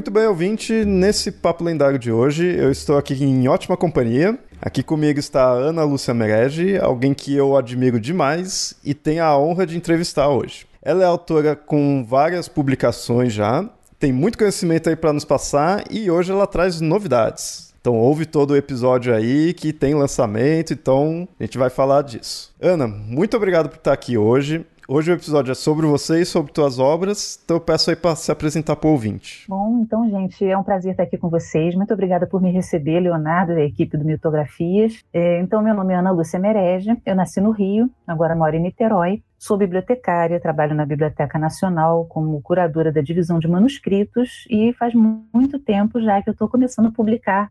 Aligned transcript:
Muito 0.00 0.10
bem, 0.10 0.26
ouvinte, 0.26 0.72
nesse 0.86 1.30
papo 1.30 1.62
lendário 1.62 1.98
de 1.98 2.10
hoje, 2.10 2.56
eu 2.56 2.72
estou 2.72 2.96
aqui 2.96 3.22
em 3.22 3.46
ótima 3.48 3.76
companhia. 3.76 4.38
Aqui 4.58 4.82
comigo 4.82 5.20
está 5.20 5.44
a 5.44 5.52
Ana 5.52 5.84
Lúcia 5.84 6.14
Merege, 6.14 6.78
alguém 6.78 7.12
que 7.12 7.36
eu 7.36 7.54
admiro 7.54 8.00
demais 8.00 8.74
e 8.82 8.94
tenho 8.94 9.22
a 9.22 9.36
honra 9.36 9.66
de 9.66 9.76
entrevistar 9.76 10.30
hoje. 10.30 10.66
Ela 10.80 11.02
é 11.02 11.06
autora 11.06 11.54
com 11.54 12.02
várias 12.02 12.48
publicações 12.48 13.34
já, 13.34 13.68
tem 13.98 14.10
muito 14.10 14.38
conhecimento 14.38 14.88
aí 14.88 14.96
para 14.96 15.12
nos 15.12 15.26
passar 15.26 15.84
e 15.90 16.10
hoje 16.10 16.32
ela 16.32 16.46
traz 16.46 16.80
novidades. 16.80 17.70
Então 17.78 17.94
ouve 17.94 18.24
todo 18.24 18.52
o 18.52 18.56
episódio 18.56 19.14
aí 19.14 19.52
que 19.52 19.70
tem 19.70 19.94
lançamento, 19.94 20.72
então 20.72 21.28
a 21.38 21.42
gente 21.42 21.58
vai 21.58 21.68
falar 21.68 22.00
disso. 22.00 22.54
Ana, 22.58 22.88
muito 22.88 23.36
obrigado 23.36 23.68
por 23.68 23.76
estar 23.76 23.92
aqui 23.92 24.16
hoje. 24.16 24.64
Hoje 24.92 25.12
o 25.12 25.14
episódio 25.14 25.52
é 25.52 25.54
sobre 25.54 25.86
você 25.86 26.22
e 26.22 26.26
sobre 26.26 26.52
tuas 26.52 26.80
obras, 26.80 27.40
então 27.44 27.58
eu 27.58 27.60
peço 27.60 27.90
aí 27.90 27.94
para 27.94 28.16
se 28.16 28.32
apresentar 28.32 28.74
para 28.74 28.88
o 28.88 28.90
ouvinte. 28.90 29.44
Bom, 29.48 29.78
então, 29.80 30.10
gente, 30.10 30.44
é 30.44 30.58
um 30.58 30.64
prazer 30.64 30.90
estar 30.90 31.04
aqui 31.04 31.16
com 31.16 31.28
vocês. 31.30 31.76
Muito 31.76 31.94
obrigada 31.94 32.26
por 32.26 32.42
me 32.42 32.50
receber, 32.50 32.98
Leonardo, 32.98 33.54
da 33.54 33.62
equipe 33.62 33.96
do 33.96 34.04
Mitografias. 34.04 35.00
É, 35.12 35.38
então, 35.38 35.62
meu 35.62 35.76
nome 35.76 35.94
é 35.94 35.96
Ana 35.96 36.10
Lúcia 36.10 36.40
Merege, 36.40 37.00
eu 37.06 37.14
nasci 37.14 37.40
no 37.40 37.52
Rio, 37.52 37.88
agora 38.04 38.34
moro 38.34 38.56
em 38.56 38.62
Niterói. 38.62 39.22
Sou 39.38 39.56
bibliotecária, 39.56 40.40
trabalho 40.40 40.74
na 40.74 40.84
Biblioteca 40.84 41.38
Nacional 41.38 42.04
como 42.06 42.42
curadora 42.42 42.90
da 42.90 43.00
divisão 43.00 43.38
de 43.38 43.46
manuscritos 43.46 44.44
e 44.50 44.72
faz 44.72 44.92
muito 44.92 45.60
tempo 45.60 46.02
já 46.02 46.20
que 46.20 46.30
eu 46.30 46.32
estou 46.32 46.48
começando 46.48 46.86
a 46.86 46.92
publicar 46.92 47.48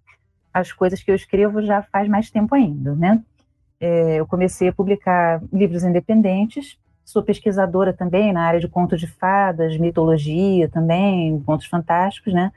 as 0.54 0.74
coisas 0.74 1.02
que 1.02 1.10
eu 1.10 1.16
escrevo 1.16 1.62
já 1.62 1.84
faz 1.84 2.10
mais 2.10 2.30
tempo 2.30 2.54
ainda, 2.54 2.94
né? 2.96 3.24
É, 3.80 4.18
eu 4.18 4.28
comecei 4.28 4.68
a 4.68 4.74
publicar 4.74 5.42
livros 5.54 5.86
independentes 5.86 6.78
Sou 7.10 7.24
pesquisadora 7.24 7.92
também 7.92 8.32
na 8.32 8.44
área 8.44 8.60
de 8.60 8.68
contos 8.68 9.00
de 9.00 9.08
fadas, 9.08 9.76
mitologia 9.80 10.70
também, 10.70 11.42
contos 11.42 11.66
fantásticos, 11.66 12.32
né? 12.32 12.52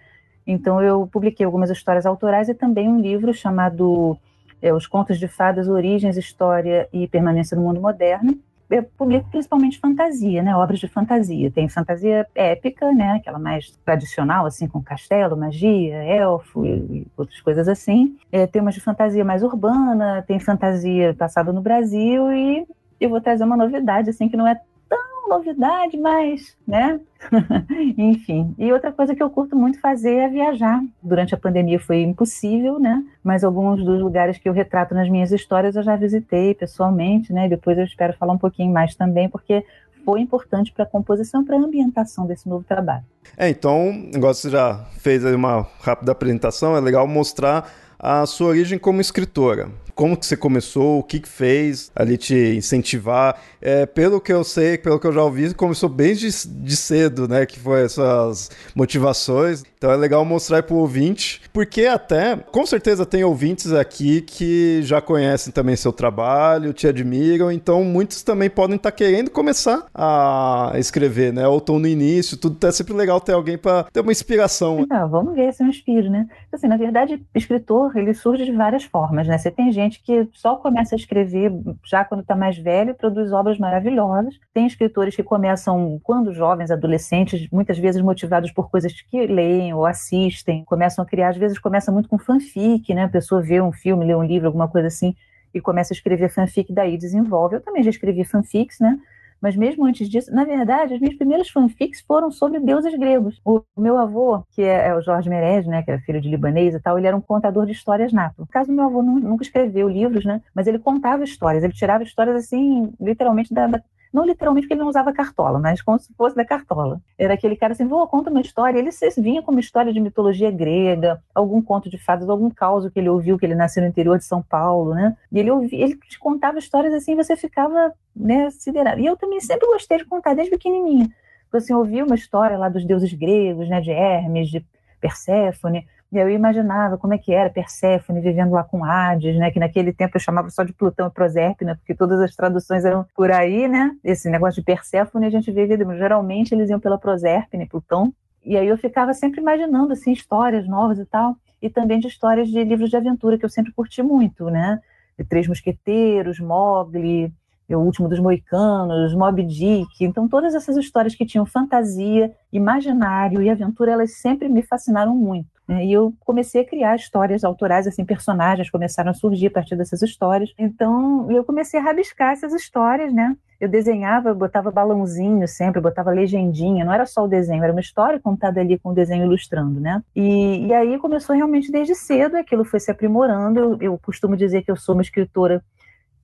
Então 0.47 0.83
eu 0.83 1.07
publiquei 1.07 1.47
algumas 1.47 1.71
histórias 1.71 2.05
autorais 2.05 2.51
e 2.51 2.55
também 2.55 2.87
um 2.87 3.01
livro 3.01 3.33
chamado 3.33 4.15
é, 4.61 4.71
Os 4.71 4.87
Contos 4.87 5.19
de 5.19 5.27
Fadas, 5.27 5.69
Origens, 5.69 6.19
História 6.19 6.87
e 6.93 7.09
Permanência 7.09 7.57
no 7.57 7.63
Mundo 7.63 7.81
Moderno. 7.81 8.39
Eu 8.69 8.83
publico 8.83 9.31
principalmente 9.31 9.79
fantasia, 9.79 10.43
né? 10.43 10.55
Obras 10.55 10.81
de 10.81 10.87
fantasia. 10.87 11.51
Tem 11.51 11.67
fantasia 11.67 12.27
épica, 12.35 12.93
né? 12.93 13.13
Aquela 13.13 13.39
mais 13.39 13.71
tradicional, 13.87 14.45
assim, 14.45 14.69
com 14.69 14.83
castelo, 14.83 15.35
magia, 15.35 15.97
elfo 16.05 16.67
e, 16.67 17.07
outras 17.17 17.41
coisas 17.41 17.69
assim. 17.69 18.19
É, 18.31 18.47
tem 18.47 18.61
umas 18.61 18.75
de 18.75 18.83
fantasia 18.83 19.25
mais 19.25 19.43
urbana, 19.43 20.23
tem 20.29 20.39
fantasia 20.39 21.15
passada 21.15 21.55
no 21.55 21.63
Brasil 21.63 22.31
e 22.31 22.67
eu 23.05 23.11
vou 23.11 23.21
trazer 23.21 23.45
uma 23.45 23.57
novidade, 23.57 24.11
assim, 24.11 24.29
que 24.29 24.37
não 24.37 24.47
é 24.47 24.61
tão 24.89 25.29
novidade, 25.29 25.97
mas, 25.97 26.57
né? 26.67 27.01
Enfim. 27.97 28.55
E 28.59 28.73
outra 28.73 28.93
coisa 28.93 29.15
que 29.15 29.23
eu 29.23 29.31
curto 29.31 29.57
muito 29.57 29.81
fazer 29.81 30.15
é 30.17 30.29
viajar. 30.29 30.83
Durante 31.03 31.35
a 31.35 31.39
pandemia 31.39 31.81
foi 31.81 32.03
impossível, 32.03 32.79
né? 32.79 33.03
Mas 33.23 33.45
alguns 33.45 33.85
dos 33.85 34.01
lugares 34.01 34.39
que 34.39 34.49
eu 34.49 34.53
retrato 34.53 34.95
nas 34.95 35.09
minhas 35.09 35.33
histórias 35.33 35.77
eu 35.77 35.83
já 35.83 35.97
visitei 35.97 36.55
pessoalmente, 36.55 37.33
né? 37.33 37.49
Depois 37.49 37.79
eu 37.79 37.85
espero 37.85 38.15
falar 38.15 38.33
um 38.33 38.39
pouquinho 38.39 38.73
mais 38.73 38.95
também, 38.95 39.29
porque 39.29 39.65
foi 40.05 40.21
importante 40.21 40.73
para 40.73 40.85
a 40.85 40.89
composição, 40.89 41.45
para 41.45 41.57
a 41.57 41.61
ambientação 41.61 42.27
desse 42.27 42.49
novo 42.49 42.65
trabalho. 42.65 43.05
É, 43.37 43.49
então, 43.49 43.91
igual 44.13 44.35
você 44.35 44.51
já 44.51 44.85
fez 44.99 45.25
uma 45.25 45.67
rápida 45.81 46.13
apresentação, 46.13 46.77
é 46.77 46.81
legal 46.81 47.07
mostrar 47.07 47.71
a 47.99 48.27
sua 48.27 48.49
origem 48.49 48.79
como 48.79 49.01
escritora 49.01 49.69
como 49.95 50.17
que 50.17 50.27
você 50.27 50.37
começou, 50.37 50.99
o 50.99 51.03
que, 51.03 51.21
que 51.21 51.29
fez 51.29 51.91
ali 51.95 52.17
te 52.17 52.35
incentivar. 52.57 53.41
É, 53.61 53.87
pelo 53.87 54.21
que 54.21 54.33
eu 54.33 54.43
sei, 54.45 54.77
pelo 54.79 54.99
que 54.99 55.07
eu 55.07 55.13
já 55.13 55.23
ouvi, 55.23 55.55
começou 55.55 55.89
bem 55.89 56.15
de, 56.15 56.29
de 56.47 56.77
cedo, 56.77 57.29
né? 57.29 57.47
Que 57.47 57.59
foi 57.59 57.85
essas 57.85 58.51
motivações. 58.75 59.63
Então 59.77 59.91
é 59.91 59.97
legal 59.97 60.25
mostrar 60.25 60.63
para 60.63 60.75
o 60.75 60.79
ouvinte, 60.79 61.43
porque 61.53 61.87
até, 61.87 62.37
com 62.37 62.65
certeza 62.65 63.05
tem 63.05 63.25
ouvintes 63.25 63.73
aqui 63.73 64.21
que 64.21 64.81
já 64.83 65.01
conhecem 65.01 65.53
também 65.53 65.75
seu 65.75 65.93
trabalho, 65.93 66.73
te 66.73 66.87
admiram, 66.87 67.51
então 67.51 67.83
muitos 67.83 68.23
também 68.23 68.49
podem 68.49 68.77
estar 68.77 68.93
tá 68.93 68.97
querendo 68.97 69.29
começar 69.29 69.87
a 69.93 70.73
escrever, 70.77 71.33
né? 71.33 71.49
Ou 71.49 71.59
estão 71.59 71.81
no 71.81 71.89
início, 71.89 72.37
tudo 72.37 72.65
é 72.65 72.71
sempre 72.71 72.95
legal 72.95 73.21
ter 73.21 73.33
alguém 73.33 73.59
para 73.59 73.85
ter 73.93 74.01
uma 74.01 74.13
inspiração. 74.13 74.81
Então, 74.81 75.09
vamos 75.09 75.35
ver 75.35 75.53
se 75.53 75.65
eu 75.65 75.67
inspiro, 75.67 76.09
né? 76.09 76.29
Assim, 76.53 76.69
na 76.69 76.77
verdade, 76.77 77.21
escritor, 77.35 77.97
ele 77.97 78.15
surge 78.15 78.45
de 78.45 78.53
várias 78.53 78.85
formas, 78.85 79.27
né? 79.27 79.37
Você 79.37 79.51
tem 79.51 79.73
gente 79.73 79.92
gente 79.93 80.03
que 80.03 80.29
só 80.33 80.57
começa 80.57 80.95
a 80.95 80.99
escrever 80.99 81.53
já 81.85 82.05
quando 82.05 82.23
está 82.23 82.35
mais 82.35 82.57
velho 82.57 82.91
e 82.91 82.95
produz 82.95 83.33
obras 83.33 83.59
maravilhosas. 83.59 84.35
Tem 84.53 84.67
escritores 84.67 85.15
que 85.15 85.23
começam 85.23 86.01
quando 86.03 86.33
jovens, 86.33 86.71
adolescentes, 86.71 87.49
muitas 87.53 87.79
vezes 87.79 88.01
motivados 88.01 88.51
por 88.51 88.71
coisas 88.71 88.93
que 89.03 89.27
leem 89.27 89.75
ou 89.75 89.85
assistem, 89.85 90.65
começam 90.65 91.05
a 91.05 91.07
criar, 91.07 91.29
às 91.29 91.37
vezes 91.37 91.59
começa 91.59 91.93
muito 91.93 92.09
com 92.09 92.19
fanfic, 92.19 92.95
né? 92.95 93.05
A 93.05 93.09
pessoa 93.09 93.43
vê 93.43 93.61
um 93.61 93.73
filme, 93.73 94.07
lê 94.07 94.15
um 94.15 94.25
livro, 94.25 94.47
alguma 94.47 94.69
coisa 94.69 94.89
assim, 94.89 95.15
e 95.55 95.61
começa 95.61 95.93
a 95.93 95.97
escrever 95.97 96.31
fanfic, 96.31 96.73
daí 96.73 96.97
desenvolve. 96.97 97.57
Eu 97.57 97.61
também 97.61 97.83
já 97.83 97.91
escrevi 97.91 98.25
fanfics, 98.25 98.81
né? 98.81 98.99
Mas 99.43 99.57
mesmo 99.57 99.85
antes 99.85 100.09
disso, 100.09 100.33
na 100.33 100.45
verdade, 100.45 100.95
as 100.95 101.01
minhas 101.01 101.17
primeiras 101.17 101.49
fanfics 101.49 102.01
foram 102.01 102.31
sobre 102.31 102.61
deuses 102.61 102.95
gregos. 102.97 103.41
O 103.45 103.61
meu 103.77 103.99
avô, 103.99 104.45
que 104.53 104.63
é, 104.63 104.89
é 104.89 104.95
o 104.95 105.03
Jorge 105.03 105.29
Merez, 105.29 105.67
né, 105.67 105.83
que 105.83 105.91
era 105.91 106.01
filho 106.01 106.21
de 106.21 106.29
libanês 106.29 106.75
e 106.75 106.81
tal, 106.81 106.97
ele 106.97 107.09
era 107.09 107.17
um 107.17 107.21
contador 107.21 107.67
de 107.67 107.73
histórias 107.73 108.13
nato. 108.13 108.37
No 108.39 108.47
caso, 108.47 108.73
meu 108.73 108.85
avô 108.85 109.03
nunca 109.03 109.43
escreveu 109.43 109.89
livros, 109.89 110.25
né, 110.25 110.41
mas 110.55 110.69
ele 110.69 110.79
contava 110.79 111.25
histórias. 111.25 111.65
Ele 111.65 111.73
tirava 111.73 112.05
histórias 112.05 112.37
assim, 112.37 112.93
literalmente 113.01 113.53
da, 113.53 113.67
da 113.67 113.83
não 114.13 114.27
literalmente 114.27 114.67
porque 114.67 114.75
ele 114.75 114.83
não 114.83 114.89
usava 114.89 115.13
cartola, 115.13 115.59
mas 115.59 115.81
como 115.81 115.99
se 115.99 116.13
fosse 116.15 116.37
da 116.37 116.45
cartola. 116.45 117.01
Era 117.19 117.35
aquele 117.35 117.57
cara 117.57 117.73
assim, 117.73 117.87
vou 117.87 118.07
conta 118.07 118.31
uma 118.31 118.41
história. 118.41 118.79
Ele 118.79 118.91
vinha 119.19 119.43
com 119.43 119.51
uma 119.51 119.61
história 119.61 119.93
de 119.93 120.01
mitologia 120.01 120.51
grega, 120.51 121.23
algum 121.35 121.63
conto 121.63 121.89
de 121.89 121.97
fadas, 121.97 122.29
algum 122.29 122.51
caos 122.51 122.89
que 122.91 122.99
ele 122.99 123.09
ouviu, 123.09 123.39
que 123.39 123.47
ele 123.47 123.55
nasceu 123.55 123.83
no 123.83 123.89
interior 123.89 124.19
de 124.19 124.25
São 124.25 124.43
Paulo, 124.43 124.95
né? 124.95 125.17
E 125.31 125.39
ele 125.39 125.51
ouvia, 125.51 125.85
ele 125.85 125.97
te 125.97 126.19
contava 126.19 126.59
histórias 126.59 126.93
assim, 126.93 127.17
você 127.17 127.37
ficava, 127.37 127.93
né, 128.15 128.51
siderado. 128.51 129.01
E 129.01 129.07
eu 129.07 129.17
também 129.17 129.41
sempre 129.41 129.67
gostei 129.67 129.99
de 129.99 130.05
contar 130.05 130.35
desde 130.35 130.51
pequenininha. 130.51 131.09
Assim, 131.53 131.73
eu 131.73 131.79
ouvia 131.79 132.05
uma 132.05 132.15
história 132.15 132.57
lá 132.57 132.69
dos 132.69 132.85
deuses 132.85 133.13
gregos, 133.13 133.69
né, 133.69 133.81
de 133.81 133.91
Hermes, 133.91 134.49
de 134.49 134.65
Perséfone, 135.01 135.87
e 136.13 136.19
eu 136.19 136.29
imaginava 136.29 136.99
como 136.99 137.15
é 137.15 137.19
que 137.19 137.33
era 137.33 137.49
Perséfone 137.49 138.21
vivendo 138.21 138.53
lá 138.53 138.63
com 138.63 138.85
Hades, 138.85 139.35
né? 139.39 139.51
Que 139.51 139.59
naquele 139.59 139.95
tempo 139.95 140.15
eu 140.15 140.21
chamava 140.21 140.51
só 140.51 140.63
de 140.63 140.73
Plutão 140.75 141.07
e 141.07 141.11
Proserpina, 141.11 141.75
porque 141.75 141.95
todas 141.95 142.21
as 142.21 142.37
traduções 142.37 142.85
eram 142.85 143.07
por 143.17 143.31
aí, 143.31 143.67
né? 143.67 143.91
Esse 144.05 144.29
negócio 144.29 144.61
de 144.61 144.67
Perséfone 144.67 145.25
a 145.25 145.31
gente 145.31 145.51
vê, 145.51 145.67
geralmente 145.67 146.55
eles 146.55 146.69
iam 146.69 146.79
pela 146.79 146.99
Proserpina, 146.99 147.67
Plutão. 147.67 148.13
E 148.45 148.59
aí 148.59 148.69
eu 148.69 148.77
ficava 148.77 149.15
sempre 149.15 149.41
imaginando 149.41 149.95
assim 149.95 150.13
histórias 150.13 150.69
novas 150.69 150.99
e 150.99 151.07
tal, 151.07 151.35
e 151.63 151.71
também 151.71 151.99
de 151.99 152.09
histórias 152.09 152.49
de 152.49 152.63
livros 152.63 152.91
de 152.91 152.97
aventura 152.97 153.39
que 153.39 153.45
eu 153.47 153.49
sempre 153.49 153.73
curti 153.73 154.03
muito, 154.03 154.51
né? 154.51 154.81
De 155.19 155.25
Três 155.25 155.49
Mosqueteiros, 155.49 156.39
Mogli, 156.41 157.33
o 157.71 157.79
Último 157.79 158.07
dos 158.07 158.21
Moicanos, 158.21 159.15
Moby 159.15 159.45
Dick. 159.45 160.05
Então, 160.05 160.29
todas 160.29 160.55
essas 160.55 160.77
histórias 160.77 161.15
que 161.15 161.25
tinham 161.25 161.47
fantasia, 161.47 162.35
imaginário 162.53 163.41
e 163.41 163.49
aventura, 163.49 163.93
elas 163.93 164.19
sempre 164.19 164.47
me 164.47 164.63
fascinaram 164.63 165.15
muito. 165.15 165.52
Né? 165.73 165.87
E 165.87 165.93
eu 165.93 166.13
comecei 166.21 166.61
a 166.61 166.65
criar 166.65 166.97
histórias 166.97 167.45
autorais, 167.45 167.87
assim, 167.87 168.05
personagens 168.05 168.71
começaram 168.71 169.11
a 169.11 169.15
surgir 169.15 169.47
a 169.47 169.51
partir 169.51 169.75
dessas 169.75 170.03
histórias. 170.03 170.53
Então, 170.59 171.31
eu 171.31 171.43
comecei 171.45 171.81
a 171.81 171.83
rabiscar 171.83 172.33
essas 172.33 172.53
histórias, 172.53 173.13
né? 173.13 173.35
Eu 173.59 173.69
desenhava, 173.69 174.35
botava 174.35 174.73
balãozinho 174.73 175.47
sempre, 175.47 175.81
botava 175.81 176.11
legendinha, 176.11 176.85
não 176.85 176.93
era 176.93 177.07
só 177.07 177.25
o 177.25 177.29
desenho, 177.29 177.63
era 177.63 177.73
uma 177.73 177.81
história 177.81 178.19
contada 178.19 178.61
ali 178.61 178.77
com 178.77 178.91
o 178.91 178.95
desenho 178.95 179.25
ilustrando, 179.25 179.81
né? 179.81 180.03
E, 180.17 180.67
e 180.67 180.75
aí 180.75 180.99
começou 180.99 181.35
realmente 181.35 181.71
desde 181.71 181.95
cedo, 181.95 182.37
aquilo 182.37 182.65
foi 182.65 182.81
se 182.81 182.91
aprimorando. 182.91 183.61
Eu, 183.61 183.79
eu 183.81 183.99
costumo 183.99 184.37
dizer 184.37 184.63
que 184.63 184.71
eu 184.71 184.77
sou 184.77 184.95
uma 184.95 185.03
escritora 185.03 185.63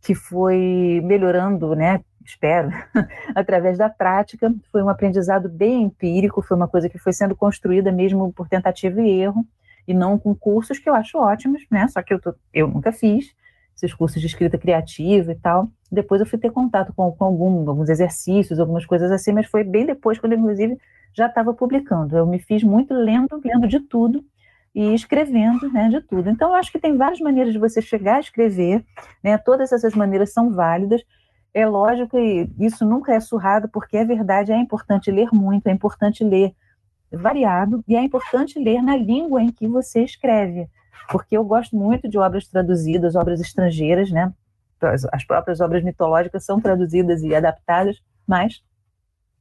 que 0.01 0.15
foi 0.15 1.01
melhorando, 1.05 1.75
né, 1.75 2.01
espero, 2.25 2.71
através 3.35 3.79
da 3.79 3.89
prática. 3.89 4.55
Foi 4.71 4.83
um 4.83 4.89
aprendizado 4.89 5.49
bem 5.49 5.83
empírico, 5.85 6.43
foi 6.43 6.57
uma 6.57 6.69
coisa 6.69 6.89
que 6.89 6.99
foi 6.99 7.13
sendo 7.13 7.35
construída 7.35 7.91
mesmo 7.91 8.33
por 8.33 8.49
tentativa 8.49 9.01
e 9.01 9.21
erro, 9.21 9.47
e 9.87 9.95
não 9.95 10.19
com 10.19 10.35
cursos 10.35 10.79
que 10.79 10.89
eu 10.89 10.95
acho 10.95 11.19
ótimos, 11.19 11.63
né? 11.71 11.89
Só 11.89 12.03
que 12.03 12.13
eu, 12.13 12.21
tô, 12.21 12.35
eu 12.53 12.69
nunca 12.69 12.93
fiz 12.93 13.35
esses 13.75 13.95
cursos 13.95 14.21
de 14.21 14.27
escrita 14.27 14.59
criativa 14.59 15.33
e 15.33 15.37
tal. 15.37 15.69
Depois 15.91 16.21
eu 16.21 16.27
fui 16.27 16.39
ter 16.39 16.51
contato 16.51 16.93
com, 16.95 17.11
com 17.13 17.25
algum, 17.25 17.69
alguns 17.69 17.89
exercícios, 17.89 18.59
algumas 18.59 18.85
coisas 18.85 19.11
assim, 19.11 19.33
mas 19.33 19.47
foi 19.47 19.65
bem 19.65 19.87
depois, 19.87 20.19
quando 20.19 20.33
eu, 20.33 20.39
inclusive, 20.39 20.77
já 21.15 21.27
estava 21.27 21.55
publicando. 21.55 22.17
Eu 22.17 22.27
me 22.27 22.39
fiz 22.39 22.63
muito 22.63 22.93
lendo, 22.93 23.41
lendo 23.43 23.67
de 23.67 23.81
tudo 23.81 24.23
e 24.75 24.95
escrevendo 24.95 25.71
né, 25.73 25.89
de 25.89 26.01
tudo. 26.01 26.31
Então, 26.31 26.51
eu 26.51 26.55
acho 26.55 26.71
que 26.71 26.79
tem 26.79 26.97
várias 26.97 27.21
maneiras 27.21 27.53
de 27.53 27.59
você 27.59 27.81
chegar 27.83 28.17
a 28.17 28.21
escrever, 28.21 28.85
né? 29.23 29.37
todas 29.39 29.73
essas 29.73 29.95
maneiras 29.95 30.33
são 30.33 30.51
válidas. 30.51 31.03
É 31.53 31.67
lógico 31.67 32.11
que 32.11 32.49
isso 32.61 32.85
nunca 32.85 33.13
é 33.15 33.21
surrado, 33.21 33.69
porque 33.69 33.97
é 33.97 34.05
verdade, 34.05 34.53
é 34.53 34.57
importante 34.57 35.11
ler 35.11 35.29
muito, 35.33 35.67
é 35.67 35.73
importante 35.73 36.23
ler 36.23 36.55
variado 37.11 37.83
e 37.89 37.97
é 37.97 38.03
importante 38.03 38.59
ler 38.59 38.83
na 38.83 38.97
língua 38.97 39.43
em 39.43 39.51
que 39.51 39.67
você 39.67 40.05
escreve, 40.05 40.69
porque 41.11 41.37
eu 41.37 41.45
gosto 41.45 41.75
muito 41.75 42.09
de 42.09 42.19
obras 42.19 42.47
traduzidas, 42.47 43.17
obras 43.17 43.41
estrangeiras, 43.41 44.11
né? 44.11 44.33
As 45.13 45.25
próprias 45.25 45.61
obras 45.61 45.83
mitológicas 45.83 46.45
são 46.45 46.61
traduzidas 46.61 47.23
e 47.23 47.35
adaptadas, 47.35 48.01
mas 48.27 48.63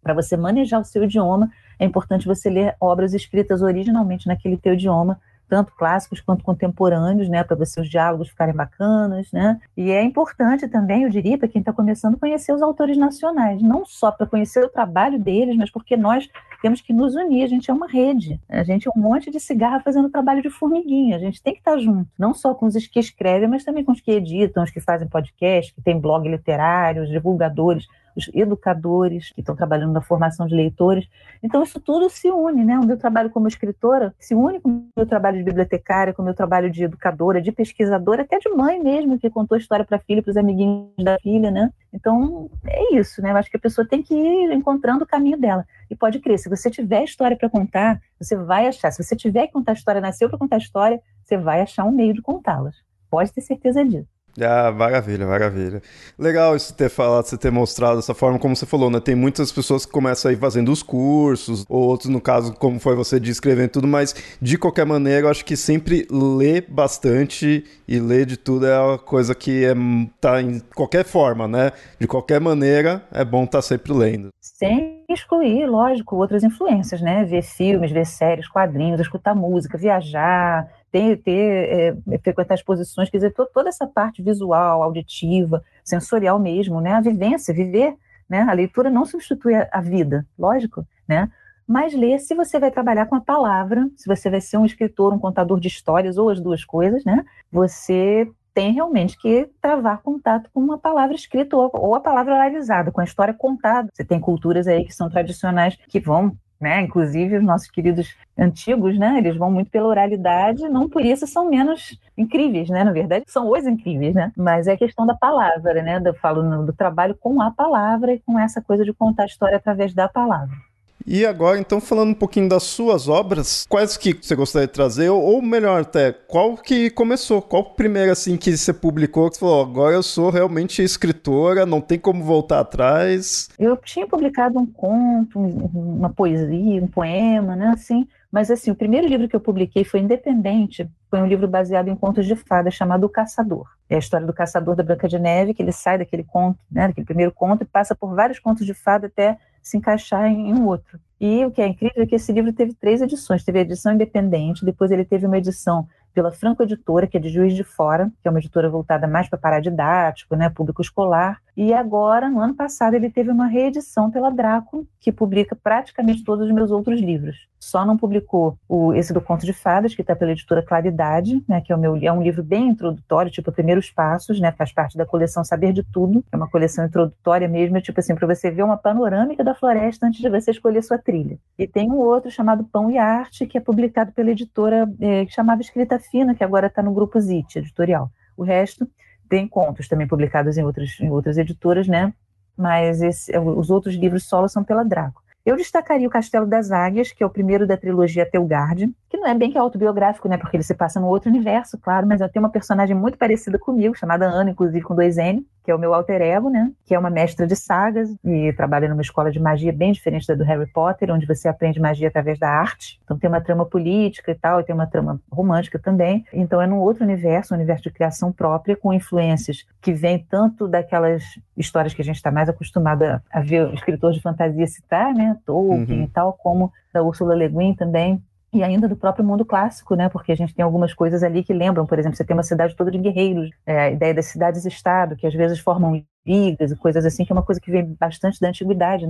para 0.01 0.13
você 0.13 0.35
manejar 0.35 0.79
o 0.79 0.85
seu 0.85 1.03
idioma, 1.03 1.51
é 1.79 1.85
importante 1.85 2.27
você 2.27 2.49
ler 2.49 2.75
obras 2.79 3.13
escritas 3.13 3.61
originalmente 3.61 4.27
naquele 4.27 4.57
teu 4.57 4.73
idioma, 4.73 5.19
tanto 5.49 5.71
clássicos 5.73 6.19
quanto 6.19 6.43
contemporâneos, 6.43 7.29
né, 7.29 7.43
para 7.43 7.55
você 7.55 7.79
os 7.79 7.89
diálogos 7.89 8.29
ficarem 8.29 8.53
bacanas, 8.53 9.31
né? 9.31 9.59
E 9.75 9.91
é 9.91 10.03
importante 10.03 10.67
também, 10.67 11.03
eu 11.03 11.09
diria, 11.09 11.37
para 11.37 11.47
quem 11.47 11.59
está 11.59 11.71
começando, 11.71 12.17
conhecer 12.17 12.51
os 12.51 12.61
autores 12.61 12.97
nacionais, 12.97 13.61
não 13.61 13.85
só 13.85 14.11
para 14.11 14.27
conhecer 14.27 14.63
o 14.63 14.69
trabalho 14.69 15.17
deles, 15.17 15.55
mas 15.55 15.71
porque 15.71 15.95
nós 15.95 16.29
temos 16.61 16.81
que 16.81 16.91
nos 16.91 17.15
unir, 17.15 17.43
a 17.43 17.47
gente 17.47 17.69
é 17.71 17.73
uma 17.73 17.87
rede, 17.87 18.39
a 18.49 18.63
gente 18.63 18.87
é 18.87 18.91
um 18.95 18.99
monte 18.99 19.31
de 19.31 19.39
cigarra 19.39 19.79
fazendo 19.79 20.09
trabalho 20.09 20.41
de 20.41 20.49
formiguinha, 20.49 21.15
a 21.15 21.19
gente 21.19 21.41
tem 21.41 21.53
que 21.53 21.59
estar 21.59 21.73
tá 21.73 21.77
junto, 21.77 22.09
não 22.17 22.33
só 22.33 22.53
com 22.53 22.65
os 22.65 22.87
que 22.87 22.99
escrevem, 22.99 23.47
mas 23.47 23.63
também 23.63 23.83
com 23.83 23.91
os 23.91 24.01
que 24.01 24.11
editam, 24.11 24.63
os 24.63 24.71
que 24.71 24.81
fazem 24.81 25.07
podcast, 25.07 25.73
que 25.73 25.81
tem 25.81 25.99
blog 25.99 26.27
literário, 26.27 27.03
os 27.03 27.09
divulgadores, 27.09 27.87
os 28.17 28.29
educadores 28.33 29.31
que 29.31 29.41
estão 29.41 29.55
trabalhando 29.55 29.93
na 29.93 30.01
formação 30.01 30.47
de 30.47 30.55
leitores. 30.55 31.07
Então, 31.43 31.61
isso 31.61 31.79
tudo 31.79 32.09
se 32.09 32.29
une, 32.31 32.65
né? 32.65 32.79
O 32.79 32.85
meu 32.85 32.97
trabalho 32.97 33.29
como 33.29 33.47
escritora 33.47 34.13
se 34.19 34.33
une 34.33 34.59
com 34.59 34.69
o 34.69 34.89
meu 34.97 35.05
trabalho 35.05 35.37
de 35.37 35.43
bibliotecária, 35.43 36.13
com 36.13 36.23
o 36.23 36.25
meu 36.25 36.33
trabalho 36.33 36.71
de 36.71 36.83
educadora, 36.83 37.39
de 37.39 37.51
pesquisadora, 37.51 38.23
até 38.23 38.39
de 38.39 38.49
mãe 38.49 38.81
mesmo, 38.81 39.19
que 39.19 39.29
contou 39.29 39.55
a 39.55 39.59
história 39.59 39.85
para 39.85 39.97
a 39.97 39.99
filha, 39.99 40.23
para 40.23 40.31
os 40.31 40.37
amiguinhos 40.37 40.91
da 40.97 41.19
filha, 41.19 41.51
né? 41.51 41.71
Então, 41.93 42.49
é 42.65 42.95
isso, 42.95 43.21
né? 43.21 43.31
Eu 43.31 43.37
acho 43.37 43.51
que 43.51 43.57
a 43.57 43.59
pessoa 43.59 43.87
tem 43.87 44.01
que 44.01 44.15
ir 44.15 44.51
encontrando 44.51 45.03
o 45.03 45.07
caminho 45.07 45.39
dela. 45.39 45.65
E 45.89 45.95
pode 45.95 46.19
crer, 46.19 46.39
se 46.39 46.49
você 46.49 46.71
tiver 46.71 47.03
história 47.03 47.37
para 47.37 47.49
contar, 47.49 48.01
você 48.19 48.35
vai 48.35 48.67
achar. 48.67 48.91
Se 48.91 49.03
você 49.03 49.15
tiver 49.15 49.47
que 49.47 49.53
contar 49.53 49.73
história, 49.73 50.01
nasceu 50.01 50.27
para 50.27 50.39
contar 50.39 50.57
história, 50.57 50.99
você 51.23 51.37
vai 51.37 51.61
achar 51.61 51.85
um 51.85 51.91
meio 51.91 52.13
de 52.13 52.21
contá-las. 52.21 52.75
Pode 53.09 53.31
ter 53.31 53.41
certeza 53.41 53.85
disso. 53.85 54.16
Ah, 54.39 54.71
maravilha, 54.71 55.25
maravilha. 55.25 55.81
Legal 56.17 56.55
isso 56.55 56.73
ter 56.75 56.89
falado, 56.89 57.25
você 57.25 57.37
ter 57.37 57.51
mostrado 57.51 57.95
dessa 57.95 58.13
forma, 58.13 58.37
como 58.37 58.55
você 58.55 58.67
falou, 58.67 58.89
né? 58.89 58.99
Tem 58.99 59.15
muitas 59.15 59.51
pessoas 59.51 59.85
que 59.85 59.91
começam 59.91 60.29
aí 60.29 60.37
fazendo 60.37 60.71
os 60.71 60.83
cursos, 60.83 61.65
ou 61.67 61.87
outros, 61.87 62.09
no 62.09 62.21
caso, 62.21 62.53
como 62.53 62.79
foi 62.79 62.95
você 62.95 63.19
de 63.19 63.31
escrevendo 63.31 63.69
tudo, 63.69 63.87
mas 63.87 64.15
de 64.39 64.57
qualquer 64.57 64.85
maneira, 64.85 65.27
eu 65.27 65.31
acho 65.31 65.43
que 65.43 65.57
sempre 65.57 66.07
ler 66.11 66.67
bastante 66.69 67.65
e 67.87 67.99
ler 67.99 68.27
de 68.27 68.37
tudo 68.37 68.67
é 68.67 68.79
uma 68.79 68.99
coisa 68.99 69.33
que 69.33 69.65
é, 69.65 69.73
tá 70.21 70.39
em 70.39 70.59
qualquer 70.75 71.03
forma, 71.03 71.47
né? 71.47 71.71
De 71.99 72.07
qualquer 72.07 72.39
maneira, 72.39 73.03
é 73.11 73.25
bom 73.25 73.43
estar 73.43 73.57
tá 73.59 73.61
sempre 73.63 73.91
lendo. 73.91 74.29
Sem 74.39 75.03
excluir, 75.09 75.65
lógico, 75.65 76.15
outras 76.15 76.43
influências, 76.43 77.01
né? 77.01 77.23
Ver 77.23 77.41
filmes, 77.41 77.91
ver 77.91 78.05
séries, 78.05 78.47
quadrinhos, 78.47 78.99
escutar 78.99 79.33
música, 79.33 79.77
viajar, 79.77 80.67
ter, 80.91 81.17
ter 81.17 81.33
é, 81.33 82.17
frequentar 82.19 82.55
exposições, 82.55 83.09
quer 83.09 83.17
dizer, 83.17 83.33
to, 83.33 83.47
toda 83.53 83.69
essa 83.69 83.85
parte 83.85 84.21
visual, 84.21 84.83
auditiva, 84.83 85.63
sensorial 85.83 86.39
mesmo, 86.39 86.81
né? 86.81 86.93
A 86.93 87.01
vivência, 87.01 87.53
viver, 87.53 87.95
né? 88.29 88.41
A 88.41 88.53
leitura 88.53 88.89
não 88.89 89.05
substitui 89.05 89.55
a, 89.55 89.67
a 89.71 89.81
vida, 89.81 90.25
lógico, 90.37 90.85
né? 91.07 91.29
Mas 91.67 91.93
ler 91.93 92.19
se 92.19 92.33
você 92.33 92.57
vai 92.59 92.71
trabalhar 92.71 93.07
com 93.07 93.15
a 93.15 93.21
palavra, 93.21 93.89
se 93.95 94.07
você 94.07 94.29
vai 94.29 94.39
ser 94.39 94.57
um 94.57 94.65
escritor, 94.65 95.13
um 95.13 95.19
contador 95.19 95.59
de 95.59 95.67
histórias, 95.67 96.17
ou 96.17 96.29
as 96.29 96.39
duas 96.39 96.63
coisas, 96.63 97.03
né? 97.03 97.25
Você 97.51 98.29
tem 98.53 98.71
realmente 98.71 99.17
que 99.19 99.47
travar 99.61 100.01
contato 100.01 100.49
com 100.51 100.59
uma 100.59 100.79
palavra 100.79 101.13
escrita 101.13 101.55
ou, 101.55 101.69
ou 101.73 101.93
a 101.93 101.99
palavra 101.99 102.33
oralizada, 102.33 102.91
com 102.91 103.01
a 103.01 103.03
história 103.03 103.33
contada. 103.33 103.89
Você 103.93 104.03
tem 104.03 104.19
culturas 104.19 104.65
aí 104.65 104.83
que 104.83 104.95
são 104.95 105.09
tradicionais 105.09 105.77
que 105.87 105.99
vão 105.99 106.35
né? 106.59 106.81
Inclusive 106.81 107.37
os 107.37 107.43
nossos 107.43 107.69
queridos 107.69 108.15
antigos, 108.37 108.97
né? 108.97 109.17
Eles 109.17 109.37
vão 109.37 109.51
muito 109.51 109.69
pela 109.69 109.87
oralidade, 109.87 110.67
não 110.69 110.89
por 110.89 111.03
isso 111.03 111.27
são 111.27 111.49
menos 111.49 111.99
incríveis, 112.17 112.69
né? 112.69 112.83
Na 112.83 112.91
verdade, 112.91 113.25
são 113.27 113.49
os 113.49 113.65
incríveis, 113.65 114.13
né? 114.15 114.31
Mas 114.35 114.67
é 114.67 114.73
a 114.73 114.77
questão 114.77 115.05
da 115.05 115.15
palavra, 115.15 115.81
né? 115.81 116.01
Eu 116.03 116.13
falo 116.15 116.65
do 116.65 116.73
trabalho 116.73 117.15
com 117.15 117.41
a 117.41 117.51
palavra 117.51 118.13
e 118.13 118.19
com 118.19 118.39
essa 118.39 118.61
coisa 118.61 118.83
de 118.83 118.93
contar 118.93 119.23
a 119.23 119.27
história 119.27 119.57
através 119.57 119.93
da 119.93 120.07
palavra. 120.07 120.66
E 121.05 121.25
agora, 121.25 121.59
então, 121.59 121.79
falando 121.79 122.09
um 122.09 122.15
pouquinho 122.15 122.49
das 122.49 122.63
suas 122.63 123.07
obras, 123.07 123.65
quais 123.69 123.95
que 123.95 124.13
você 124.13 124.35
gostaria 124.35 124.67
de 124.67 124.73
trazer, 124.73 125.09
ou 125.09 125.41
melhor 125.41 125.81
até, 125.81 126.11
qual 126.11 126.57
que 126.57 126.89
começou? 126.89 127.41
Qual 127.41 127.61
o 127.61 127.75
primeiro, 127.75 128.11
assim, 128.11 128.35
que 128.35 128.55
você 128.55 128.73
publicou, 128.73 129.29
que 129.29 129.35
você 129.35 129.39
falou, 129.39 129.61
agora 129.61 129.95
eu 129.95 130.03
sou 130.03 130.29
realmente 130.29 130.83
escritora, 130.83 131.65
não 131.65 131.79
tem 131.79 131.97
como 131.97 132.23
voltar 132.23 132.59
atrás? 132.59 133.49
Eu 133.57 133.77
tinha 133.77 134.05
publicado 134.05 134.59
um 134.59 134.65
conto, 134.65 135.39
uma 135.39 136.09
poesia, 136.09 136.83
um 136.83 136.87
poema, 136.87 137.55
né, 137.55 137.67
assim, 137.67 138.07
mas, 138.29 138.51
assim, 138.51 138.69
o 138.69 138.75
primeiro 138.75 139.07
livro 139.07 139.27
que 139.29 139.35
eu 139.35 139.39
publiquei 139.39 139.85
foi 139.85 140.01
independente, 140.01 140.89
foi 141.09 141.21
um 141.21 141.25
livro 141.25 141.47
baseado 141.47 141.87
em 141.87 141.95
contos 141.95 142.25
de 142.25 142.35
fadas 142.35 142.73
chamado 142.73 143.05
O 143.05 143.09
Caçador. 143.09 143.65
É 143.89 143.95
a 143.95 143.99
história 143.99 144.27
do 144.27 144.33
caçador 144.33 144.75
da 144.75 144.83
Branca 144.83 145.07
de 145.07 145.17
Neve, 145.17 145.53
que 145.53 145.63
ele 145.63 145.71
sai 145.71 145.97
daquele 145.97 146.23
conto, 146.23 146.59
né, 146.69 146.87
daquele 146.87 147.05
primeiro 147.05 147.31
conto, 147.31 147.63
e 147.63 147.65
passa 147.65 147.95
por 147.95 148.13
vários 148.13 148.37
contos 148.37 148.65
de 148.65 148.73
fada 148.73 149.07
até 149.07 149.37
se 149.67 149.77
encaixar 149.77 150.27
em 150.27 150.53
um 150.53 150.65
outro. 150.65 150.99
E 151.19 151.43
o 151.45 151.51
que 151.51 151.61
é 151.61 151.67
incrível 151.67 152.03
é 152.03 152.05
que 152.05 152.15
esse 152.15 152.31
livro 152.31 152.53
teve 152.53 152.73
três 152.73 153.01
edições. 153.01 153.43
Teve 153.43 153.59
a 153.59 153.61
edição 153.61 153.93
independente, 153.93 154.63
depois 154.63 154.91
ele 154.91 155.03
teve 155.03 155.25
uma 155.25 155.37
edição 155.37 155.87
pela 156.13 156.31
Franco 156.31 156.63
Editora, 156.63 157.07
que 157.07 157.17
é 157.17 157.19
de 157.19 157.29
Juiz 157.29 157.55
de 157.55 157.63
Fora, 157.63 158.11
que 158.21 158.27
é 158.27 158.31
uma 158.31 158.39
editora 158.39 158.69
voltada 158.69 159.07
mais 159.07 159.29
para 159.29 159.37
paradidático, 159.37 160.35
né, 160.35 160.49
público 160.49 160.81
escolar. 160.81 161.41
E 161.57 161.73
agora, 161.73 162.29
no 162.29 162.39
ano 162.39 162.53
passado, 162.53 162.93
ele 162.93 163.09
teve 163.09 163.31
uma 163.31 163.47
reedição 163.47 164.11
pela 164.11 164.29
Draco, 164.29 164.87
que 164.99 165.11
publica 165.11 165.55
praticamente 165.55 166.23
todos 166.23 166.45
os 166.45 166.53
meus 166.53 166.69
outros 166.69 167.01
livros. 167.01 167.47
Só 167.59 167.83
não 167.83 167.97
publicou 167.97 168.55
o, 168.69 168.93
esse 168.93 169.11
do 169.11 169.19
Conto 169.19 169.43
de 169.43 169.53
Fadas, 169.53 169.95
que 169.95 170.01
está 170.01 170.15
pela 170.15 170.33
editora 170.33 170.61
Claridade, 170.61 171.43
né, 171.49 171.59
que 171.59 171.73
é, 171.73 171.75
o 171.75 171.79
meu, 171.79 171.95
é 171.95 172.11
um 172.11 172.21
livro 172.21 172.43
bem 172.43 172.67
introdutório, 172.67 173.31
tipo 173.31 173.51
Primeiros 173.51 173.89
Passos, 173.89 174.39
né, 174.39 174.51
faz 174.51 174.71
parte 174.71 174.95
da 174.95 175.03
coleção 175.03 175.43
Saber 175.43 175.73
de 175.73 175.81
Tudo, 175.81 176.23
é 176.31 176.37
uma 176.37 176.47
coleção 176.47 176.85
introdutória 176.85 177.47
mesmo, 177.47 177.81
tipo 177.81 177.99
assim, 177.99 178.13
para 178.13 178.27
você 178.27 178.51
ver 178.51 178.61
uma 178.61 178.77
panorâmica 178.77 179.43
da 179.43 179.55
floresta 179.55 180.05
antes 180.05 180.21
de 180.21 180.29
você 180.29 180.51
escolher 180.51 180.83
sua 180.83 180.99
trilha. 180.99 181.39
E 181.57 181.67
tem 181.67 181.89
um 181.89 181.97
outro 181.97 182.29
chamado 182.29 182.65
Pão 182.65 182.91
e 182.91 182.99
Arte, 182.99 183.47
que 183.47 183.57
é 183.57 183.61
publicado 183.61 184.11
pela 184.11 184.29
editora 184.29 184.87
é, 185.01 185.25
que 185.25 185.33
chamava 185.33 185.59
Escrita 185.59 185.97
Fina, 185.97 186.35
que 186.35 186.43
agora 186.43 186.67
está 186.67 186.83
no 186.83 186.93
grupo 186.93 187.19
ZIT, 187.19 187.57
editorial. 187.57 188.11
O 188.37 188.43
resto 188.43 188.87
tem 189.29 189.47
contos 189.47 189.87
também 189.87 190.07
publicados 190.07 190.57
em 190.57 190.63
outras, 190.63 190.99
em 190.99 191.09
outras 191.09 191.37
editoras, 191.37 191.87
né? 191.87 192.13
Mas 192.57 193.01
esse, 193.01 193.37
os 193.37 193.69
outros 193.69 193.95
livros 193.95 194.23
solo 194.23 194.47
são 194.47 194.63
pela 194.63 194.83
Draco. 194.83 195.21
Eu 195.45 195.55
destacaria 195.55 196.05
o 196.05 196.11
Castelo 196.11 196.45
das 196.45 196.71
Águias, 196.71 197.13
que 197.13 197.23
é 197.23 197.25
o 197.25 197.29
primeiro 197.29 197.65
da 197.65 197.77
trilogia 197.77 198.25
Telgard, 198.29 198.93
que 199.09 199.15
não 199.15 199.25
é 199.25 199.33
bem 199.33 199.49
que 199.49 199.57
é 199.57 199.61
autobiográfico, 199.61 200.27
né? 200.27 200.37
Porque 200.37 200.57
ele 200.57 200.63
se 200.63 200.75
passa 200.75 200.99
num 200.99 201.07
outro 201.07 201.29
universo, 201.29 201.77
claro, 201.77 202.05
mas 202.05 202.19
tenho 202.19 202.43
uma 202.43 202.51
personagem 202.51 202.93
muito 202.93 203.17
parecida 203.17 203.57
comigo, 203.57 203.95
chamada 203.95 204.25
Ana, 204.25 204.49
inclusive 204.49 204.81
com 204.81 204.93
dois 204.93 205.17
N, 205.17 205.47
que 205.67 205.71
é 205.71 205.75
o 205.75 205.77
meu 205.77 205.93
alter 205.93 206.21
ego, 206.21 206.49
né? 206.49 206.71
Que 206.85 206.95
é 206.95 206.99
uma 206.99 207.09
mestra 207.09 207.45
de 207.45 207.53
sagas 207.53 208.15
e 208.23 208.53
trabalha 208.53 208.87
numa 208.87 209.01
escola 209.01 209.29
de 209.29 209.37
magia 209.37 209.73
bem 209.73 209.91
diferente 209.91 210.25
da 210.25 210.33
do 210.33 210.45
Harry 210.45 210.65
Potter, 210.65 211.11
onde 211.11 211.25
você 211.25 211.49
aprende 211.49 211.77
magia 211.77 212.07
através 212.07 212.39
da 212.39 212.49
arte. 212.49 212.97
Então 213.03 213.19
tem 213.19 213.29
uma 213.29 213.41
trama 213.41 213.65
política 213.65 214.31
e 214.31 214.35
tal, 214.35 214.61
e 214.61 214.63
tem 214.63 214.73
uma 214.73 214.87
trama 214.87 215.19
romântica 215.29 215.77
também. 215.77 216.23
Então 216.31 216.61
é 216.61 216.67
num 216.67 216.77
outro 216.77 217.03
universo, 217.03 217.53
um 217.53 217.57
universo 217.57 217.83
de 217.83 217.91
criação 217.91 218.31
própria, 218.31 218.77
com 218.77 218.93
influências 218.93 219.65
que 219.81 219.91
vêm 219.91 220.17
tanto 220.17 220.69
daquelas 220.69 221.21
histórias 221.57 221.93
que 221.93 222.01
a 222.01 222.05
gente 222.05 222.15
está 222.15 222.31
mais 222.31 222.47
acostumado 222.47 223.03
a, 223.03 223.41
ver 223.41 223.73
escritores 223.73 224.15
de 224.15 224.23
fantasia 224.23 224.67
citar, 224.67 225.13
né? 225.13 225.35
Tolkien 225.45 225.99
uhum. 225.99 226.05
e 226.05 226.07
tal, 226.07 226.31
como 226.31 226.71
da 226.93 227.03
Ursula 227.03 227.35
Le 227.35 227.49
Guin 227.49 227.73
também, 227.73 228.23
e 228.57 228.63
ainda 228.63 228.87
do 228.87 228.95
próprio 228.95 229.25
mundo 229.25 229.45
clássico, 229.45 229.95
né? 229.95 230.09
Porque 230.09 230.31
a 230.31 230.35
gente 230.35 230.53
tem 230.53 230.63
algumas 230.63 230.93
coisas 230.93 231.23
ali 231.23 231.43
que 231.43 231.53
lembram, 231.53 231.85
por 231.85 231.97
exemplo, 231.99 232.17
você 232.17 232.25
tem 232.25 232.35
uma 232.35 232.43
cidade 232.43 232.75
toda 232.75 232.91
de 232.91 232.97
guerreiros, 232.97 233.49
é, 233.65 233.79
a 233.79 233.91
ideia 233.91 234.13
das 234.13 234.25
cidades-estado, 234.27 235.15
que 235.15 235.27
às 235.27 235.33
vezes 235.33 235.59
formam 235.59 236.03
ligas 236.25 236.71
e 236.71 236.75
coisas 236.75 237.05
assim, 237.05 237.23
que 237.23 237.31
é 237.31 237.35
uma 237.35 237.43
coisa 237.43 237.61
que 237.61 237.71
vem 237.71 237.95
bastante 237.99 238.39
da 238.39 238.49
antiguidade. 238.49 239.05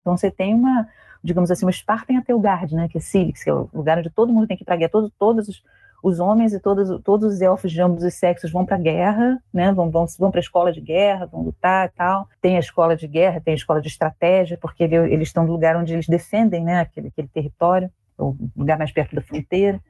Então 0.00 0.16
você 0.16 0.30
tem 0.30 0.54
uma, 0.54 0.88
digamos 1.22 1.50
assim, 1.50 1.64
uma 1.64 1.70
Esparta 1.70 2.12
em 2.12 2.16
Atelgard, 2.16 2.74
né? 2.74 2.88
Que 2.88 2.98
é 2.98 3.00
Silix, 3.00 3.44
que 3.44 3.50
é 3.50 3.54
o 3.54 3.68
lugar 3.72 3.98
onde 3.98 4.10
todo 4.10 4.32
mundo 4.32 4.46
tem 4.46 4.56
que 4.56 4.62
ir 4.62 4.66
para 4.66 4.76
guerra, 4.76 4.90
todos, 4.90 5.10
todos 5.18 5.48
os, 5.48 5.62
os 6.02 6.20
homens 6.20 6.52
e 6.52 6.60
todos, 6.60 7.00
todos 7.02 7.34
os 7.34 7.40
elfos 7.40 7.72
de 7.72 7.80
ambos 7.80 8.04
os 8.04 8.14
sexos 8.14 8.50
vão 8.50 8.64
para 8.64 8.76
a 8.76 8.80
guerra, 8.80 9.42
né? 9.52 9.72
vão, 9.72 9.90
vão, 9.90 10.06
vão 10.18 10.30
para 10.30 10.40
a 10.40 10.42
escola 10.42 10.72
de 10.72 10.80
guerra, 10.80 11.26
vão 11.26 11.42
lutar 11.42 11.86
e 11.88 11.90
tal. 11.90 12.28
Tem 12.40 12.56
a 12.56 12.60
escola 12.60 12.96
de 12.96 13.06
guerra, 13.06 13.40
tem 13.40 13.52
a 13.52 13.56
escola 13.56 13.80
de 13.80 13.88
estratégia, 13.88 14.58
porque 14.60 14.84
ele, 14.84 14.96
eles 14.96 15.28
estão 15.28 15.44
no 15.44 15.52
lugar 15.52 15.76
onde 15.76 15.92
eles 15.92 16.06
defendem 16.06 16.64
né? 16.64 16.80
aquele, 16.80 17.08
aquele 17.08 17.28
território, 17.28 17.90
o 18.18 18.36
lugar 18.56 18.76
mais 18.76 18.92
perto 18.92 19.14
da 19.14 19.22
fronteira. 19.22 19.80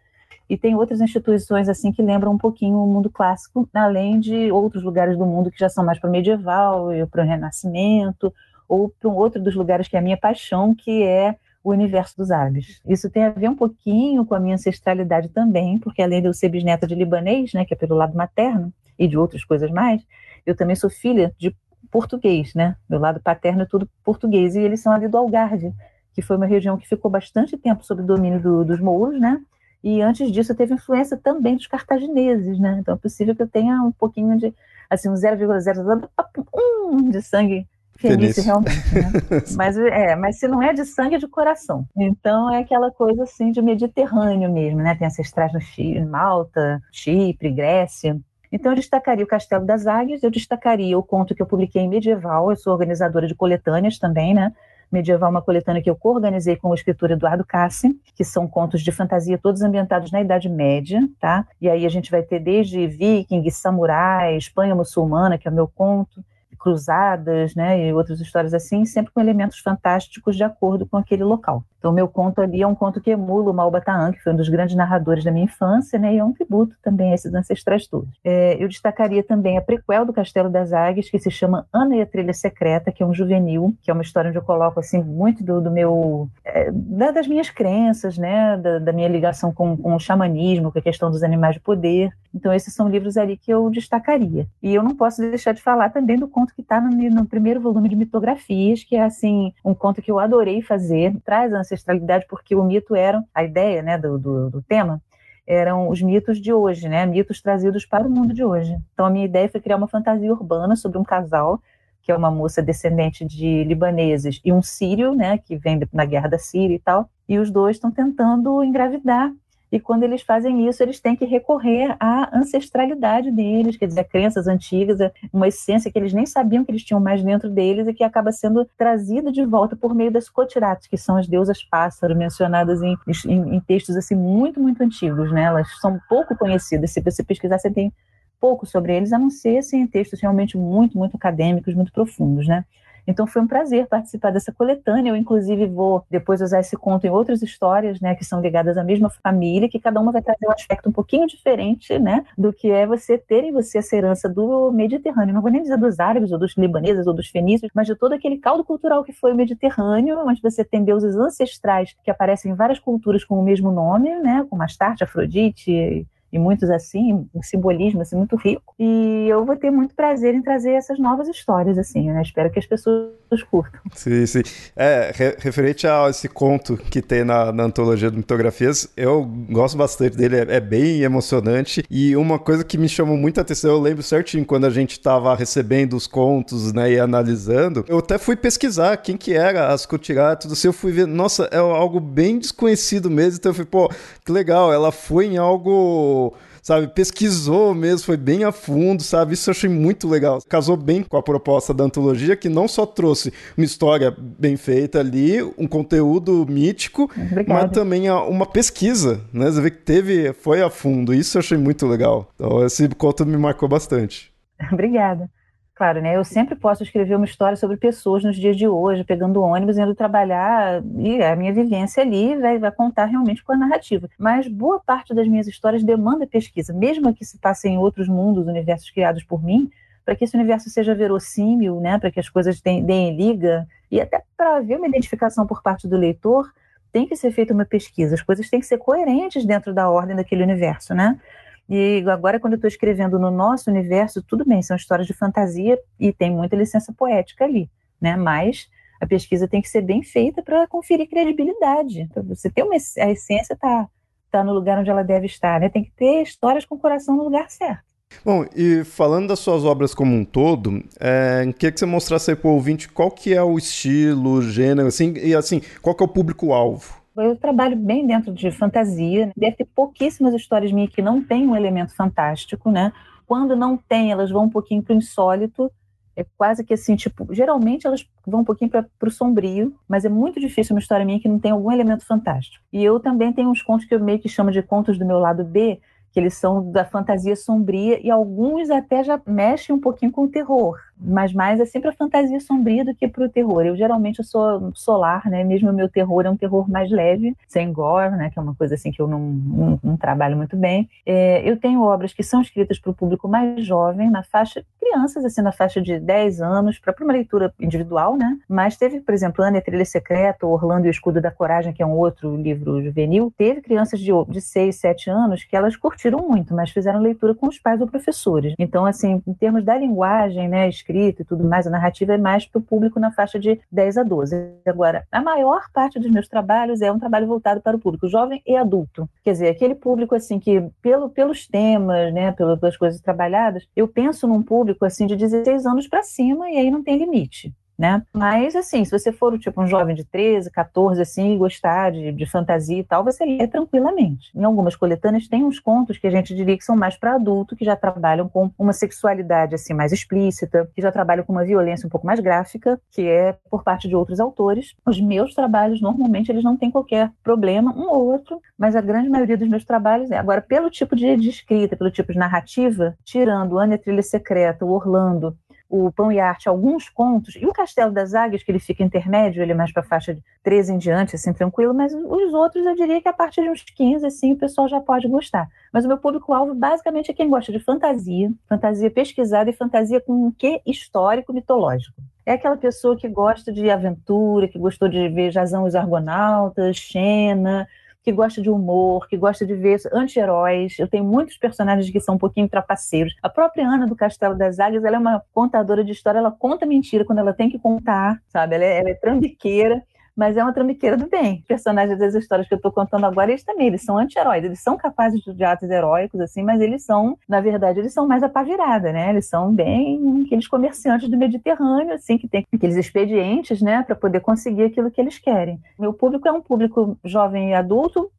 E 0.49 0.57
tem 0.57 0.75
outras 0.75 1.01
instituições 1.01 1.69
assim 1.69 1.93
que 1.93 2.03
lembram 2.03 2.33
um 2.33 2.39
pouquinho 2.39 2.83
o 2.83 2.87
mundo 2.87 3.11
clássico, 3.11 3.69
além 3.75 4.19
de 4.19 4.51
outros 4.51 4.83
lugares 4.83 5.17
do 5.17 5.27
mundo 5.27 5.51
que 5.51 5.59
já 5.59 5.69
são 5.69 5.85
mais 5.85 5.99
para 5.99 6.09
o 6.09 6.13
medieval 6.13 6.89
para 7.11 7.23
o 7.23 7.27
Renascimento, 7.27 8.33
ou 8.67 8.89
para 8.89 9.09
um 9.09 9.15
outro 9.15 9.43
dos 9.43 9.55
lugares 9.55 9.89
que 9.89 9.97
é 9.97 9.99
a 9.99 10.03
minha 10.03 10.17
paixão, 10.17 10.75
que 10.75 11.03
é 11.03 11.37
o 11.63 11.71
universo 11.71 12.17
dos 12.17 12.31
árabes. 12.31 12.81
Isso 12.87 13.11
tem 13.11 13.25
a 13.25 13.31
ver 13.31 13.49
um 13.49 13.57
pouquinho 13.57 14.25
com 14.25 14.35
a 14.35 14.41
minha 14.41 14.55
ancestralidade 14.55 15.29
também, 15.29 15.79
porque 15.79 16.03
além 16.03 16.21
de 16.23 16.29
eu 16.29 16.35
ser 16.35 16.49
bisneta 16.49 16.87
de 16.87 16.95
libanês, 16.95 17.53
né, 17.53 17.65
que 17.65 17.75
é 17.75 17.77
pelo 17.77 17.97
lado 17.97 18.17
materno, 18.17 18.73
e 18.99 19.07
de 19.07 19.17
outras 19.17 19.45
coisas 19.45 19.71
mais, 19.71 20.03
eu 20.45 20.57
também 20.57 20.75
sou 20.75 20.91
filha 20.91 21.33
de 21.39 21.55
português, 21.91 22.55
né? 22.55 22.77
Meu 22.89 22.99
lado 22.99 23.21
paterno 23.21 23.63
é 23.63 23.67
tudo 23.67 23.89
português, 24.05 24.57
e 24.57 24.61
eles 24.61 24.81
são 24.81 24.93
ali 24.93 25.09
do 25.09 25.17
Algarve, 25.17 25.73
que 26.19 26.23
foi 26.23 26.37
uma 26.37 26.47
região 26.47 26.77
que 26.77 26.89
ficou 26.89 27.09
bastante 27.09 27.57
tempo 27.57 27.85
sob 27.85 28.03
domínio 28.03 28.41
do, 28.41 28.65
dos 28.65 28.81
mouros, 28.81 29.21
né? 29.21 29.41
E 29.85 30.03
antes 30.03 30.33
disso 30.33 30.53
teve 30.53 30.75
influência 30.75 31.17
também 31.17 31.55
dos 31.55 31.69
cartagineses, 31.69 32.59
né? 32.59 32.79
Então 32.81 32.95
é 32.95 32.99
possível 32.99 33.37
que 33.37 33.43
eu 33.43 33.47
tenha 33.47 33.81
um 33.83 33.93
pouquinho 33.93 34.37
de, 34.37 34.53
assim, 34.91 35.09
um 35.09 35.15
0,01 35.15 37.11
de 37.13 37.23
sangue 37.23 37.69
fenício 37.97 38.43
realmente, 38.43 38.95
né? 38.97 39.13
mas, 39.55 39.79
é, 39.79 40.17
mas 40.17 40.41
se 40.41 40.49
não 40.49 40.61
é 40.61 40.73
de 40.73 40.85
sangue, 40.85 41.15
é 41.15 41.19
de 41.19 41.29
coração. 41.29 41.87
Então 41.97 42.53
é 42.53 42.59
aquela 42.59 42.91
coisa 42.91 43.23
assim 43.23 43.53
de 43.53 43.63
Mediterrâneo 43.63 44.53
mesmo, 44.53 44.81
né? 44.81 44.97
Tem 44.97 45.07
ancestrais 45.07 45.53
no 45.53 45.61
Chile, 45.61 46.05
Malta, 46.05 46.83
Chipre, 46.91 47.53
Grécia. 47.53 48.19
Então 48.51 48.73
eu 48.73 48.77
destacaria 48.77 49.25
o 49.25 49.29
Castelo 49.29 49.65
das 49.65 49.87
Águias, 49.87 50.25
eu 50.25 50.33
destacaria 50.33 50.99
o 50.99 51.03
conto 51.03 51.33
que 51.33 51.41
eu 51.41 51.47
publiquei 51.47 51.83
em 51.83 51.89
Medieval, 51.89 52.51
eu 52.51 52.57
sou 52.57 52.73
organizadora 52.73 53.29
de 53.29 53.37
coletâneas 53.37 54.01
também, 54.01 54.35
né? 54.35 54.53
Medieval, 54.91 55.31
uma 55.31 55.43
coletânea 55.43 55.83
que 55.83 55.91
eu 55.91 55.97
co-organizei 55.97 56.57
com 56.57 56.71
o 56.71 56.75
escritor 56.75 57.11
Eduardo 57.11 57.45
Cassi, 57.45 57.99
que 58.15 58.25
são 58.25 58.49
contos 58.49 58.83
de 58.83 58.91
fantasia 58.91 59.39
todos 59.39 59.63
ambientados 59.63 60.11
na 60.11 60.21
Idade 60.21 60.49
Média, 60.49 61.01
tá? 61.21 61.47
E 61.61 61.69
aí 61.69 61.85
a 61.85 61.89
gente 61.89 62.11
vai 62.11 62.23
ter 62.23 62.41
desde 62.41 62.87
vikings, 62.87 63.59
samurai, 63.59 64.37
Espanha 64.37 64.75
muçulmana, 64.75 65.39
que 65.39 65.47
é 65.47 65.51
o 65.51 65.55
meu 65.55 65.69
conto, 65.69 66.25
cruzadas, 66.59 67.55
né, 67.55 67.87
e 67.87 67.93
outras 67.93 68.21
histórias 68.21 68.53
assim, 68.53 68.85
sempre 68.85 69.13
com 69.13 69.21
elementos 69.21 69.61
fantásticos 69.61 70.37
de 70.37 70.43
acordo 70.43 70.87
com 70.87 70.97
aquele 70.97 71.23
local. 71.23 71.65
Então, 71.79 71.93
meu 71.93 72.09
conto 72.09 72.41
ali 72.41 72.63
é 72.63 72.67
um 72.67 72.75
conto 72.75 73.01
que 73.01 73.11
emula 73.11 73.51
o 73.51 73.55
Malbataan, 73.55 74.13
que 74.13 74.23
foi 74.23 74.33
um 74.33 74.37
dos 74.37 74.49
grandes 74.49 74.77
narradores 74.77 75.25
da 75.25 75.31
minha 75.31 75.45
infância, 75.45 75.99
né, 75.99 76.15
e 76.15 76.19
é 76.19 76.25
um 76.25 76.33
tributo 76.33 76.77
também 76.83 77.13
a 77.13 77.15
esses 77.15 77.33
ancestrais 77.33 77.87
todos. 77.87 78.09
É, 78.25 78.57
eu 78.63 78.69
destacaria 78.69 79.23
também 79.23 79.57
a 79.57 79.63
prequel 79.63 80.05
do 80.05 80.13
Castelo 80.13 80.51
das 80.51 80.73
Águias, 80.73 81.09
que 81.09 81.19
se 81.19 81.31
chama 81.31 81.67
Ana 81.73 81.97
e 81.97 82.03
a 82.03 82.07
Trilha 82.07 82.33
Secreta, 82.33 82.91
que 82.91 83.03
é 83.03 83.07
um 83.07 83.15
juvenil, 83.15 83.75
que 83.83 83.91
é 83.91 83.95
uma 83.95 84.03
história 84.03 84.29
onde 84.29 84.39
eu 84.39 84.43
coloco, 84.43 84.81
assim, 84.81 85.03
muito 85.03 85.45
do, 85.45 85.61
do 85.61 85.71
meu... 85.71 86.29
É, 86.45 86.71
das 86.71 87.27
minhas 87.27 87.51
crenças, 87.51 88.19
né, 88.19 88.57
da, 88.57 88.79
da 88.79 88.93
minha 88.93 89.09
ligação 89.09 89.53
com, 89.53 89.77
com, 89.77 89.95
o 89.95 89.99
xamanismo, 90.01 90.73
com 90.73 90.79
a 90.79 90.83
questão 90.83 91.11
dos 91.11 91.23
animais 91.23 91.55
de 91.55 91.61
poder. 91.61 92.11
Então, 92.35 92.53
esses 92.53 92.75
são 92.75 92.89
livros 92.89 93.17
ali 93.17 93.37
que 93.37 93.51
eu 93.51 93.71
destacaria. 93.71 94.47
E 94.63 94.75
eu 94.75 94.83
não 94.83 94.95
posso 94.95 95.21
deixar 95.21 95.53
de 95.53 95.63
falar 95.63 95.91
também 95.91 96.19
do 96.19 96.29
conto 96.29 96.55
que 96.55 96.61
está 96.61 96.81
no, 96.81 96.91
no 96.91 97.27
primeiro 97.27 97.61
volume 97.61 97.89
de 97.89 97.97
mitografias, 97.97 98.85
que 98.85 98.97
é, 98.97 99.03
assim, 99.03 99.53
um 99.65 99.75
conto 99.75 100.03
que 100.03 100.11
eu 100.11 100.19
adorei 100.19 100.61
fazer, 100.63 101.17
traz 101.25 101.53
ancestralidade, 101.75 102.27
porque 102.29 102.55
o 102.55 102.65
mito 102.65 102.95
era, 102.95 103.23
a 103.35 103.45
ideia 103.45 103.83
né, 103.83 103.99
do, 103.99 104.19
do, 104.19 104.51
do 104.51 104.63
tema, 104.63 105.03
eram 105.47 105.89
os 105.89 106.03
mitos 106.03 106.41
de 106.41 106.53
hoje, 106.53 106.89
né? 106.89 107.07
Mitos 107.07 107.41
trazidos 107.41 107.87
para 107.87 108.07
o 108.07 108.11
mundo 108.11 108.35
de 108.35 108.45
hoje. 108.45 108.77
Então 108.93 109.07
a 109.07 109.11
minha 109.11 109.25
ideia 109.25 109.49
foi 109.49 109.61
criar 109.61 109.77
uma 109.77 109.89
fantasia 109.89 110.31
urbana 110.31 110.77
sobre 110.77 110.99
um 110.99 111.05
casal 111.05 111.61
que 112.09 112.13
é 112.13 112.17
uma 112.17 112.31
moça 112.31 112.63
descendente 112.63 113.23
de 113.23 113.65
libaneses 113.65 114.41
e 114.43 114.51
um 114.51 114.63
sírio, 114.63 115.15
né, 115.15 115.37
que 115.37 115.59
vem 115.59 115.79
na 115.93 116.07
guerra 116.07 116.27
da 116.27 116.39
Síria 116.39 116.75
e 116.75 116.79
tal, 116.79 117.11
e 117.29 117.39
os 117.39 117.51
dois 117.51 117.77
estão 117.77 117.91
tentando 117.91 118.65
engravidar 118.65 119.31
e 119.71 119.79
quando 119.79 120.03
eles 120.03 120.23
fazem 120.23 120.67
isso, 120.67 120.83
eles 120.83 120.99
têm 120.99 121.15
que 121.15 121.27
recorrer 121.27 121.95
à 122.01 122.37
ancestralidade 122.37 123.31
deles, 123.31 123.77
quer 123.77 123.87
dizer, 123.87 124.05
crenças 124.05 124.47
antigas, 124.47 124.99
uma 125.33 125.49
essência 125.49 125.91
que 125.93 125.99
eles 125.99 126.13
nem 126.13 126.25
sabiam 126.25 126.65
que 126.65 126.71
eles 126.71 126.83
tinham 126.83 127.01
mais 127.01 127.23
dentro 127.23 127.51
deles 127.51 127.87
e 127.87 127.93
que 127.93 128.03
acaba 128.03 128.33
sendo 128.33 128.65
trazida 128.77 129.31
de 129.31 129.45
volta 129.45 129.77
por 129.77 129.95
meio 129.95 130.11
das 130.11 130.29
Kotirates, 130.29 130.87
que 130.87 130.97
são 130.97 131.17
as 131.17 131.29
deusas 131.29 131.63
pássaro 131.63 132.17
mencionadas 132.17 132.83
em, 132.83 132.97
em, 133.27 133.57
em, 133.57 133.61
textos 133.61 133.97
assim 133.97 134.15
muito, 134.15 134.59
muito 134.59 134.83
antigos, 134.83 135.31
né? 135.31 135.43
Elas 135.45 135.69
são 135.81 136.01
pouco 136.09 136.35
conhecidas. 136.37 136.91
Se 136.93 137.03
você 137.03 137.23
pesquisar, 137.23 137.59
você 137.59 137.71
tem 137.71 137.93
pouco 138.41 138.65
sobre 138.65 138.97
eles, 138.97 139.13
a 139.13 139.19
não 139.19 139.29
ser 139.29 139.59
assim, 139.59 139.87
textos 139.87 140.21
realmente 140.21 140.57
muito, 140.57 140.97
muito 140.97 141.17
acadêmicos, 141.17 141.75
muito 141.75 141.93
profundos, 141.93 142.47
né? 142.47 142.65
Então 143.09 143.27
foi 143.27 143.41
um 143.41 143.47
prazer 143.47 143.87
participar 143.87 144.31
dessa 144.31 144.53
coletânea. 144.53 145.11
Eu, 145.11 145.17
inclusive, 145.17 145.67
vou 145.67 146.05
depois 146.11 146.43
usar 146.43 146.61
esse 146.61 146.77
conto 146.77 147.07
em 147.07 147.11
outras 147.11 147.41
histórias, 147.41 148.01
né, 148.01 148.15
que 148.15 148.25
são 148.25 148.41
ligadas 148.41 148.77
à 148.77 148.85
mesma 148.85 149.09
família, 149.09 149.69
que 149.69 149.81
cada 149.81 149.99
uma 149.99 150.13
vai 150.13 150.21
trazer 150.21 150.47
um 150.47 150.53
aspecto 150.53 150.91
um 150.91 150.93
pouquinho 150.93 151.27
diferente, 151.27 151.99
né, 151.99 152.25
do 152.37 152.53
que 152.53 152.71
é 152.71 152.87
você 152.87 153.17
ter 153.17 153.45
em 153.45 153.51
você 153.53 153.79
essa 153.79 153.97
herança 153.97 154.29
do 154.29 154.71
Mediterrâneo. 154.71 155.35
Não 155.35 155.41
vou 155.41 155.51
nem 155.51 155.63
dizer 155.63 155.79
dos 155.79 155.99
árabes, 155.99 156.31
ou 156.33 156.39
dos 156.39 156.55
libaneses, 156.57 157.07
ou 157.07 157.15
dos 157.15 157.29
fenícios, 157.29 157.71
mas 157.75 157.87
de 157.87 157.95
todo 157.95 158.13
aquele 158.13 158.37
caldo 158.37 158.63
cultural 158.63 159.03
que 159.03 159.13
foi 159.13 159.33
o 159.33 159.37
Mediterrâneo, 159.37 160.19
onde 160.27 160.43
você 160.43 160.63
tem 160.63 160.85
deuses 160.85 161.17
ancestrais 161.17 161.97
que 162.05 162.11
aparecem 162.11 162.53
em 162.53 162.55
várias 162.55 162.79
culturas 162.79 163.25
com 163.25 163.41
o 163.41 163.43
mesmo 163.43 163.73
nome, 163.73 164.15
né, 164.17 164.45
como 164.51 164.63
Astarte, 164.63 165.03
Afrodite, 165.03 166.07
e 166.33 166.39
muitos 166.39 166.71
assim, 166.71 167.27
um 167.35 167.43
simbolismo 167.43 168.03
assim, 168.03 168.17
muito 168.17 168.37
rico. 168.37 168.75
E 168.79 169.27
eu 169.29 169.45
vou 169.45 169.57
ter 169.57 169.71
muito 169.71 169.95
prazer 169.95 170.35
em 170.35 170.43
trazer 170.43 170.73
essas 170.73 170.99
novas 170.99 171.29
histórias, 171.29 171.79
assim, 171.79 172.11
né? 172.11 172.23
Espero 172.23 172.51
que 172.51 172.59
as 172.59 172.67
pessoas 172.67 173.43
curtam. 173.51 173.81
Sim, 173.95 174.27
sim. 174.27 174.43
É, 174.77 175.13
re 175.15 175.37
referente 175.39 175.87
a 175.87 176.09
esse 176.09 176.29
conto 176.29 176.77
que 176.77 177.01
tem 177.01 177.25
na, 177.25 177.53
na 177.53 177.65
antologia 177.65 178.11
de 178.11 178.17
mitografias, 178.17 178.89
eu 178.97 179.25
gosto 179.51 179.77
bastante 179.77 180.17
dele, 180.17 180.37
é, 180.37 180.57
é, 180.57 180.61
bem 180.61 181.01
emocionante. 181.01 181.85
E 181.91 182.17
uma 182.17 182.39
coisa 182.39 182.65
que 182.65 182.77
me 182.77 182.89
chamou 182.89 183.17
muita 183.17 183.41
atenção, 183.41 183.71
eu 183.71 183.81
lembro 183.81 184.03
certinho 184.03 184.45
quando 184.45 184.67
a 184.67 184.71
gente 184.71 184.93
estava 184.93 185.35
recebendo 185.35 185.95
os 185.95 186.07
contos, 186.07 186.73
né, 186.73 186.93
e 186.93 187.01
analisando, 187.01 187.85
eu 187.89 187.99
até 187.99 188.19
fui 188.19 188.37
pesquisar 188.37 188.97
quem 188.99 189.17
que 189.17 189.35
era 189.35 189.69
as 189.69 189.87
Cotirá, 189.87 190.37
tudo 190.37 190.53
assim, 190.53 190.69
eu 190.69 190.73
fui 190.73 190.93
ver, 190.93 191.07
nossa, 191.07 191.49
é 191.51 191.57
algo 191.59 192.01
bem 192.01 192.39
desconhecido 192.39 193.11
mesmo, 193.11 193.39
então 193.39 193.51
eu 193.51 193.55
falei, 193.55 193.69
pô, 193.71 193.91
que 194.25 194.33
legal, 194.33 194.73
ela 194.73 194.93
foi 194.93 195.27
em 195.27 195.39
algo 195.39 196.18
sabe, 196.63 196.89
pesquisou 196.89 197.75
mesmo, 197.75 198.07
foi 198.07 198.17
bem 198.17 198.45
a 198.45 198.53
fundo, 198.53 199.03
sabe? 199.03 199.35
Isso 199.35 199.49
eu 199.49 199.53
achei 199.53 199.71
muito 199.71 200.09
legal. 200.09 200.41
Casou 200.49 200.77
bem 200.77 201.03
com 201.03 201.17
a 201.17 201.23
proposta 201.23 201.73
da 201.73 201.85
antologia, 201.85 202.37
que 202.37 202.49
não 202.49 202.69
só 202.69 202.85
trouxe 202.85 203.33
uma 203.57 203.65
história 203.65 204.15
bem 204.19 204.57
feita 204.57 205.01
ali, 205.01 205.43
um 205.57 205.67
conteúdo 205.67 206.47
mítico, 206.49 207.05
Obrigada. 207.05 207.63
mas 207.63 207.71
também 207.71 208.11
uma 208.11 208.47
pesquisa, 208.47 209.21
né? 209.33 209.51
Você 209.51 209.61
vê 209.61 209.71
que 209.71 209.83
teve, 209.83 210.33
foi 210.33 210.63
a 210.63 210.71
fundo. 210.71 211.15
Isso 211.15 211.37
eu 211.37 211.41
achei 211.41 211.59
muito 211.59 211.87
legal. 211.87 212.31
Então, 212.35 212.65
esse 212.65 212.89
conto 212.91 213.25
me 213.25 213.37
marcou 213.37 213.69
bastante. 213.69 214.33
Obrigada. 214.73 215.31
Claro, 215.79 216.03
né? 216.03 216.17
Eu 216.17 216.25
sempre 216.25 216.57
posso 216.57 216.83
escrever 216.83 217.15
uma 217.15 217.25
história 217.25 217.57
sobre 217.57 217.77
pessoas 217.77 218.25
nos 218.25 218.35
dias 218.35 218.57
de 218.57 218.67
hoje, 218.67 219.05
pegando 219.05 219.41
ônibus, 219.41 219.79
indo 219.79 219.95
trabalhar, 219.95 220.83
e 220.97 221.23
a 221.23 221.37
minha 221.37 221.53
vivência 221.53 222.03
ali 222.03 222.37
vai, 222.37 222.59
vai 222.59 222.73
contar 222.73 223.05
realmente 223.05 223.45
com 223.45 223.53
a 223.53 223.57
narrativa. 223.57 224.11
Mas 224.19 224.49
boa 224.49 224.81
parte 224.81 225.15
das 225.15 225.29
minhas 225.29 225.47
histórias 225.47 225.85
demanda 225.85 226.27
pesquisa, 226.27 226.73
mesmo 226.73 227.15
que 227.15 227.25
se 227.25 227.39
passem 227.39 227.75
em 227.75 227.79
outros 227.79 228.09
mundos, 228.09 228.49
universos 228.49 228.91
criados 228.91 229.23
por 229.23 229.41
mim, 229.41 229.71
para 230.05 230.17
que 230.17 230.25
esse 230.25 230.37
universo 230.37 230.69
seja 230.69 230.97
verossímil, 230.97 231.79
né? 231.79 231.97
Para 231.97 232.11
que 232.11 232.19
as 232.19 232.29
coisas 232.29 232.61
deem 232.61 233.17
liga, 233.17 233.65
e 233.89 234.01
até 234.01 234.21
para 234.37 234.57
haver 234.57 234.79
uma 234.79 234.89
identificação 234.89 235.47
por 235.47 235.63
parte 235.63 235.87
do 235.87 235.97
leitor, 235.97 236.53
tem 236.91 237.07
que 237.07 237.15
ser 237.15 237.31
feita 237.31 237.55
uma 237.55 237.65
pesquisa, 237.65 238.17
as 238.17 238.23
coisas 238.23 238.51
têm 238.51 238.59
que 238.59 238.67
ser 238.67 238.79
coerentes 238.79 239.45
dentro 239.45 239.73
da 239.73 239.89
ordem 239.89 240.17
daquele 240.17 240.43
universo, 240.43 240.93
né? 240.93 241.21
E 241.69 242.03
agora, 242.09 242.41
quando 242.41 242.55
eu 242.55 242.59
estou 242.59 242.69
escrevendo 242.69 243.19
no 243.19 243.31
nosso 243.31 243.71
universo, 243.71 244.23
tudo 244.23 244.45
bem, 244.45 244.63
são 244.63 244.77
histórias 244.77 245.07
de 245.07 245.13
fantasia 245.13 245.79
e 246.01 246.13
tem 246.13 246.31
muita 246.31 246.57
licença 246.57 246.93
poética 246.93 247.45
ali, 247.45 247.71
né? 248.01 248.17
Mas 248.17 248.69
a 249.01 249.07
pesquisa 249.07 249.47
tem 249.47 249.61
que 249.61 249.69
ser 249.69 249.83
bem 249.83 250.03
feita 250.03 250.43
para 250.43 250.67
conferir 250.67 251.09
credibilidade. 251.09 252.09
Para 252.13 252.23
você 252.23 252.51
ter 252.51 252.63
uma 252.63 252.75
a 252.75 253.11
essência 253.11 253.57
tá 253.57 253.89
tá 254.31 254.45
no 254.45 254.53
lugar 254.53 254.79
onde 254.79 254.91
ela 254.91 255.03
deve 255.03 255.27
estar, 255.27 255.61
né? 255.61 255.69
Tem 255.69 255.85
que 255.85 255.93
ter 255.93 256.23
histórias 256.23 256.65
com 256.65 256.75
o 256.75 256.79
coração 256.79 257.17
no 257.17 257.25
lugar 257.25 257.51
certo. 257.51 257.89
Bom, 258.25 258.45
e 258.55 258.85
falando 258.85 259.29
das 259.29 259.39
suas 259.39 259.65
obras 259.65 259.95
como 259.95 260.15
um 260.15 260.25
todo, 260.25 260.83
é, 260.99 261.45
queria 261.59 261.73
que 261.73 261.79
você 261.79 261.87
mostrasse 261.87 262.31
aí 262.31 262.37
para 262.37 262.49
o 262.49 262.55
ouvinte 262.55 262.89
qual 262.89 263.11
que 263.11 263.35
é 263.35 263.43
o 263.43 263.57
estilo, 263.57 264.31
o 264.33 264.43
gênero, 264.43 264.89
assim, 264.89 265.15
e 265.17 265.35
assim, 265.35 265.61
qual 265.83 265.95
que 265.95 266.03
é 266.03 266.07
o 266.07 266.09
público-alvo? 266.09 266.98
Eu 267.21 267.37
trabalho 267.37 267.77
bem 267.77 268.07
dentro 268.07 268.33
de 268.33 268.51
fantasia. 268.51 269.33
Deve 269.37 269.57
ter 269.57 269.65
pouquíssimas 269.65 270.33
histórias 270.35 270.71
minhas 270.71 270.91
que 270.91 271.03
não 271.03 271.23
têm 271.23 271.47
um 271.47 271.57
elemento 271.57 271.95
fantástico, 271.95 272.71
né? 272.71 272.93
Quando 273.27 273.57
não 273.57 273.77
tem, 273.77 274.13
elas 274.13 274.31
vão 274.31 274.45
um 274.45 274.51
pouquinho 274.51 274.83
para 274.83 274.95
o 274.95 274.97
insólito. 274.97 275.71
É 276.15 276.25
quase 276.37 276.65
que 276.65 276.75
assim, 276.75 276.97
tipo, 276.97 277.33
geralmente 277.33 277.87
elas 277.87 278.09
vão 278.27 278.41
um 278.41 278.45
pouquinho 278.45 278.71
para 278.71 278.87
o 279.05 279.11
sombrio, 279.11 279.75
mas 279.89 280.05
é 280.05 280.09
muito 280.09 280.41
difícil 280.41 280.75
uma 280.75 280.81
história 280.81 281.05
minha 281.05 281.21
que 281.21 281.29
não 281.29 281.39
tem 281.39 281.51
algum 281.51 281.71
elemento 281.71 282.05
fantástico. 282.07 282.65
E 282.73 282.83
eu 282.83 282.99
também 282.99 283.33
tenho 283.33 283.51
uns 283.51 283.63
contos 283.63 283.87
que 283.87 283.95
eu 283.95 284.01
meio 284.01 284.19
que 284.19 284.29
chamo 284.29 284.51
de 284.51 284.63
contos 284.63 284.99
do 284.99 285.07
meu 285.07 285.19
lado 285.19 285.45
B, 285.45 285.81
que 286.13 286.19
eles 286.19 286.35
são 286.35 286.73
da 286.73 286.85
fantasia 286.85 287.37
sombria 287.37 288.01
e 288.05 288.11
alguns 288.11 288.71
até 288.71 289.05
já 289.05 289.21
mexem 289.27 289.75
um 289.75 289.81
pouquinho 289.81 290.11
com 290.11 290.23
o 290.25 290.29
terror 290.29 290.77
mas 291.01 291.33
mais 291.33 291.61
é 291.61 291.65
sempre 291.65 291.89
a 291.89 291.93
fantasia 291.93 292.41
sombria 292.41 292.85
do 292.85 292.95
que 292.95 293.09
para 293.09 293.25
o 293.25 293.29
terror. 293.29 293.65
Eu 293.65 293.77
geralmente 293.77 294.19
eu 294.19 294.25
sou 294.25 294.71
solar, 294.75 295.27
né? 295.27 295.45
Mesmo 295.45 295.71
o 295.71 295.73
meu 295.73 295.89
terror 295.89 296.27
é 296.27 296.31
um 296.31 296.37
terror 296.37 296.69
mais 296.69 296.91
leve, 296.91 297.37
sem 297.47 297.73
gore, 297.73 298.17
né? 298.17 298.31
Que 298.31 298.39
é 298.39 298.43
uma 298.43 298.55
coisa 298.55 298.75
assim 298.75 298.91
que 298.91 299.01
eu 299.01 299.07
não, 299.07 299.21
não, 299.21 299.81
não 299.83 299.97
trabalho 299.97 300.37
muito 300.37 300.57
bem. 300.57 300.89
É, 301.05 301.49
eu 301.49 301.57
tenho 301.57 301.83
obras 301.83 302.13
que 302.13 302.23
são 302.23 302.41
escritas 302.41 302.79
para 302.79 302.91
o 302.91 302.95
público 302.95 303.29
mais 303.29 303.65
jovem, 303.65 304.11
na 304.11 304.23
faixa 304.23 304.65
crianças, 304.89 305.25
assim, 305.25 305.43
na 305.43 305.53
faixa 305.53 305.81
de 305.81 305.99
10 305.99 306.41
anos, 306.41 306.79
para 306.79 306.95
uma 307.01 307.13
leitura 307.13 307.53
individual, 307.61 308.17
né? 308.17 308.39
Mas 308.49 308.77
teve, 308.77 309.01
por 309.01 309.13
exemplo, 309.13 309.45
Ana 309.45 309.59
e 309.59 309.61
Trilha 309.61 309.85
Secreta, 309.85 310.47
Orlando 310.47 310.87
e 310.87 310.89
o 310.89 310.91
Escudo 310.91 311.21
da 311.21 311.31
Coragem, 311.31 311.73
que 311.73 311.83
é 311.83 311.87
um 311.87 311.97
outro 311.97 312.37
livro 312.37 312.83
juvenil. 312.83 313.33
Teve 313.37 313.61
crianças 313.61 314.01
de, 314.01 314.11
de 314.29 314.41
6, 314.41 314.77
7 314.77 315.11
anos 315.11 315.45
que 315.45 315.55
elas 315.55 315.77
curtiram 315.77 316.27
muito, 316.27 316.55
mas 316.55 316.71
fizeram 316.71 317.01
leitura 317.01 317.35
com 317.35 317.49
os 317.49 317.59
pais 317.59 317.81
ou 317.81 317.87
professores. 317.87 318.55
Então, 318.59 318.87
assim, 318.87 319.23
em 319.27 319.35
termos 319.35 319.65
da 319.65 319.77
linguagem, 319.77 320.49
né? 320.49 320.69
Escrita 320.89 321.23
e 321.23 321.25
tudo 321.25 321.45
mais, 321.45 321.67
a 321.67 321.71
narrativa 321.71 322.15
é 322.15 322.19
mais 322.19 322.47
para 322.47 322.59
o 322.59 322.63
público 322.63 322.99
na 322.99 323.13
faixa 323.13 323.39
de 323.39 323.61
10 323.71 323.99
a 323.99 324.03
12. 324.03 324.55
Agora, 324.67 325.05
a 325.13 325.21
maior 325.21 325.63
parte 325.73 325.99
dos 325.99 326.11
meus 326.11 326.29
trabalhos 326.29 326.81
é 326.81 326.91
um 326.91 326.99
trabalho 326.99 327.27
voltado 327.27 327.61
para 327.61 327.77
o 327.77 327.81
público 327.81 328.09
jovem 328.09 328.43
e 328.47 328.57
adulto. 328.57 329.09
Quer 329.23 329.33
dizer, 329.33 329.49
aquele 329.49 329.75
público 329.75 330.15
assim 330.15 330.39
que, 330.39 330.63
pelo, 330.81 331.11
pelos 331.11 331.47
temas, 331.47 332.13
né, 332.13 332.33
pelas 332.33 332.77
coisas 332.77 333.01
trabalhadas, 333.01 333.67
eu 333.77 333.87
penso 333.87 334.27
num 334.27 334.43
público 334.43 334.85
assim 334.85 335.07
de 335.07 335.17
16 335.17 335.67
anos 335.67 335.87
para 335.87 336.03
cima 336.03 336.51
e 336.51 336.57
aí 336.57 336.71
não 336.71 336.83
tem 336.83 336.97
limite 336.97 337.53
né? 337.79 338.03
Mas, 338.13 338.57
assim, 338.57 338.85
se 338.85 338.91
você 338.91 339.13
for, 339.13 339.39
tipo, 339.39 339.63
um 339.63 339.67
jovem 339.67 339.95
de 339.95 340.05
13, 340.05 340.51
14, 340.51 341.01
assim, 341.01 341.35
e 341.35 341.39
gostar 341.39 341.93
de, 341.93 342.11
de 342.11 342.27
fantasia 342.27 342.79
e 342.81 342.85
tal, 342.85 343.05
você 343.05 343.25
lê 343.25 343.47
tranquilamente. 343.47 344.31
Em 344.35 344.43
algumas 344.43 344.75
coletâneas 344.75 345.29
tem 345.29 345.45
uns 345.45 345.61
contos 345.61 345.97
que 345.97 346.07
a 346.07 346.11
gente 346.11 346.35
diria 346.35 346.57
que 346.59 346.65
são 346.65 346.77
mais 346.77 346.97
para 346.97 347.15
adulto, 347.15 347.55
que 347.55 347.65
já 347.65 347.77
trabalham 347.77 348.29
com 348.29 348.51
uma 348.59 348.73
sexualidade, 348.73 349.55
assim, 349.55 349.73
mais 349.75 349.93
explícita, 349.93 350.69
que 350.75 350.83
já 350.83 350.91
trabalham 350.91 351.23
com 351.25 351.33
uma 351.33 351.45
violência 351.45 351.87
um 351.87 351.91
pouco 351.91 352.07
mais 352.07 352.19
gráfica, 352.19 352.81
que 352.91 353.07
é 353.07 353.37
por 353.49 353.63
parte 353.63 353.87
de 353.87 353.95
outros 353.95 354.19
autores. 354.19 354.75
Os 354.85 355.01
meus 355.01 355.35
trabalhos, 355.35 355.81
normalmente, 355.81 356.33
eles 356.33 356.43
não 356.43 356.57
têm 356.57 356.71
qualquer 356.71 357.13
problema, 357.23 357.73
um 357.77 357.89
ou 357.91 358.11
outro, 358.11 358.41
mas 358.59 358.75
a 358.75 358.81
grande 358.81 359.09
maioria 359.09 359.37
dos 359.37 359.49
meus 359.49 359.65
trabalhos 359.65 360.11
é. 360.11 360.19
Agora, 360.19 360.43
pelo 360.43 360.69
tipo 360.69 360.97
de, 360.97 361.17
de 361.17 361.29
escrita, 361.29 361.77
pelo 361.77 361.91
tipo 361.91 362.13
de 362.13 362.19
narrativa, 362.19 362.97
tirando 363.05 363.59
Ania 363.59 363.79
Trilha 363.79 364.03
Secreta, 364.03 364.65
o 364.65 364.73
Orlando, 364.73 365.37
o 365.69 365.93
Pão 365.93 366.11
e 366.11 366.19
Arte 366.19 366.49
alguns 366.49 366.89
contos, 366.89 367.37
e 367.37 367.45
o 367.45 367.53
Castelo 367.53 367.93
das 367.93 368.15
Águias, 368.15 368.43
que 368.43 368.51
ele 368.51 368.59
fica 368.59 368.83
intermédio, 368.83 369.43
ele 369.43 369.53
é 369.53 369.55
mais 369.55 369.71
para 369.71 369.83
a 369.83 369.87
faixa 369.87 370.15
de 370.15 370.23
13 370.43 370.73
em 370.73 370.79
diante, 370.79 371.15
assim, 371.15 371.33
tranquilo, 371.33 371.75
mas 371.75 371.93
os 371.93 372.33
outros 372.33 372.65
eu 372.65 372.75
diria 372.75 373.03
que 373.03 373.09
a 373.09 373.13
partir 373.13 373.43
de 373.43 373.51
uns 373.51 373.63
15, 373.63 374.07
assim, 374.07 374.33
o 374.33 374.37
pessoal 374.37 374.67
já 374.67 374.81
pode 374.81 375.07
gostar. 375.09 375.49
Mas 375.73 375.85
o 375.85 375.89
meu 375.89 375.99
público-alvo 375.99 376.55
basicamente 376.55 377.11
é 377.11 377.15
quem 377.15 377.29
gosta 377.29 377.53
de 377.53 377.61
fantasia, 377.61 378.33
fantasia 378.49 378.91
pesquisada 378.91 379.51
e 379.51 379.53
fantasia 379.53 380.01
com 380.01 380.27
um 380.27 380.31
quê 380.31 380.63
histórico 380.65 381.33
mitológico. 381.33 382.01
É 382.25 382.33
aquela 382.33 382.57
pessoa 382.57 382.97
que 382.97 383.09
gosta 383.09 383.53
de 383.53 383.71
aventura, 383.71 384.49
que 384.49 384.59
gostou 384.59 384.89
de 384.89 385.09
ver 385.09 385.31
Jazão 385.31 385.65
os 385.65 385.75
Argonautas, 385.75 386.77
Xena, 386.77 387.69
que 388.09 388.13
gosta 388.13 388.41
de 388.41 388.49
humor, 388.49 389.07
que 389.07 389.19
gosta 389.19 389.45
de 389.45 389.55
ver 389.55 389.79
anti-heróis. 389.93 390.79
Eu 390.79 390.89
tenho 390.89 391.05
muitos 391.05 391.37
personagens 391.37 391.91
que 391.91 392.01
são 392.01 392.15
um 392.15 392.19
pouquinho 392.19 392.49
trapaceiros. 392.49 393.15
A 393.23 393.29
própria 393.29 393.69
Ana 393.69 393.87
do 393.87 393.95
Castelo 393.95 394.35
das 394.35 394.59
Águias, 394.59 394.83
ela 394.83 394.97
é 394.97 394.99
uma 394.99 395.23
contadora 395.35 395.85
de 395.85 395.93
história, 395.93 396.19
ela 396.19 396.31
conta 396.31 396.65
mentira 396.65 397.05
quando 397.05 397.19
ela 397.19 397.35
tem 397.35 397.51
que 397.51 397.59
contar, 397.59 398.19
sabe? 398.29 398.55
Ela 398.55 398.65
é, 398.65 398.79
ela 398.79 398.89
é 398.89 398.95
trambiqueira 398.95 399.83
mas 400.19 400.37
é 400.37 400.43
uma 400.43 400.53
trambiqueira 400.53 400.97
do 400.97 401.07
bem. 401.07 401.39
Os 401.39 401.47
personagens 401.47 401.97
das 401.97 402.13
histórias 402.13 402.49
que 402.49 402.53
eu 402.53 402.57
estou 402.57 402.73
contando 402.73 403.07
agora, 403.07 403.31
eles 403.31 403.45
também, 403.45 403.69
eles 403.69 403.83
são 403.83 403.97
anti-heróis, 403.97 404.43
eles 404.43 404.61
são 404.61 404.77
capazes 404.77 405.23
de 405.23 405.45
atos 405.45 405.71
heróicos, 405.71 406.21
assim, 406.21 406.43
mas 406.43 406.61
eles 406.61 406.83
são, 406.83 407.17
na 407.29 407.41
verdade, 407.41 407.79
eles 407.79 407.93
são 407.93 408.05
mais 408.05 408.25
a 408.25 408.29
pavirada, 408.29 408.91
né? 408.91 409.11
Eles 409.11 409.27
são 409.27 409.55
bem 409.55 410.25
aqueles 410.27 410.49
comerciantes 410.49 411.09
do 411.09 411.17
Mediterrâneo, 411.17 411.95
assim, 411.95 412.19
que 412.19 412.27
tem 412.27 412.45
aqueles 412.53 412.75
expedientes, 412.75 413.63
né, 413.63 413.85
para 413.85 413.95
poder 413.95 414.19
conseguir 414.19 414.65
aquilo 414.65 414.91
que 414.91 415.01
eles 415.01 415.21
querem. 415.21 415.61
Meu 415.79 415.93
público 415.93 416.27
é 416.27 416.33
um 416.33 416.41
público 416.41 416.99
jovem 417.05 417.51
e 417.51 417.55
adulto, 417.55 418.11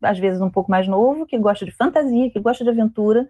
às 0.00 0.18
vezes 0.18 0.40
um 0.40 0.50
pouco 0.50 0.70
mais 0.70 0.86
novo, 0.86 1.26
que 1.26 1.36
gosta 1.36 1.64
de 1.64 1.72
fantasia, 1.72 2.30
que 2.30 2.38
gosta 2.38 2.62
de 2.62 2.70
aventura, 2.70 3.28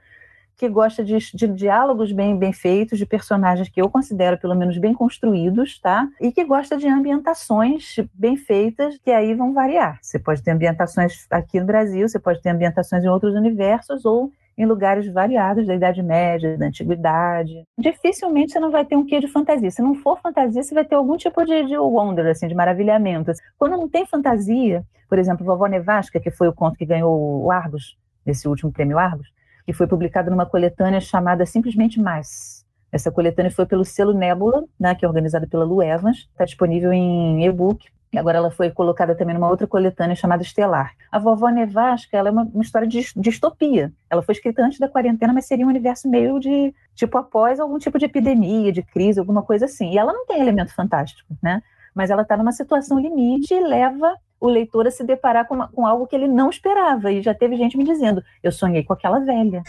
que 0.59 0.69
gosta 0.69 1.05
de, 1.05 1.17
de, 1.17 1.47
diálogos 1.47 2.11
bem, 2.11 2.37
bem 2.37 2.53
feitos, 2.53 2.99
de 2.99 3.07
personagens 3.07 3.69
que 3.69 3.81
eu 3.81 3.89
considero 3.89 4.37
pelo 4.37 4.57
menos 4.57 4.77
bem 4.77 4.93
construídos, 4.93 5.81
tá? 5.81 6.09
E 6.21 6.33
que 6.33 6.45
gosta 6.45 6.77
de 6.77 6.89
ambientações 6.89 7.95
bem 8.13 8.37
feitas, 8.37 8.99
que 8.99 9.13
aí 9.13 9.35
vão 9.35 9.55
variar. 9.55 10.01
Você 10.03 10.19
pode 10.19 10.43
ter 10.43 10.51
ambientações 10.51 11.27
aqui 11.31 11.61
no 11.61 11.67
Brasil, 11.67 12.09
você 12.09 12.19
pode 12.19 12.43
ter 12.43 12.51
ambientações 12.51 13.05
em 13.05 13.09
outros 13.09 13.35
universos 13.35 14.05
ou 14.05 14.33
em 14.59 14.67
lugares 14.67 15.07
variados 15.07 15.65
da 15.65 15.77
Idade 15.77 16.03
Média, 16.03 16.59
da 16.59 16.67
Antiguidade. 16.67 17.63
Dificilmente 17.79 18.53
você 18.53 18.59
não 18.59 18.73
vai 18.73 18.85
ter 18.85 18.97
um 18.97 19.07
quê 19.07 19.21
de 19.21 19.29
fantasia. 19.29 19.71
Se 19.71 19.81
não 19.81 19.95
for 19.95 20.21
fantasia, 20.21 20.65
você 20.65 20.75
vai 20.75 20.85
ter 20.85 20.97
algum 20.97 21.17
tipo 21.17 21.45
de, 21.45 21.67
de 21.67 21.79
wonder, 21.79 22.27
assim, 22.27 22.49
de 22.49 22.55
maravilhamento. 22.57 23.31
Quando 23.57 23.77
não 23.77 23.89
tem 23.89 24.05
fantasia, 24.05 24.85
por 25.09 25.21
exemplo, 25.21 25.47
Vovó 25.47 25.67
Nevasca, 25.67 26.19
que 26.19 26.33
foi 26.33 26.49
o 26.49 26.53
conto 26.53 26.77
que 26.77 26.85
ganhou 26.85 27.45
o 27.45 27.53
Argos, 27.53 27.97
esse 28.27 28.49
último 28.49 28.73
prêmio 28.73 28.99
Argos, 28.99 29.29
que 29.69 29.73
foi 29.75 29.87
publicado 29.87 30.31
numa 30.31 30.47
coletânea 30.47 30.99
chamada 30.99 31.45
Simplesmente 31.45 32.01
Mais. 32.01 32.65
Essa 32.91 33.13
coletânea 33.13 33.51
foi 33.51 33.67
pelo 33.67 33.85
selo 33.85 34.15
Nebula, 34.15 34.65
né, 34.81 34.95
que 34.95 35.05
é 35.05 35.09
organizada 35.09 35.47
pela 35.47 35.63
Lu 35.63 35.83
Evans, 35.83 36.27
está 36.33 36.47
disponível 36.47 36.91
em 36.91 37.45
e-book. 37.45 37.87
E 38.11 38.19
agora 38.19 38.39
ela 38.39 38.51
foi 38.51 38.71
colocada 38.71 39.15
também 39.15 39.35
numa 39.35 39.51
outra 39.51 39.67
coletânea 39.67 40.17
chamada 40.17 40.43
Estelar. 40.43 40.95
A 41.13 41.19
Vovó 41.19 41.51
Nevasca 41.51 42.17
ela 42.17 42.31
é 42.31 42.33
uma, 42.33 42.45
uma 42.45 42.63
história 42.63 42.89
de 42.89 43.13
distopia. 43.15 43.93
Ela 44.09 44.23
foi 44.23 44.33
escrita 44.33 44.65
antes 44.65 44.79
da 44.79 44.89
quarentena, 44.89 45.35
mas 45.35 45.45
seria 45.45 45.67
um 45.67 45.69
universo 45.69 46.09
meio 46.09 46.41
de, 46.41 46.75
tipo, 46.95 47.19
após 47.19 47.61
algum 47.61 47.79
tipo 47.79 47.99
de 47.99 48.07
epidemia, 48.07 48.73
de 48.73 48.83
crise, 48.83 49.21
alguma 49.21 49.43
coisa 49.43 49.67
assim. 49.67 49.93
E 49.93 49.99
ela 49.99 50.15
não 50.15 50.25
tem 50.25 50.41
elemento 50.41 50.75
fantástico, 50.75 51.37
né? 51.43 51.63
Mas 51.95 52.09
ela 52.09 52.23
está 52.23 52.39
numa 52.39 52.53
situação 52.53 52.99
limite 52.99 53.53
e 53.53 53.61
leva 53.61 54.15
o 54.41 54.49
leitor 54.49 54.87
a 54.87 54.91
se 54.91 55.05
deparar 55.05 55.47
com, 55.47 55.55
uma, 55.55 55.69
com, 55.69 55.87
algo 55.87 56.07
que 56.07 56.15
ele 56.15 56.29
não 56.29 56.51
esperava. 56.51 57.11
E 57.13 57.23
já 57.23 57.35
teve 57.35 57.57
gente 57.57 57.77
me 57.77 57.85
dizendo: 57.85 58.23
Eu 58.43 58.53
sonhei 58.53 58.85
com 58.85 58.93
aquela 58.93 59.19
velha. 59.21 59.63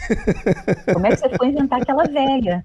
Como 0.92 1.06
é 1.06 1.10
que 1.10 1.16
você 1.16 1.28
foi 1.36 1.48
inventar 1.48 1.82
aquela 1.82 2.04
velha? 2.04 2.64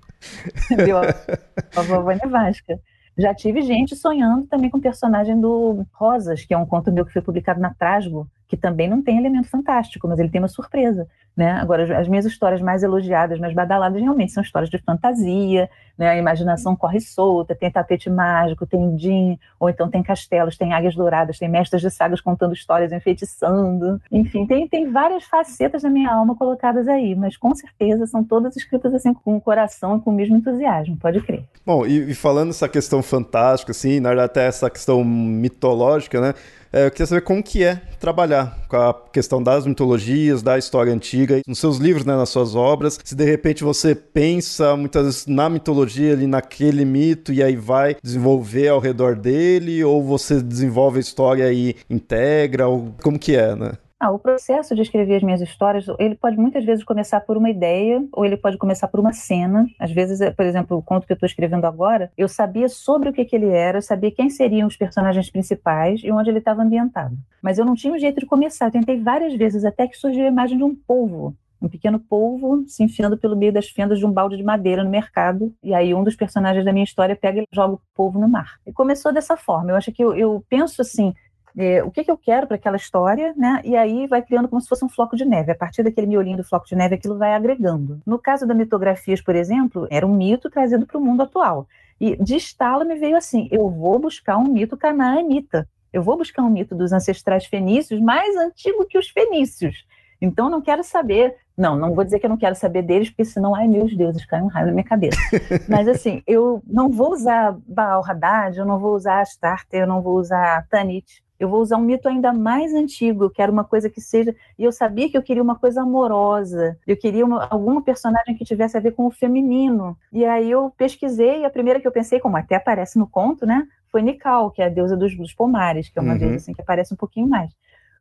Entendeu? 0.72 0.98
A 0.98 1.82
vovó 1.82 2.12
Nevasca. 2.12 2.80
Já 3.18 3.34
tive 3.34 3.62
gente 3.62 3.96
sonhando 3.96 4.46
também 4.46 4.70
com 4.70 4.78
o 4.78 4.82
personagem 4.82 5.40
do 5.40 5.86
Rosas, 5.94 6.44
que 6.44 6.54
é 6.54 6.58
um 6.58 6.66
conto 6.66 6.92
meu 6.92 7.06
que 7.06 7.14
foi 7.14 7.22
publicado 7.22 7.62
na 7.62 7.74
Trasgo, 7.74 8.28
que 8.46 8.58
também 8.58 8.90
não 8.90 9.02
tem 9.02 9.18
elemento 9.18 9.48
fantástico, 9.48 10.06
mas 10.08 10.20
ele 10.20 10.30
tem 10.30 10.42
uma 10.42 10.50
surpresa. 10.50 11.08
Né? 11.36 11.52
Agora, 11.52 12.00
as 12.00 12.08
minhas 12.08 12.26
histórias 12.26 12.62
mais 12.62 12.82
elogiadas, 12.82 13.38
mais 13.40 13.54
badaladas, 13.54 14.02
realmente 14.02 14.32
são 14.32 14.42
histórias 14.42 14.70
de 14.70 14.78
fantasia, 14.78 15.70
né? 15.98 16.10
a 16.10 16.18
imaginação 16.18 16.76
corre 16.78 17.02
solta, 17.02 17.54
tem 17.54 17.70
tapete 17.70 18.10
mágico, 18.10 18.66
tem 18.66 18.98
Jin, 18.98 19.38
ou 19.60 19.70
então 19.70 19.90
tem 19.90 20.02
castelos, 20.02 20.58
tem 20.58 20.74
águias 20.74 20.96
douradas, 20.96 21.38
tem 21.38 21.50
mestres 21.50 21.82
de 21.82 21.90
sagas 21.90 22.22
contando 22.22 22.54
histórias, 22.54 22.94
enfeitiçando. 22.94 24.02
Enfim, 24.10 24.48
tem, 24.48 24.66
tem 24.68 24.90
várias 24.90 25.26
facetas 25.26 25.82
da 25.82 25.90
minha 25.90 26.10
alma 26.10 26.36
colocadas 26.36 26.88
aí, 26.88 27.14
mas 27.16 27.36
com 27.36 27.54
certeza 27.54 28.08
são 28.08 28.24
todas 28.24 28.56
escritas 28.56 28.94
assim 28.94 29.14
com 29.14 29.36
o 29.36 29.42
coração 29.42 29.98
e 29.98 30.02
com 30.02 30.12
o 30.12 30.14
mesmo 30.14 30.38
entusiasmo, 30.38 30.96
pode 30.96 31.20
crer. 31.22 31.44
Bom, 31.66 31.86
e, 31.86 32.12
e 32.12 32.16
falando 32.16 32.52
essa 32.52 32.70
questão 32.70 33.04
fantástica, 33.04 33.72
assim, 33.72 34.00
na 34.00 34.10
verdade 34.10 34.26
até 34.26 34.48
essa 34.48 34.70
questão 34.70 35.04
mitológica, 35.04 36.22
né? 36.22 36.34
É, 36.76 36.88
eu 36.88 36.92
queria 36.92 37.06
saber 37.06 37.22
como 37.22 37.42
que 37.42 37.64
é 37.64 37.78
trabalhar 38.02 38.54
com 38.68 38.76
a 38.76 38.94
questão 38.94 39.42
das 39.42 39.66
mitologias, 39.66 40.44
da 40.44 40.58
história 40.58 40.92
antiga, 40.92 41.25
nos 41.48 41.60
seus 41.60 41.78
livros, 41.78 42.06
né, 42.06 42.16
nas 42.16 42.30
suas 42.30 42.56
obras. 42.56 43.00
Se 43.04 43.16
de 43.16 43.26
repente 43.26 43.64
você 43.64 43.96
pensa 43.96 44.76
muitas 44.76 45.04
vezes 45.04 45.28
na 45.28 45.50
mitologia, 45.50 46.14
ali 46.14 46.28
naquele 46.28 46.86
mito, 46.86 47.32
e 47.34 47.42
aí 47.42 47.56
vai 47.56 47.96
desenvolver 48.04 48.70
ao 48.70 48.80
redor 48.80 49.16
dele, 49.16 49.84
ou 49.84 50.04
você 50.04 50.42
desenvolve 50.42 50.98
a 50.98 51.02
história 51.02 51.52
e 51.52 51.76
integra, 51.90 52.68
ou 52.68 52.94
como 53.02 53.20
que 53.20 53.36
é, 53.36 53.56
né? 53.56 53.74
Ah, 53.98 54.12
o 54.12 54.20
processo 54.20 54.76
de 54.76 54.82
escrever 54.82 55.16
as 55.16 55.24
minhas 55.24 55.40
histórias, 55.42 55.86
ele 55.98 56.16
pode 56.16 56.38
muitas 56.38 56.66
vezes 56.66 56.84
começar 56.84 57.22
por 57.22 57.38
uma 57.38 57.50
ideia, 57.50 58.06
ou 58.12 58.26
ele 58.26 58.36
pode 58.36 58.58
começar 58.58 58.90
por 58.90 59.00
uma 59.00 59.14
cena. 59.14 59.66
Às 59.80 59.90
vezes, 59.92 60.20
é, 60.20 60.32
por 60.32 60.46
exemplo, 60.46 60.78
o 60.78 60.82
conto 60.82 61.08
que 61.08 61.14
eu 61.14 61.16
estou 61.16 61.28
escrevendo 61.28 61.66
agora, 61.66 62.12
eu 62.18 62.28
sabia 62.28 62.68
sobre 62.68 63.10
o 63.10 63.14
que, 63.14 63.24
que 63.24 63.36
ele 63.36 63.48
era, 63.48 63.78
eu 63.78 63.82
sabia 63.82 64.12
quem 64.12 64.30
seriam 64.30 64.68
os 64.68 64.76
personagens 64.76 65.30
principais 65.30 66.02
e 66.04 66.12
onde 66.12 66.30
ele 66.30 66.40
estava 66.40 66.62
ambientado. 66.62 67.18
Mas 67.42 67.58
eu 67.58 67.64
não 67.64 67.74
tinha 67.74 67.94
um 67.94 67.98
jeito 67.98 68.20
de 68.20 68.26
começar. 68.26 68.66
Eu 68.66 68.72
tentei 68.72 69.00
várias 69.00 69.34
vezes, 69.34 69.64
até 69.64 69.88
que 69.88 69.98
surgiu 69.98 70.26
a 70.26 70.28
imagem 70.28 70.58
de 70.58 70.64
um 70.64 70.76
polvo 70.76 71.34
um 71.66 71.70
pequeno 71.70 72.00
polvo 72.00 72.64
se 72.68 72.84
enfiando 72.84 73.18
pelo 73.18 73.36
meio 73.36 73.52
das 73.52 73.70
fendas 73.70 74.00
de 74.00 74.06
um 74.06 74.12
balde 74.12 74.38
de 74.38 74.44
madeira 74.44 74.84
no 74.84 74.90
mercado. 74.90 75.54
E 75.64 75.74
aí 75.74 75.94
um 75.94 76.04
dos 76.04 76.16
personagens 76.16 76.64
da 76.64 76.72
minha 76.72 76.84
história 76.84 77.16
pega 77.16 77.42
e 77.42 77.48
joga 77.52 77.76
o 77.76 77.82
polvo 77.94 78.20
no 78.20 78.28
mar. 78.28 78.60
E 78.66 78.72
começou 78.72 79.12
dessa 79.12 79.36
forma. 79.36 79.72
Eu 79.72 79.76
acho 79.76 79.92
que 79.92 80.04
eu, 80.04 80.16
eu 80.16 80.44
penso 80.48 80.82
assim, 80.82 81.14
é, 81.58 81.84
o 81.84 81.90
que, 81.90 82.04
que 82.04 82.12
eu 82.12 82.18
quero 82.18 82.48
para 82.48 82.56
aquela 82.56 82.76
história, 82.76 83.34
né? 83.38 83.62
E 83.64 83.76
aí 83.76 84.08
vai 84.08 84.22
criando 84.22 84.48
como 84.48 84.62
se 84.62 84.68
fosse 84.68 84.84
um 84.84 84.90
floco 84.90 85.16
de 85.16 85.24
neve. 85.24 85.52
A 85.52 85.56
partir 85.56 85.84
daquele 85.84 86.08
miolinho 86.08 86.38
do 86.38 86.44
floco 86.44 86.68
de 86.68 86.76
neve, 86.76 86.96
aquilo 86.96 87.18
vai 87.18 87.34
agregando. 87.34 88.02
No 88.06 88.20
caso 88.20 88.46
da 88.46 88.54
mitografias, 88.54 89.22
por 89.22 89.36
exemplo, 89.36 89.88
era 89.90 90.06
um 90.06 90.14
mito 90.14 90.50
trazido 90.50 90.86
para 90.86 90.98
o 90.98 91.02
mundo 91.02 91.24
atual. 91.24 91.68
E 92.00 92.16
de 92.22 92.36
estalo 92.36 92.86
me 92.86 92.96
veio 92.96 93.16
assim: 93.16 93.48
eu 93.52 93.70
vou 93.70 93.98
buscar 94.00 94.38
um 94.38 94.46
mito 94.46 94.76
canaanita. 94.76 95.68
Eu 95.94 96.04
vou 96.04 96.18
buscar 96.18 96.44
um 96.44 96.50
mito 96.50 96.76
dos 96.76 96.92
ancestrais 96.92 97.46
fenícios 97.46 98.02
mais 98.02 98.36
antigo 98.36 98.86
que 98.86 98.98
os 98.98 99.08
fenícios. 99.10 99.86
Então, 100.22 100.50
não 100.50 100.62
quero 100.62 100.84
saber. 100.84 101.36
Não, 101.58 101.78
não 101.78 101.96
vou 101.96 102.04
dizer 102.04 102.20
que 102.20 102.26
eu 102.26 102.30
não 102.30 102.38
quero 102.38 102.54
saber 102.54 102.82
deles, 102.82 103.10
porque 103.10 103.24
senão, 103.24 103.56
ai 103.56 103.66
meus 103.66 103.96
deuses, 103.96 104.26
cai 104.26 104.42
um 104.42 104.48
raio 104.48 104.68
na 104.68 104.74
minha 104.74 104.84
cabeça. 104.84 105.18
Mas, 105.70 105.88
assim, 105.88 106.22
eu 106.28 106.62
não 106.68 106.90
vou 106.90 107.14
usar 107.14 107.56
Baal 107.66 108.04
Haddad, 108.06 108.58
eu 108.58 108.66
não 108.66 108.78
vou 108.78 108.94
usar 108.94 109.22
Astarte, 109.22 109.70
eu 109.72 109.88
não 109.88 110.02
vou 110.02 110.18
usar 110.18 110.68
Tanit. 110.68 111.24
Eu 111.46 111.50
vou 111.50 111.62
usar 111.62 111.78
um 111.78 111.82
mito 111.82 112.10
ainda 112.10 112.34
mais 112.34 112.74
antigo, 112.74 113.24
eu 113.24 113.30
quero 113.30 113.52
uma 113.52 113.64
coisa 113.64 113.90
que 113.90 114.02
seja. 114.02 114.36
E 114.58 114.64
eu 114.64 114.72
sabia 114.72 115.10
que 115.10 115.18
eu 115.18 115.22
queria 115.22 115.44
uma 115.44 115.56
coisa 115.56 115.82
amorosa. 115.82 116.78
Eu 116.88 116.98
queria 116.98 117.24
uma, 117.24 117.46
alguma 117.46 117.84
personagem 117.84 118.36
que 118.36 118.44
tivesse 118.44 118.76
a 118.76 118.80
ver 118.80 118.94
com 118.94 119.06
o 119.06 119.12
feminino. 119.12 119.96
E 120.12 120.26
aí 120.26 120.50
eu 120.50 120.74
pesquisei, 120.76 121.42
e 121.42 121.46
a 121.46 121.50
primeira 121.50 121.80
que 121.80 121.88
eu 121.88 121.92
pensei, 121.92 122.20
como 122.20 122.36
até 122.36 122.56
aparece 122.56 122.98
no 122.98 123.08
conto, 123.08 123.46
né? 123.46 123.68
Foi 123.92 124.02
Nikal, 124.02 124.50
que 124.50 124.62
é 124.62 124.66
a 124.66 124.70
deusa 124.70 124.98
dos, 124.98 125.16
dos 125.16 125.34
pomares, 125.34 125.88
que 125.88 126.00
é 126.00 126.02
uma 126.02 126.14
uhum. 126.14 126.20
deusa 126.20 126.36
assim, 126.38 126.54
que 126.54 126.62
aparece 126.62 126.94
um 126.94 126.98
pouquinho 126.98 127.28
mais. 127.28 127.52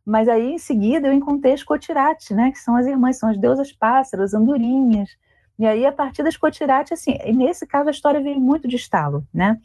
Mas 0.05 0.29
aí, 0.29 0.55
em 0.55 0.59
seguida, 0.59 1.09
eu 1.09 1.13
encontrei 1.13 1.53
as 1.53 1.63
Cotirate, 1.63 2.33
né? 2.33 2.51
Que 2.51 2.59
são 2.59 2.77
as 2.77 2.87
irmãs, 2.87 3.19
são 3.19 3.29
as 3.29 3.39
deusas 3.39 3.73
pássaros, 3.73 4.33
andorinhas. 4.33 5.11
E 5.59 5.67
aí, 5.67 5.85
a 5.87 5.93
partir 5.93 6.23
das 6.23 6.37
Cotirate, 6.37 6.95
assim, 6.95 7.17
nesse 7.35 7.67
caso, 7.67 7.89
a 7.89 7.93
história 7.93 8.21
veio 8.21 8.41
muito 8.41 8.67
de 8.67 8.77
estalo, 8.77 9.23
né? 9.33 9.59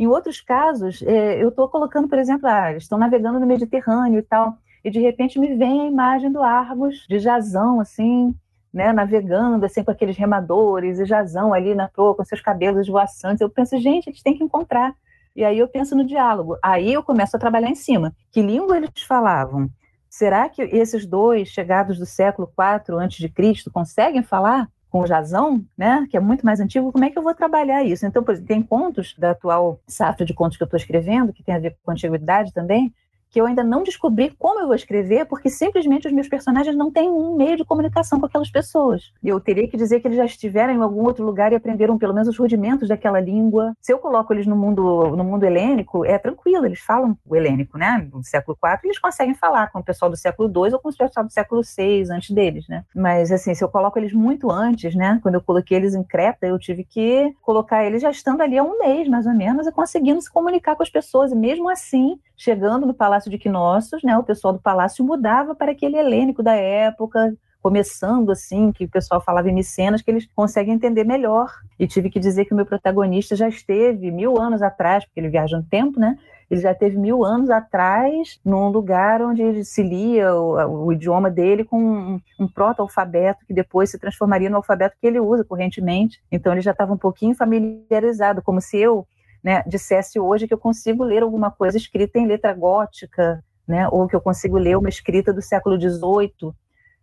Em 0.00 0.06
outros 0.06 0.40
casos, 0.40 1.02
é, 1.02 1.42
eu 1.42 1.50
estou 1.50 1.68
colocando, 1.68 2.08
por 2.08 2.18
exemplo, 2.18 2.48
ah, 2.48 2.72
estão 2.72 2.96
navegando 2.96 3.38
no 3.38 3.44
Mediterrâneo 3.46 4.20
e 4.20 4.22
tal, 4.22 4.56
e 4.82 4.90
de 4.90 4.98
repente 4.98 5.38
me 5.38 5.54
vem 5.54 5.82
a 5.82 5.86
imagem 5.86 6.32
do 6.32 6.42
Argos, 6.42 7.04
de 7.06 7.18
Jazão, 7.18 7.78
assim, 7.80 8.34
né, 8.72 8.94
navegando, 8.94 9.66
assim, 9.66 9.84
com 9.84 9.90
aqueles 9.90 10.16
remadores, 10.16 10.98
e 10.98 11.04
Jazão 11.04 11.52
ali 11.52 11.74
na 11.74 11.86
proa, 11.86 12.14
com 12.14 12.24
seus 12.24 12.40
cabelos 12.40 12.86
esvoaçantes. 12.86 13.42
Eu 13.42 13.50
penso, 13.50 13.78
gente, 13.78 14.08
eles 14.08 14.22
têm 14.22 14.34
que 14.34 14.42
encontrar. 14.42 14.94
E 15.36 15.44
aí 15.44 15.58
eu 15.58 15.68
penso 15.68 15.94
no 15.94 16.06
diálogo. 16.06 16.56
Aí 16.62 16.90
eu 16.94 17.02
começo 17.02 17.36
a 17.36 17.38
trabalhar 17.38 17.68
em 17.68 17.74
cima. 17.74 18.14
Que 18.32 18.40
língua 18.40 18.78
eles 18.78 19.02
falavam? 19.06 19.68
Será 20.08 20.48
que 20.48 20.62
esses 20.62 21.04
dois, 21.04 21.48
chegados 21.48 21.98
do 21.98 22.06
século 22.06 22.48
IV 22.48 23.04
a.C., 23.04 23.70
conseguem 23.70 24.22
falar? 24.22 24.66
Com 24.90 25.00
o 25.00 25.06
Jazão, 25.06 25.64
né, 25.78 26.06
que 26.10 26.16
é 26.16 26.20
muito 26.20 26.44
mais 26.44 26.60
antigo, 26.60 26.92
como 26.92 27.04
é 27.04 27.10
que 27.10 27.18
eu 27.18 27.22
vou 27.22 27.34
trabalhar 27.34 27.82
isso? 27.84 28.04
Então, 28.04 28.22
por 28.22 28.32
exemplo, 28.32 28.48
tem 28.48 28.62
contos 28.62 29.14
da 29.16 29.30
atual 29.30 29.80
safra 29.86 30.26
de 30.26 30.34
contos 30.34 30.56
que 30.56 30.62
eu 30.62 30.66
estou 30.66 30.76
escrevendo, 30.76 31.32
que 31.32 31.42
tem 31.42 31.54
a 31.54 31.58
ver 31.58 31.76
com 31.82 31.92
antiguidade 31.92 32.52
também, 32.52 32.92
que 33.30 33.40
eu 33.40 33.46
ainda 33.46 33.62
não 33.62 33.82
descobri 33.82 34.34
como 34.38 34.60
eu 34.60 34.66
vou 34.66 34.74
escrever, 34.74 35.24
porque 35.26 35.48
simplesmente 35.48 36.06
os 36.06 36.12
meus 36.12 36.28
personagens 36.28 36.76
não 36.76 36.90
têm 36.90 37.08
um 37.08 37.36
meio 37.36 37.56
de 37.56 37.64
comunicação 37.64 38.18
com 38.18 38.26
aquelas 38.26 38.50
pessoas. 38.50 39.12
Eu 39.22 39.40
teria 39.40 39.68
que 39.68 39.76
dizer 39.76 40.00
que 40.00 40.08
eles 40.08 40.16
já 40.16 40.24
estiveram 40.24 40.74
em 40.74 40.82
algum 40.82 41.04
outro 41.04 41.24
lugar 41.24 41.52
e 41.52 41.54
aprenderam 41.54 41.96
pelo 41.96 42.12
menos 42.12 42.28
os 42.28 42.36
rudimentos 42.36 42.88
daquela 42.88 43.20
língua. 43.20 43.74
Se 43.80 43.92
eu 43.92 43.98
coloco 43.98 44.32
eles 44.32 44.46
no 44.46 44.56
mundo, 44.56 45.16
no 45.16 45.24
mundo 45.24 45.44
helênico, 45.44 46.04
é 46.04 46.18
tranquilo, 46.18 46.66
eles 46.66 46.80
falam 46.80 47.16
o 47.24 47.36
helênico, 47.36 47.78
né? 47.78 48.08
No 48.12 48.24
século 48.24 48.58
IV, 48.62 48.80
eles 48.84 48.98
conseguem 48.98 49.34
falar 49.34 49.70
com 49.70 49.78
o 49.78 49.84
pessoal 49.84 50.10
do 50.10 50.16
século 50.16 50.48
II 50.48 50.74
ou 50.74 50.80
com 50.80 50.88
o 50.88 50.96
pessoal 50.96 51.24
do 51.24 51.32
século 51.32 51.62
VI, 51.62 52.10
antes 52.10 52.30
deles, 52.30 52.66
né? 52.68 52.84
Mas, 52.94 53.30
assim, 53.30 53.54
se 53.54 53.62
eu 53.62 53.68
coloco 53.68 53.98
eles 53.98 54.12
muito 54.12 54.50
antes, 54.50 54.94
né? 54.94 55.20
Quando 55.22 55.36
eu 55.36 55.40
coloquei 55.40 55.76
eles 55.76 55.94
em 55.94 56.02
Creta, 56.02 56.46
eu 56.46 56.58
tive 56.58 56.84
que 56.84 57.34
colocar 57.42 57.84
eles 57.84 58.02
já 58.02 58.10
estando 58.10 58.40
ali 58.40 58.58
há 58.58 58.62
um 58.62 58.78
mês, 58.78 59.08
mais 59.08 59.26
ou 59.26 59.34
menos, 59.34 59.66
e 59.66 59.72
conseguindo 59.72 60.20
se 60.20 60.30
comunicar 60.30 60.74
com 60.74 60.82
as 60.82 60.90
pessoas. 60.90 61.32
E 61.32 61.36
mesmo 61.36 61.68
assim, 61.68 62.18
chegando 62.36 62.86
no 62.86 62.94
Palácio 62.94 63.19
de 63.28 63.36
Quinócios, 63.36 64.02
né, 64.02 64.16
o 64.16 64.22
pessoal 64.22 64.54
do 64.54 64.60
palácio 64.60 65.04
mudava 65.04 65.54
para 65.54 65.72
aquele 65.72 65.96
helênico 65.96 66.42
da 66.42 66.54
época, 66.54 67.34
começando 67.62 68.30
assim, 68.30 68.72
que 68.72 68.84
o 68.84 68.88
pessoal 68.88 69.20
falava 69.20 69.50
em 69.50 69.54
micenas, 69.54 70.00
que 70.00 70.10
eles 70.10 70.26
conseguem 70.34 70.74
entender 70.74 71.04
melhor. 71.04 71.52
E 71.78 71.86
tive 71.86 72.08
que 72.08 72.18
dizer 72.18 72.46
que 72.46 72.52
o 72.52 72.56
meu 72.56 72.64
protagonista 72.64 73.36
já 73.36 73.48
esteve 73.48 74.10
mil 74.10 74.40
anos 74.40 74.62
atrás, 74.62 75.04
porque 75.04 75.20
ele 75.20 75.28
viaja 75.28 75.58
no 75.58 75.64
tempo, 75.64 76.00
né? 76.00 76.16
Ele 76.50 76.60
já 76.60 76.74
teve 76.74 76.98
mil 76.98 77.24
anos 77.24 77.48
atrás 77.48 78.40
num 78.44 78.70
lugar 78.70 79.22
onde 79.22 79.64
se 79.64 79.82
lia 79.82 80.34
o, 80.34 80.86
o 80.86 80.92
idioma 80.92 81.30
dele 81.30 81.64
com 81.64 81.80
um, 81.80 82.20
um 82.40 82.48
proto-alfabeto 82.48 83.46
que 83.46 83.54
depois 83.54 83.90
se 83.90 83.98
transformaria 84.00 84.50
no 84.50 84.56
alfabeto 84.56 84.96
que 85.00 85.06
ele 85.06 85.20
usa 85.20 85.44
correntemente. 85.44 86.20
Então 86.30 86.52
ele 86.52 86.60
já 86.60 86.72
estava 86.72 86.92
um 86.92 86.98
pouquinho 86.98 87.36
familiarizado, 87.36 88.42
como 88.42 88.60
se 88.60 88.78
eu 88.78 89.06
né, 89.42 89.62
dissesse 89.66 90.18
hoje 90.18 90.46
que 90.46 90.54
eu 90.54 90.58
consigo 90.58 91.04
ler 91.04 91.22
alguma 91.22 91.50
coisa 91.50 91.76
escrita 91.76 92.18
em 92.18 92.26
letra 92.26 92.52
gótica, 92.52 93.42
né, 93.66 93.88
ou 93.88 94.06
que 94.06 94.16
eu 94.16 94.20
consigo 94.20 94.58
ler 94.58 94.76
uma 94.76 94.88
escrita 94.88 95.32
do 95.32 95.40
século 95.40 95.80
XVIII, 95.80 96.52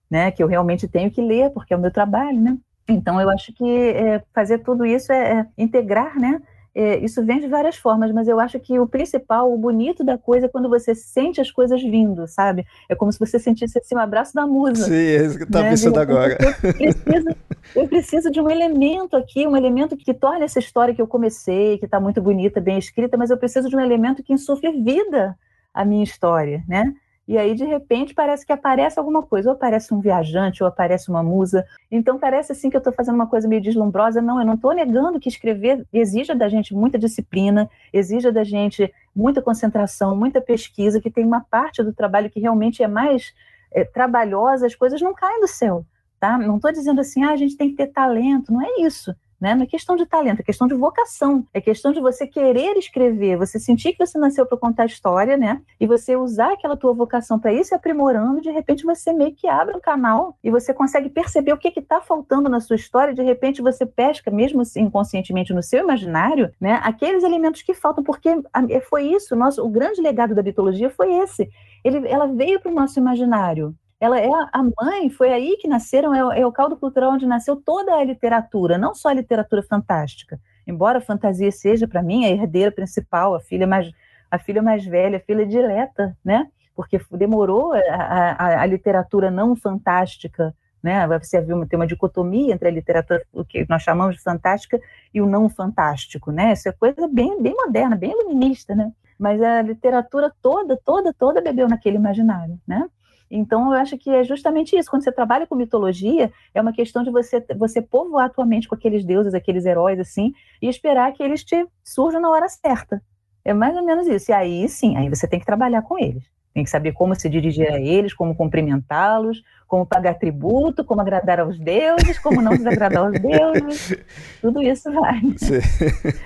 né, 0.10 0.32
que 0.32 0.44
eu 0.44 0.48
realmente 0.48 0.88
tenho 0.88 1.12
que 1.12 1.22
ler, 1.22 1.52
porque 1.52 1.74
é 1.74 1.78
o 1.78 1.80
meu 1.80 1.92
trabalho, 1.92 2.40
né? 2.40 2.58
Então, 2.88 3.20
eu 3.20 3.30
acho 3.30 3.54
que 3.54 3.90
é, 3.90 4.24
fazer 4.34 4.60
tudo 4.60 4.86
isso 4.86 5.12
é, 5.12 5.40
é 5.40 5.46
integrar, 5.58 6.18
né, 6.18 6.42
é, 6.80 7.04
isso 7.04 7.26
vem 7.26 7.40
de 7.40 7.48
várias 7.48 7.76
formas, 7.76 8.12
mas 8.12 8.28
eu 8.28 8.40
acho 8.40 8.60
que 8.60 8.80
o 8.80 8.88
principal, 8.88 9.52
o 9.52 9.58
bonito 9.58 10.04
da 10.04 10.16
coisa 10.16 10.46
é 10.46 10.50
quando 10.50 10.70
você 10.70 10.94
sente 10.94 11.42
as 11.42 11.50
coisas 11.50 11.82
vindo, 11.82 12.28
sabe? 12.28 12.68
É 12.88 12.94
como 12.94 13.12
se 13.12 13.18
você 13.18 13.40
sentisse 13.40 13.80
assim, 13.80 13.96
um 13.96 14.00
abraço 14.00 14.36
da 14.36 14.46
musa. 14.46 14.84
Sim, 14.84 14.94
é 14.94 15.26
isso 15.26 15.38
que 15.38 15.44
eu 15.44 15.48
estava 15.48 15.64
né? 15.64 15.70
pensando 15.72 16.00
agora. 16.00 16.38
Eu 16.40 16.74
preciso, 16.74 17.36
eu 17.76 17.88
preciso 17.88 18.32
de 18.32 18.40
um 18.40 18.48
elemento 18.48 19.18
aqui, 19.18 19.48
um 19.48 19.58
elemento 19.58 19.98
que 19.98 20.14
torne 20.14 20.46
essa 20.46 20.60
história 20.60 20.94
que 20.94 21.02
eu 21.02 21.08
comecei, 21.08 21.80
que 21.80 21.86
está 21.86 22.00
muito 22.00 22.22
bonita, 22.22 22.62
bem 22.62 22.78
escrita, 22.78 23.18
mas 23.18 23.32
eu 23.32 23.38
preciso 23.38 23.70
de 23.70 23.76
um 23.76 23.80
elemento 23.80 24.22
que 24.22 24.32
insufle 24.32 24.72
vida 24.84 25.36
à 25.74 25.84
minha 25.84 26.04
história, 26.04 26.64
né? 26.68 26.94
E 27.28 27.38
aí, 27.38 27.54
de 27.54 27.66
repente, 27.66 28.14
parece 28.14 28.46
que 28.46 28.54
aparece 28.54 28.98
alguma 28.98 29.22
coisa, 29.22 29.50
ou 29.50 29.56
aparece 29.56 29.94
um 29.94 30.00
viajante, 30.00 30.64
ou 30.64 30.70
aparece 30.70 31.10
uma 31.10 31.22
musa. 31.22 31.66
Então, 31.92 32.18
parece 32.18 32.54
assim 32.54 32.70
que 32.70 32.78
eu 32.78 32.80
estou 32.80 32.94
fazendo 32.94 33.16
uma 33.16 33.28
coisa 33.28 33.50
meio 33.50 33.62
deslumbrosa. 33.62 34.22
Não, 34.22 34.40
eu 34.40 34.46
não 34.46 34.54
estou 34.54 34.74
negando 34.74 35.20
que 35.20 35.28
escrever 35.28 35.86
exija 35.92 36.34
da 36.34 36.48
gente 36.48 36.74
muita 36.74 36.98
disciplina, 36.98 37.70
exija 37.92 38.32
da 38.32 38.46
gente 38.46 38.94
muita 39.14 39.42
concentração, 39.42 40.16
muita 40.16 40.40
pesquisa, 40.40 41.02
que 41.02 41.12
tem 41.12 41.26
uma 41.26 41.42
parte 41.42 41.84
do 41.84 41.94
trabalho 41.94 42.30
que 42.30 42.40
realmente 42.40 42.82
é 42.82 42.88
mais 42.88 43.34
é, 43.74 43.84
trabalhosa, 43.84 44.66
as 44.66 44.76
coisas 44.76 45.02
não 45.02 45.14
caem 45.14 45.42
do 45.42 45.48
céu. 45.48 45.86
Tá? 46.20 46.38
Não 46.38 46.56
estou 46.56 46.72
dizendo 46.72 47.02
assim, 47.02 47.24
ah, 47.24 47.32
a 47.32 47.36
gente 47.36 47.58
tem 47.58 47.70
que 47.70 47.76
ter 47.76 47.88
talento, 47.88 48.54
não 48.54 48.62
é 48.62 48.82
isso. 48.82 49.14
Né? 49.40 49.54
Não 49.54 49.64
é 49.64 49.68
questão 49.68 49.96
de 49.96 50.06
talento, 50.06 50.40
é 50.40 50.44
questão 50.44 50.68
de 50.68 50.74
vocação. 50.74 51.46
É 51.54 51.62
questão 51.62 51.92
de 51.92 52.02
você 52.02 52.26
querer 52.26 52.76
escrever, 52.78 53.38
você 53.38 53.60
sentir 53.60 53.94
que 53.94 54.06
você 54.06 54.18
nasceu 54.18 54.46
para 54.46 54.58
contar 54.58 54.86
história, 54.86 55.38
né? 55.38 55.62
E 55.80 55.86
você 55.86 56.16
usar 56.16 56.54
aquela 56.54 56.76
tua 56.76 56.94
vocação 56.94 57.40
para 57.40 57.54
ir 57.54 57.64
se 57.64 57.76
aprimorando, 57.76 58.42
de 58.42 58.50
repente 58.50 58.84
você 58.84 59.14
meio 59.14 59.36
que 59.36 59.48
abre 59.48 59.76
um 59.76 59.80
canal 59.80 60.36
e 60.44 60.50
você 60.50 60.74
consegue 60.74 61.10
perceber 61.10 61.54
o 61.54 61.58
que 61.58 61.68
está 61.68 62.02
faltando 62.02 62.50
na 62.50 62.60
sua 62.60 62.76
história, 62.76 63.14
de 63.14 63.22
repente 63.22 63.62
você 63.62 63.86
pesca, 63.86 64.32
mesmo 64.32 64.62
assim, 64.62 64.82
inconscientemente 64.82 65.54
no 65.54 65.62
seu 65.62 65.84
imaginário, 65.84 66.52
né? 66.60 66.80
Aqueles 66.84 67.24
elementos 67.24 67.62
que 67.62 67.74
faltam, 67.74 68.04
porque 68.04 68.42
foi 68.90 69.04
isso, 69.08 69.36
nosso, 69.36 69.64
o 69.64 69.70
grande 69.70 70.02
legado 70.02 70.34
da 70.34 70.42
mitologia 70.42 70.90
foi 70.90 71.14
esse. 71.14 71.50
Ele, 71.84 72.08
ela 72.08 72.28
veio 72.28 72.60
para 72.60 72.72
o 72.72 72.76
nosso 72.76 73.00
imaginário 73.00 73.76
ela 74.00 74.20
é 74.20 74.30
a 74.30 74.64
mãe, 74.64 75.10
foi 75.10 75.34
aí 75.34 75.58
que 75.58 75.68
nasceram, 75.68 76.14
é 76.14 76.24
o, 76.24 76.32
é 76.32 76.46
o 76.46 76.52
caldo 76.52 76.78
cultural 76.78 77.14
onde 77.14 77.26
nasceu 77.26 77.56
toda 77.56 77.96
a 77.96 78.04
literatura, 78.04 78.78
não 78.78 78.94
só 78.94 79.10
a 79.10 79.14
literatura 79.14 79.64
fantástica. 79.64 80.40
Embora 80.66 81.00
a 81.00 81.02
fantasia 81.02 81.52
seja, 81.52 81.88
para 81.88 82.04
mim, 82.04 82.26
a 82.26 82.30
herdeira 82.30 82.72
principal, 82.72 83.34
a 83.34 83.40
filha 83.40 83.66
mais, 83.66 83.92
a 84.30 84.38
filha 84.38 84.62
mais 84.62 84.86
velha, 84.86 85.18
a 85.18 85.22
filha 85.22 85.46
dileta, 85.46 86.16
né? 86.24 86.48
Porque 86.76 87.00
demorou 87.12 87.74
a, 87.74 87.80
a, 87.80 88.62
a 88.62 88.66
literatura 88.66 89.32
não 89.32 89.56
fantástica 89.56 90.54
né? 90.82 91.06
Você 91.20 91.42
viu 91.42 91.66
tem 91.68 91.78
uma 91.78 91.88
dicotomia 91.88 92.54
entre 92.54 92.68
a 92.68 92.72
literatura, 92.72 93.22
o 93.34 93.44
que 93.44 93.66
nós 93.70 93.84
chamamos 93.84 94.16
de 94.16 94.22
fantástica, 94.22 94.80
e 95.14 95.22
o 95.22 95.26
não 95.26 95.50
fantástico, 95.50 96.32
né? 96.32 96.54
Isso 96.54 96.70
é 96.70 96.72
coisa 96.72 97.08
bem, 97.08 97.42
bem 97.42 97.54
moderna, 97.54 97.96
bem 97.96 98.12
iluminista, 98.12 98.76
né? 98.76 98.92
Mas 99.20 99.42
a 99.42 99.62
literatura 99.62 100.34
toda, 100.42 100.78
toda, 100.78 101.14
toda 101.14 101.42
bebeu 101.42 101.68
naquele 101.68 101.98
imaginário, 101.98 102.60
né? 102.68 102.88
Então, 103.30 103.74
eu 103.74 103.80
acho 103.80 103.98
que 103.98 104.10
é 104.10 104.24
justamente 104.24 104.76
isso. 104.76 104.90
Quando 104.90 105.04
você 105.04 105.12
trabalha 105.12 105.46
com 105.46 105.56
mitologia, 105.56 106.32
é 106.54 106.62
uma 106.62 106.74
questão 106.74 107.04
de 107.04 107.12
você, 107.12 107.44
você 107.58 107.82
povoar 107.82 108.26
a 108.26 108.30
tua 108.30 108.46
mente 108.46 108.68
com 108.68 108.76
aqueles 108.76 109.04
deuses, 109.06 109.34
aqueles 109.34 109.66
heróis, 109.66 110.00
assim, 110.00 110.34
e 110.62 110.68
esperar 110.68 111.12
que 111.14 111.22
eles 111.22 111.44
te 111.44 111.68
surjam 111.84 112.22
na 112.22 112.30
hora 112.30 112.48
certa. 112.48 113.02
É 113.44 113.54
mais 113.54 113.76
ou 113.76 113.84
menos 113.84 114.08
isso. 114.08 114.32
E 114.32 114.34
aí, 114.34 114.68
sim, 114.70 114.98
aí 114.98 115.10
você 115.10 115.28
tem 115.28 115.40
que 115.40 115.46
trabalhar 115.46 115.82
com 115.82 116.00
eles. 116.00 116.24
Tem 116.54 116.64
que 116.64 116.70
saber 116.72 116.92
como 116.94 117.14
se 117.14 117.30
dirigir 117.30 117.72
a 117.72 117.80
eles, 117.80 118.16
como 118.16 118.34
cumprimentá-los, 118.34 119.44
como 119.68 119.86
pagar 119.86 120.16
tributo, 120.16 120.84
como 120.84 121.02
agradar 121.02 121.40
aos 121.40 121.60
deuses, 121.60 122.18
como 122.18 122.42
não 122.42 122.52
desagradar 122.54 123.06
aos 123.06 123.20
deuses. 123.20 123.96
Tudo 124.42 124.62
isso 124.64 124.92
vai. 124.92 125.22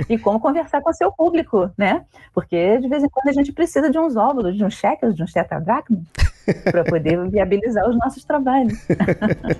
E 0.07 0.17
como 0.17 0.39
conversar 0.39 0.81
com 0.81 0.89
o 0.89 0.93
seu 0.93 1.11
público, 1.11 1.69
né? 1.77 2.05
Porque 2.33 2.77
de 2.77 2.87
vez 2.87 3.03
em 3.03 3.09
quando 3.09 3.27
a 3.27 3.33
gente 3.33 3.51
precisa 3.51 3.89
de 3.89 3.99
uns 3.99 4.15
óvulos, 4.15 4.55
de 4.55 4.63
uns 4.63 4.75
cheques, 4.75 5.13
de 5.13 5.21
uns 5.21 5.33
tetradracmas 5.33 5.99
para 6.69 6.83
poder 6.83 7.29
viabilizar 7.29 7.89
os 7.89 7.97
nossos 7.97 8.23
trabalhos. 8.23 8.77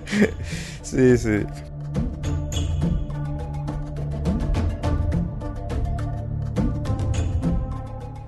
sim, 0.82 1.16
sim. 1.16 1.46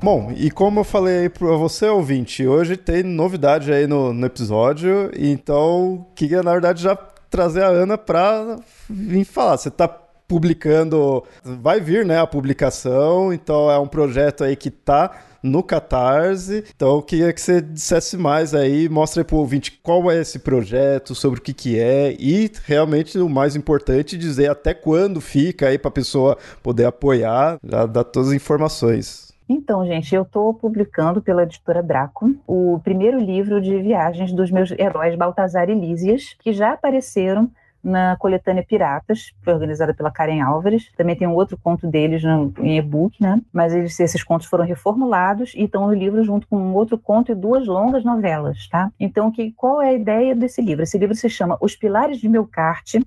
Bom, 0.03 0.31
e 0.37 0.51
como 0.51 0.81
eu 0.81 0.85
falei 0.85 1.31
para 1.31 1.57
você, 1.57 1.89
ouvinte, 1.89 2.47
hoje 2.47 2.77
tem 2.77 3.03
novidade 3.03 3.73
aí 3.73 3.87
no, 3.87 4.13
no 4.13 4.27
episódio, 4.27 5.11
então 5.17 6.07
queria, 6.15 6.43
na 6.43 6.53
verdade, 6.53 6.83
já 6.83 6.95
trazer 7.31 7.63
a 7.63 7.69
Ana 7.69 7.97
para 7.97 8.59
vir 8.87 9.25
falar. 9.25 9.57
Você 9.57 9.69
está 9.69 9.89
publicando, 9.89 11.25
vai 11.43 11.81
vir, 11.81 12.05
né, 12.05 12.21
a 12.21 12.27
publicação, 12.27 13.33
então 13.33 13.71
é 13.71 13.79
um 13.79 13.87
projeto 13.87 14.45
aí 14.45 14.55
que 14.57 14.71
tá 14.71 15.11
no 15.45 15.63
Catarse. 15.63 16.65
Então 16.75 16.97
eu 16.97 17.03
queria 17.03 17.33
que 17.33 17.41
você 17.41 17.61
dissesse 17.61 18.17
mais 18.17 18.55
aí, 18.55 18.89
mostre 18.89 19.23
para 19.23 19.37
o 19.37 19.41
ouvinte 19.41 19.79
qual 19.83 20.11
é 20.11 20.21
esse 20.21 20.39
projeto, 20.39 21.15
sobre 21.15 21.39
o 21.39 21.43
que, 21.43 21.53
que 21.53 21.79
é 21.79 22.17
e 22.19 22.51
realmente 22.65 23.19
o 23.19 23.29
mais 23.29 23.55
importante, 23.55 24.17
dizer 24.17 24.51
até 24.51 24.73
quando 24.73 25.21
fica 25.21 25.69
aí 25.69 25.79
para 25.79 25.91
a 25.91 25.93
pessoa 25.93 26.39
poder 26.63 26.87
apoiar, 26.87 27.59
dar 27.63 28.05
todas 28.05 28.31
as 28.31 28.35
informações. 28.35 29.35
Então, 29.47 29.87
gente, 29.87 30.15
eu 30.15 30.23
estou 30.23 30.55
publicando 30.55 31.21
pela 31.21 31.43
editora 31.43 31.83
Draco 31.83 32.35
o 32.47 32.81
primeiro 32.83 33.21
livro 33.21 33.61
de 33.61 33.79
viagens 33.83 34.33
dos 34.33 34.51
meus 34.51 34.71
heróis 34.71 35.15
Baltazar 35.17 35.69
e 35.69 35.75
Lísias, 35.75 36.35
que 36.41 36.53
já 36.53 36.73
apareceram 36.73 37.51
na 37.85 38.17
coletânea 38.17 38.65
Piratas, 38.67 39.33
foi 39.43 39.53
organizada 39.53 39.93
pela 39.93 40.11
Karen 40.11 40.41
Álvares. 40.41 40.91
Também 40.97 41.15
tem 41.15 41.29
um 41.29 41.35
outro 41.35 41.59
conto 41.59 41.87
deles 41.87 42.23
no, 42.23 42.53
em 42.61 42.79
e-book, 42.79 43.21
né? 43.21 43.41
Mas 43.53 43.75
eles, 43.75 43.99
esses 44.01 44.25
contos 44.25 44.47
foram 44.47 44.65
reformulados 44.65 45.53
e 45.55 45.65
estão 45.65 45.87
no 45.87 45.95
livro 45.95 46.25
junto 46.25 46.49
com 46.49 46.57
um 46.57 46.75
outro 46.75 46.99
conto 46.99 47.31
e 47.31 47.35
duas 47.35 47.67
longas 47.67 48.05
novelas, 48.05 48.67
tá? 48.69 48.91
Então, 48.99 49.31
que, 49.31 49.53
qual 49.53 49.83
é 49.83 49.91
a 49.91 49.93
ideia 49.93 50.35
desse 50.35 50.63
livro? 50.63 50.83
Esse 50.83 50.97
livro 50.97 51.15
se 51.15 51.29
chama 51.29 51.59
Os 51.61 51.77
Pilares 51.77 52.19
de 52.19 52.29
Melcarte, 52.29 53.01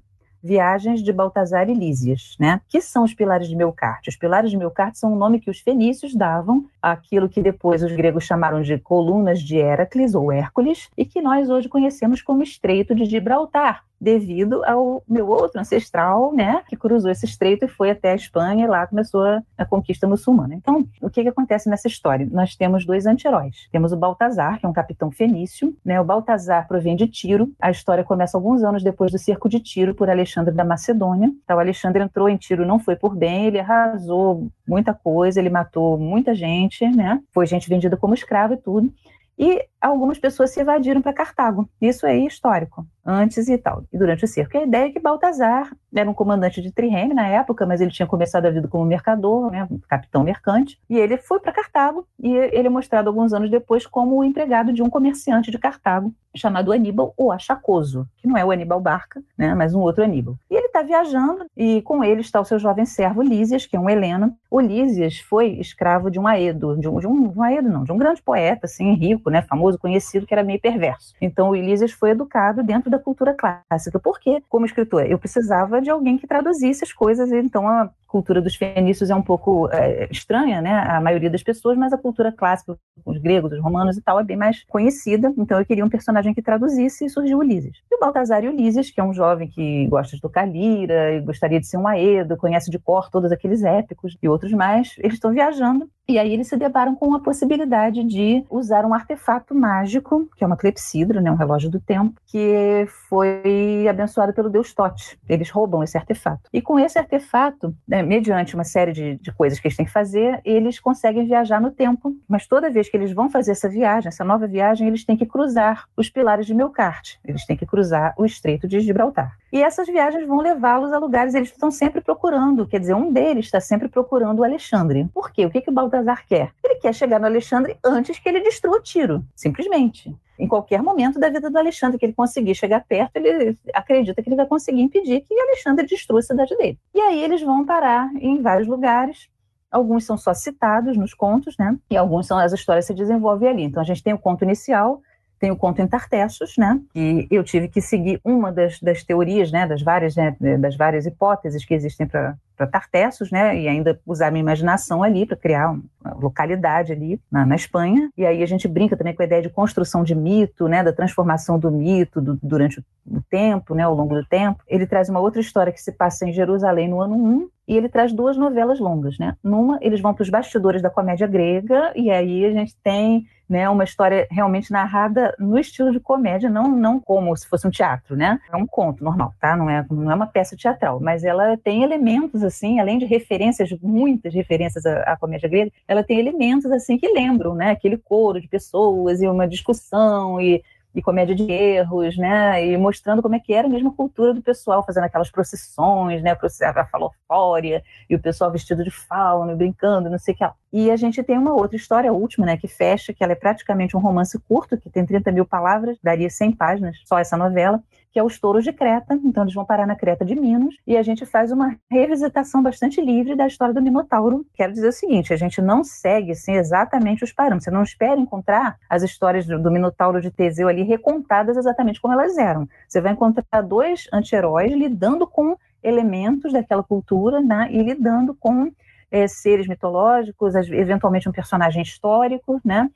Viagens 0.44 1.02
de 1.02 1.12
Baltazar 1.12 1.70
e 1.70 1.74
Lísias, 1.74 2.36
né? 2.40 2.62
Que 2.70 2.80
são 2.80 3.04
os 3.04 3.14
pilares 3.14 3.48
de 3.48 3.56
Melcarte? 3.56 4.10
Os 4.10 4.16
pilares 4.16 4.52
de 4.52 4.58
Melcarte 4.58 5.00
são 5.00 5.12
o 5.12 5.16
nome 5.16 5.40
que 5.40 5.50
os 5.50 5.60
fenícios 5.60 6.16
davam 6.16 6.66
àquilo 6.92 7.30
que 7.30 7.42
depois 7.42 7.84
os 7.84 7.92
gregos 7.92 8.24
chamaram 8.24 8.62
de 8.62 8.78
colunas 8.78 9.42
de 9.42 9.58
Heracles 9.58 10.16
ou 10.16 10.32
Hércules 10.32 10.90
e 10.98 11.06
que 11.06 11.22
nós 11.22 11.50
hoje 11.50 11.68
conhecemos 11.70 12.22
como 12.22 12.44
Estreito 12.44 12.96
de 12.96 13.06
Gibraltar, 13.06 13.84
devido 14.00 14.64
ao 14.64 15.04
meu 15.08 15.28
outro 15.28 15.60
ancestral, 15.60 16.32
né, 16.34 16.62
que 16.68 16.78
cruzou 16.78 17.10
esse 17.10 17.26
estreito 17.26 17.66
e 17.66 17.68
foi 17.68 17.90
até 17.90 18.12
a 18.12 18.16
Espanha 18.16 18.66
e 18.66 18.68
lá 18.68 18.86
começou 18.86 19.24
a, 19.24 19.42
a 19.58 19.66
conquista 19.66 20.08
muçulmana. 20.08 20.54
Então, 20.54 20.88
o 21.02 21.10
que, 21.10 21.24
que 21.24 21.30
acontece 21.30 21.70
nessa 21.70 21.88
história? 21.88 22.28
Nós 22.32 22.56
temos 22.56 22.86
dois 22.86 23.06
anti-heróis. 23.06 23.68
Temos 23.72 23.92
o 23.92 23.98
Baltazar, 23.98 24.60
que 24.60 24.66
é 24.66 24.70
um 24.70 24.74
capitão 24.74 25.12
fenício, 25.12 25.76
né? 25.84 26.00
O 26.00 26.06
Baltazar 26.06 26.68
provém 26.68 26.96
de 26.96 27.08
Tiro. 27.08 27.52
A 27.60 27.72
história 27.72 28.04
começa 28.04 28.38
alguns 28.38 28.64
anos 28.64 28.84
depois 28.84 29.12
do 29.12 29.18
cerco 29.18 29.50
de 29.50 29.60
Tiro 29.60 29.96
por 29.96 30.10
Alexandre 30.10 30.54
da 30.54 30.64
Macedônia. 30.64 31.32
Então, 31.44 31.60
Alexandre 31.60 32.04
entrou 32.04 32.30
em 32.30 32.38
Tiro, 32.38 32.66
não 32.66 32.80
foi 32.80 32.96
por 32.96 33.16
bem, 33.16 33.48
ele 33.48 33.60
arrasou 33.60 34.48
muita 34.68 34.94
coisa, 34.94 35.40
ele 35.40 35.50
matou 35.50 35.98
muita 35.98 36.36
gente, 36.36 36.86
né? 36.88 37.22
Foi 37.32 37.46
gente 37.48 37.70
vendida 37.70 37.96
como 37.96 38.14
escravo 38.14 38.54
e 38.54 38.58
tudo. 38.58 38.92
E 39.40 39.64
algumas 39.88 40.18
pessoas 40.18 40.52
se 40.52 40.60
evadiram 40.60 41.02
para 41.02 41.14
Cartago. 41.14 41.70
Isso 41.82 42.06
é 42.06 42.18
histórico 42.18 42.86
antes 43.08 43.48
e 43.48 43.58
tal, 43.58 43.84
e 43.92 43.98
durante 43.98 44.26
o 44.26 44.28
cerco. 44.28 44.58
a 44.58 44.64
ideia 44.64 44.88
é 44.88 44.90
que 44.92 45.00
Baltazar 45.00 45.72
era 45.96 46.10
um 46.10 46.14
comandante 46.14 46.62
de 46.62 46.72
Trireme 46.72 47.14
na 47.14 47.26
época, 47.26 47.66
mas 47.66 47.80
ele 47.80 47.90
tinha 47.90 48.06
começado 48.06 48.46
a 48.46 48.52
vida 48.52 48.68
como 48.68 48.84
mercador, 48.86 49.50
né, 49.50 49.66
capitão 49.88 50.24
mercante, 50.24 50.78
e 50.90 50.98
ele 50.98 51.18
foi 51.18 51.40
para 51.40 51.54
Cartago, 51.54 52.06
e 52.20 52.36
ele 52.36 52.68
é 52.68 52.70
mostrado 52.70 53.08
alguns 53.08 53.32
anos 53.32 53.50
depois 53.50 53.88
como 53.88 54.18
o 54.18 54.24
empregado 54.24 54.74
de 54.74 54.84
um 54.84 54.90
comerciante 54.90 55.50
de 55.50 55.58
Cartago, 55.58 56.14
chamado 56.36 56.72
Aníbal 56.72 57.14
o 57.18 57.32
Achacoso, 57.32 58.06
que 58.18 58.28
não 58.28 58.38
é 58.38 58.44
o 58.44 58.52
Aníbal 58.52 58.82
Barca, 58.82 59.24
né, 59.38 59.56
mas 59.56 59.74
um 59.74 59.80
outro 59.80 60.04
Aníbal. 60.04 60.36
E 60.52 60.56
ele 60.56 60.68
está 60.68 60.82
viajando, 60.82 61.46
e 61.56 61.82
com 61.84 62.04
ele 62.04 62.22
está 62.22 62.42
o 62.42 62.46
seu 62.46 62.60
jovem 62.60 62.86
servo 62.86 63.22
Lísias, 63.22 63.66
que 63.66 63.76
é 63.76 63.80
um 63.80 63.90
heleno. 63.90 64.36
O 64.52 64.60
Lísias 64.60 65.20
foi 65.20 65.54
escravo 65.54 66.12
de 66.12 66.20
um 66.20 66.28
Aedo, 66.28 66.78
de 66.78 66.88
um, 66.88 67.00
de 67.00 67.08
um, 67.08 67.30
de 67.30 67.40
um 67.40 67.42
Aedo 67.42 67.70
não, 67.70 67.84
de 67.84 67.92
um 67.92 67.98
grande 67.98 68.22
poeta, 68.22 68.66
assim, 68.66 68.94
rico, 68.94 69.30
né, 69.30 69.42
famoso, 69.42 69.77
conhecido, 69.78 70.26
que 70.26 70.34
era 70.34 70.44
meio 70.44 70.60
perverso. 70.60 71.14
Então 71.22 71.50
o 71.50 71.56
Lísias 71.56 71.92
foi 71.92 72.12
educado 72.12 72.64
dentro 72.64 72.90
da 72.90 73.00
cultura 73.00 73.34
clássica. 73.34 74.00
Porque, 74.00 74.42
como 74.50 74.66
escritora, 74.66 75.08
eu 75.08 75.18
precisava 75.18 75.82
de 75.82 75.90
alguém 75.90 76.18
que 76.18 76.28
traduzisse 76.28 76.84
as 76.84 76.94
coisas, 76.94 77.32
então 77.32 77.68
a 77.68 77.90
cultura 78.08 78.42
dos 78.42 78.56
fenícios 78.56 79.10
é 79.10 79.16
um 79.16 79.22
pouco 79.22 79.70
é, 79.72 80.08
estranha, 80.12 80.62
né, 80.62 80.72
a 80.88 81.00
maioria 81.02 81.30
das 81.30 81.44
pessoas, 81.44 81.78
mas 81.78 81.94
a 81.94 81.98
cultura 81.98 82.32
clássica, 82.32 82.78
os 83.06 83.18
gregos, 83.18 83.52
os 83.52 83.60
romanos 83.60 83.98
e 83.98 84.02
tal, 84.02 84.20
é 84.20 84.24
bem 84.24 84.38
mais 84.38 84.64
conhecida, 84.66 85.34
então 85.38 85.60
eu 85.60 85.66
queria 85.66 85.86
um 85.86 85.90
personagem 85.90 86.34
que 86.34 86.42
traduzisse 86.42 87.06
e 87.06 87.10
surgiu 87.10 87.40
Ulisses. 87.40 87.78
E 87.92 87.96
o 87.96 88.00
Baltazar 88.00 88.44
Ulisses, 88.44 88.90
que 88.90 89.00
é 89.00 89.04
um 89.04 89.14
jovem 89.14 89.48
que 89.48 89.88
gosta 89.88 90.16
de 90.16 90.22
tocar 90.22 90.46
lira 90.46 91.14
e 91.14 91.22
gostaria 91.22 91.60
de 91.60 91.68
ser 91.68 91.78
um 91.78 91.88
aedo, 91.88 92.38
conhece 92.38 92.72
de 92.72 92.80
cor 92.80 93.10
todos 93.10 93.32
aqueles 93.32 93.64
épicos 93.64 94.18
e 94.22 94.28
outros 94.28 94.52
mais, 94.54 94.96
eles 95.00 95.16
estão 95.16 95.32
viajando 95.32 95.90
e 96.10 96.18
aí 96.18 96.34
eles 96.34 96.48
se 96.48 96.56
deparam 96.56 96.96
com 96.96 97.14
a 97.14 97.20
possibilidade 97.20 98.02
de 98.04 98.46
usar 98.50 98.86
um 98.86 98.94
artefato 98.94 99.54
mágico, 99.54 100.30
que 100.38 100.44
é 100.44 100.48
uma 100.48 100.56
clepsidra, 100.56 101.20
né, 101.20 101.30
um 101.30 101.36
relógio 101.36 101.70
do 101.70 101.82
tempo, 101.82 102.14
que 102.26 102.86
foi 103.10 103.86
abençoado 103.90 104.34
pelo 104.34 104.50
deus 104.50 104.74
Tote. 104.74 105.20
Eles 105.28 105.50
roubam 105.50 105.84
esse 105.84 105.98
artefato. 105.98 106.50
E 106.54 106.62
com 106.62 106.80
esse 106.80 106.98
artefato, 106.98 107.76
né, 107.86 107.97
mediante 108.02 108.56
uma 108.56 108.64
série 108.64 108.92
de, 108.92 109.16
de 109.16 109.32
coisas 109.32 109.60
que 109.60 109.68
eles 109.68 109.78
têm 109.78 109.86
que 109.86 109.92
fazer, 109.92 110.42
eles 110.44 110.80
conseguem 110.80 111.26
viajar 111.26 111.62
no 111.62 111.72
tempo. 111.72 112.16
Mas 112.28 112.48
toda 112.48 112.70
vez 112.70 112.90
que 112.90 112.98
eles 112.98 113.12
vão 113.12 113.30
fazer 113.30 113.52
essa 113.52 113.70
viagem, 113.70 114.08
essa 114.08 114.24
nova 114.24 114.48
viagem, 114.48 114.88
eles 114.88 115.04
têm 115.04 115.18
que 115.18 115.26
cruzar 115.26 115.86
os 115.96 116.10
pilares 116.10 116.46
de 116.46 116.54
Melkart. 116.54 117.16
Eles 117.26 117.46
têm 117.46 117.58
que 117.58 117.66
cruzar 117.66 118.14
o 118.18 118.26
Estreito 118.26 118.68
de 118.68 118.80
Gibraltar. 118.80 119.38
E 119.52 119.64
essas 119.64 119.88
viagens 119.88 120.28
vão 120.28 120.40
levá-los 120.40 120.92
a 120.92 120.98
lugares, 120.98 121.34
eles 121.34 121.50
estão 121.50 121.72
sempre 121.72 122.02
procurando, 122.02 122.68
quer 122.68 122.80
dizer, 122.80 122.94
um 122.94 123.12
deles 123.12 123.46
está 123.46 123.62
sempre 123.62 123.88
procurando 123.88 124.40
o 124.40 124.44
Alexandre. 124.44 125.08
Por 125.14 125.32
quê? 125.32 125.46
O 125.46 125.50
que, 125.50 125.62
que 125.62 125.70
o 125.70 125.74
Baltazar 125.74 126.26
quer? 126.28 126.52
Ele 126.64 126.76
quer 126.76 126.94
chegar 126.94 127.20
no 127.20 127.26
Alexandre 127.26 127.78
antes 127.84 128.20
que 128.20 128.28
ele 128.28 128.42
destrua 128.42 128.78
o 128.78 128.82
tiro, 128.82 129.24
simplesmente. 129.36 130.14
Em 130.40 130.48
qualquer 130.48 130.82
momento 130.84 131.20
da 131.20 131.30
vida 131.30 131.50
do 131.50 131.58
Alexandre 131.58 131.98
que 131.98 132.06
ele 132.06 132.14
conseguir 132.14 132.54
chegar 132.56 132.84
perto, 132.88 133.16
ele 133.16 133.58
acredita 133.74 134.22
que 134.22 134.30
ele 134.30 134.36
vai 134.36 134.46
conseguir 134.46 134.82
impedir 134.82 135.22
que 135.22 135.40
Alexandre 135.40 135.86
destrua 135.86 136.20
a 136.20 136.24
cidade 136.24 136.56
dele. 136.58 136.78
E 136.94 137.00
aí 137.00 137.24
eles 137.24 137.42
vão 137.42 137.66
parar 137.66 138.10
em 138.16 138.42
vários 138.42 138.68
lugares, 138.68 139.30
alguns 139.72 140.06
são 140.06 140.18
só 140.18 140.34
citados 140.34 140.96
nos 140.98 141.14
contos, 141.14 141.56
né? 141.58 141.78
E 141.90 141.98
alguns 141.98 142.28
são 142.28 142.38
as 142.38 142.54
histórias 142.54 142.86
se 142.86 142.94
desenvolvem 142.94 143.50
ali. 143.50 143.64
Então 143.64 143.82
a 143.82 143.86
gente 143.86 144.04
tem 144.04 144.14
o 144.14 144.20
conto 144.20 144.44
inicial, 144.44 145.02
tem 145.40 145.52
o 145.52 145.56
conto 145.56 145.82
em 145.82 145.88
Tartessos, 145.88 146.56
né? 146.58 146.80
E 146.96 147.28
eu 147.30 147.44
tive 147.44 147.68
que 147.68 147.82
seguir 147.82 148.20
uma 148.24 148.52
das, 148.52 148.80
das 148.80 149.04
teorias, 149.04 149.52
né? 149.52 149.68
Das 149.68 149.82
várias, 149.82 150.16
né? 150.16 150.36
das 150.60 150.76
várias 150.76 151.06
hipóteses 151.06 151.64
que 151.66 151.74
existem 151.74 152.08
para 152.08 152.36
Tartessos, 152.66 153.30
né? 153.30 153.60
E 153.60 153.68
ainda 153.68 154.00
usar 154.06 154.32
minha 154.32 154.42
imaginação 154.42 155.04
ali 155.04 155.26
para 155.26 155.38
criar 155.38 155.70
uma 155.70 156.14
localidade 156.16 156.92
ali 156.92 157.20
na, 157.32 157.46
na, 157.46 157.56
Espanha. 157.56 158.10
E 158.18 158.26
aí 158.26 158.42
a 158.42 158.46
gente 158.46 158.68
brinca 158.68 158.96
também 158.96 159.14
com 159.14 159.22
a 159.22 159.26
ideia 159.26 159.42
de 159.42 159.50
construção 159.50 160.04
de 160.04 160.16
mito, 160.16 160.68
né? 160.68 160.82
Da 160.84 160.94
transformação 160.94 161.60
do 161.60 161.70
mito 161.70 162.22
do, 162.22 162.40
durante 162.42 162.80
o 163.06 163.22
tempo, 163.30 163.76
né? 163.76 163.84
Ao 163.84 163.94
longo 163.94 164.16
do 164.16 164.26
tempo. 164.26 164.64
Ele 164.68 164.88
traz 164.88 165.10
uma 165.10 165.20
outra 165.20 165.42
história 165.42 165.72
que 165.72 165.82
se 165.82 165.92
passa 165.92 166.28
em 166.28 166.34
Jerusalém 166.34 166.88
no 166.88 167.02
ano 167.02 167.16
1 167.16 167.50
e 167.68 167.76
ele 167.76 167.90
traz 167.90 168.14
duas 168.14 168.38
novelas 168.38 168.80
longas, 168.80 169.20
né? 169.20 169.36
Numa, 169.44 169.78
eles 169.82 170.00
vão 170.00 170.14
para 170.14 170.24
os 170.24 170.30
bastidores 170.30 170.82
da 170.82 170.90
comédia 170.90 171.28
grega, 171.28 171.92
e 171.96 172.10
aí 172.10 172.46
a 172.46 172.52
gente 172.52 172.76
tem 172.82 173.28
né, 173.50 173.70
uma 173.70 173.84
história 173.84 174.28
realmente 174.30 174.72
narrada 174.72 175.34
no 175.40 175.58
estilo 175.58 175.92
de 175.92 176.00
comédia, 176.00 176.50
não, 176.50 176.68
não 176.68 177.00
como 177.00 177.36
se 177.36 177.48
fosse 177.48 177.68
um 177.68 177.72
teatro, 177.72 178.16
né? 178.16 178.40
É 178.52 178.56
um 178.56 178.68
conto 178.68 179.04
normal, 179.04 179.34
tá? 179.40 179.56
Não 179.56 179.70
é, 179.70 179.86
não 179.90 180.12
é 180.12 180.16
uma 180.16 180.28
peça 180.28 180.56
teatral, 180.56 181.00
mas 181.00 181.24
ela 181.24 181.58
tem 181.58 181.84
elementos, 181.84 182.44
assim, 182.48 182.80
além 182.80 182.98
de 182.98 183.06
referências, 183.06 183.70
muitas 183.82 184.34
referências 184.34 184.86
à, 184.86 185.02
à 185.02 185.18
comédia 185.18 185.50
grega, 185.50 185.72
ela 185.88 186.04
tem 186.04 186.20
elementos, 186.20 186.72
assim, 186.72 186.98
que 186.98 187.08
lembram, 187.08 187.54
né? 187.54 187.72
Aquele 187.72 187.98
coro 187.98 188.42
de 188.42 188.48
pessoas 188.48 189.22
e 189.22 189.28
uma 189.28 189.48
discussão 189.48 190.42
e 190.42 190.64
e 190.98 191.02
comédia 191.02 191.36
de 191.36 191.44
erros, 191.52 192.18
né? 192.18 192.66
E 192.66 192.76
mostrando 192.76 193.22
como 193.22 193.36
é 193.36 193.40
que 193.40 193.54
era 193.54 193.68
a 193.68 193.92
cultura 193.92 194.34
do 194.34 194.42
pessoal, 194.42 194.84
fazendo 194.84 195.04
aquelas 195.04 195.30
procissões, 195.30 196.24
né? 196.24 196.32
A 196.32 196.86
falofória, 196.86 197.84
e 198.10 198.16
o 198.16 198.20
pessoal 198.20 198.52
vestido 198.52 198.84
de 198.84 198.90
fauno, 198.90 199.56
brincando, 199.56 200.10
não 200.10 200.18
sei 200.18 200.34
o 200.34 200.38
que. 200.38 200.50
E 200.74 200.90
a 200.90 200.96
gente 200.96 201.22
tem 201.22 201.38
uma 201.38 201.54
outra 201.54 201.78
história, 201.78 202.10
a 202.10 202.14
última, 202.14 202.48
né? 202.48 202.58
Que 202.58 202.68
fecha, 202.68 203.14
que 203.14 203.24
ela 203.24 203.34
é 203.34 203.36
praticamente 203.36 203.96
um 203.96 204.00
romance 204.00 204.40
curto, 204.40 204.76
que 204.76 204.90
tem 204.90 205.06
30 205.06 205.32
mil 205.32 205.46
palavras, 205.46 205.98
daria 206.02 206.32
100 206.32 206.54
páginas, 206.54 206.98
só 207.06 207.20
essa 207.20 207.38
novela, 207.38 207.82
que 208.18 208.20
é 208.20 208.24
os 208.24 208.40
touros 208.40 208.64
de 208.64 208.74
Creta. 208.74 209.14
Então, 209.24 209.44
eles 209.44 209.54
vão 209.54 209.64
parar 209.64 209.86
na 209.86 209.96
Creta 209.96 210.26
de 210.26 210.34
Minos 210.34 210.76
e 210.88 210.98
a 210.98 211.04
gente 211.04 211.24
faz 211.24 211.52
uma 211.52 211.78
revisitação 211.88 212.64
bastante 212.64 213.00
livre 213.00 213.36
da 213.36 213.46
história 213.46 213.76
do 213.76 213.80
Minotauro. 213.80 214.44
Quero 214.56 214.74
dizer 214.74 214.88
o 214.88 214.92
seguinte: 214.92 215.32
a 215.32 215.38
gente 215.38 215.62
não 215.62 215.84
segue 215.84 216.32
assim, 216.32 216.54
exatamente 216.54 217.24
os 217.24 217.32
parâmetros. 217.32 217.66
Você 217.66 217.70
não 217.70 217.84
espera 217.84 218.20
encontrar 218.20 218.76
as 218.90 219.04
histórias 219.04 219.46
do, 219.46 219.62
do 219.62 219.70
Minotauro 219.70 220.20
de 220.20 220.32
Teseu 220.32 220.68
ali 220.68 220.82
recontadas 220.82 221.58
exatamente 221.58 222.02
como 222.02 222.12
elas 222.12 222.40
eram. 222.40 222.68
Você 222.88 223.00
vai 223.00 223.12
encontrar 223.12 223.62
dois 223.62 224.08
anti-heróis 224.12 224.74
lidando 224.74 225.28
com 225.28 225.56
elementos 225.84 226.52
daquela 226.52 226.82
cultura 226.82 227.40
né, 227.40 227.68
e 227.70 227.84
lidando 227.84 228.34
com 228.34 228.72
é, 229.12 229.28
seres 229.28 229.68
mitológicos, 229.68 230.56
eventualmente 230.56 231.30
um 231.30 231.32
personagem 231.32 231.84
histórico, 231.84 232.60
né? 232.66 232.90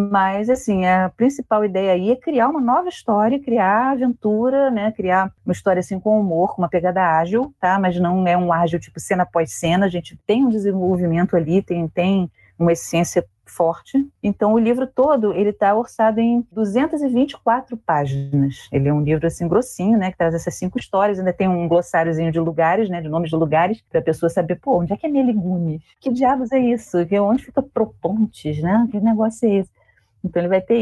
Mas, 0.00 0.48
assim, 0.48 0.86
a 0.86 1.08
principal 1.08 1.64
ideia 1.64 1.90
aí 1.90 2.12
é 2.12 2.16
criar 2.16 2.48
uma 2.48 2.60
nova 2.60 2.88
história, 2.88 3.42
criar 3.42 3.90
aventura, 3.90 4.70
né? 4.70 4.92
Criar 4.92 5.32
uma 5.44 5.52
história, 5.52 5.80
assim, 5.80 5.98
com 5.98 6.20
humor, 6.20 6.54
com 6.54 6.62
uma 6.62 6.68
pegada 6.68 7.02
ágil, 7.18 7.52
tá? 7.60 7.80
Mas 7.80 7.98
não 7.98 8.24
é 8.24 8.36
um 8.36 8.52
ágil 8.52 8.78
tipo 8.78 9.00
cena 9.00 9.24
após 9.24 9.50
cena. 9.54 9.86
A 9.86 9.88
gente 9.88 10.16
tem 10.24 10.44
um 10.44 10.50
desenvolvimento 10.50 11.36
ali, 11.36 11.60
tem, 11.62 11.88
tem 11.88 12.30
uma 12.56 12.70
essência 12.70 13.26
forte. 13.44 14.06
Então 14.22 14.52
o 14.52 14.58
livro 14.58 14.86
todo 14.86 15.32
ele 15.32 15.50
está 15.50 15.74
orçado 15.74 16.20
em 16.20 16.46
224 16.52 17.76
páginas. 17.78 18.68
Ele 18.70 18.88
é 18.88 18.92
um 18.92 19.02
livro 19.02 19.26
assim 19.26 19.48
grossinho, 19.48 19.98
né, 19.98 20.12
que 20.12 20.18
traz 20.18 20.34
essas 20.34 20.54
cinco 20.54 20.78
histórias. 20.78 21.18
Ainda 21.18 21.32
tem 21.32 21.48
um 21.48 21.66
glossáriozinho 21.66 22.30
de 22.30 22.38
lugares, 22.38 22.88
né, 22.88 23.00
de 23.00 23.08
nomes 23.08 23.30
de 23.30 23.36
lugares, 23.36 23.82
para 23.90 24.00
a 24.00 24.04
pessoa 24.04 24.30
saber, 24.30 24.56
pô, 24.56 24.78
onde 24.78 24.92
é 24.92 24.96
que 24.96 25.06
é 25.06 25.08
Meligunes? 25.08 25.82
Que 25.98 26.12
diabos 26.12 26.52
é 26.52 26.58
isso? 26.58 26.98
Onde 27.22 27.44
fica 27.44 27.62
Propontes, 27.62 28.62
né? 28.62 28.86
Que 28.90 29.00
negócio 29.00 29.48
é 29.48 29.54
esse? 29.56 29.77
Então 30.24 30.40
ele 30.40 30.48
vai 30.48 30.60
ter 30.60 30.76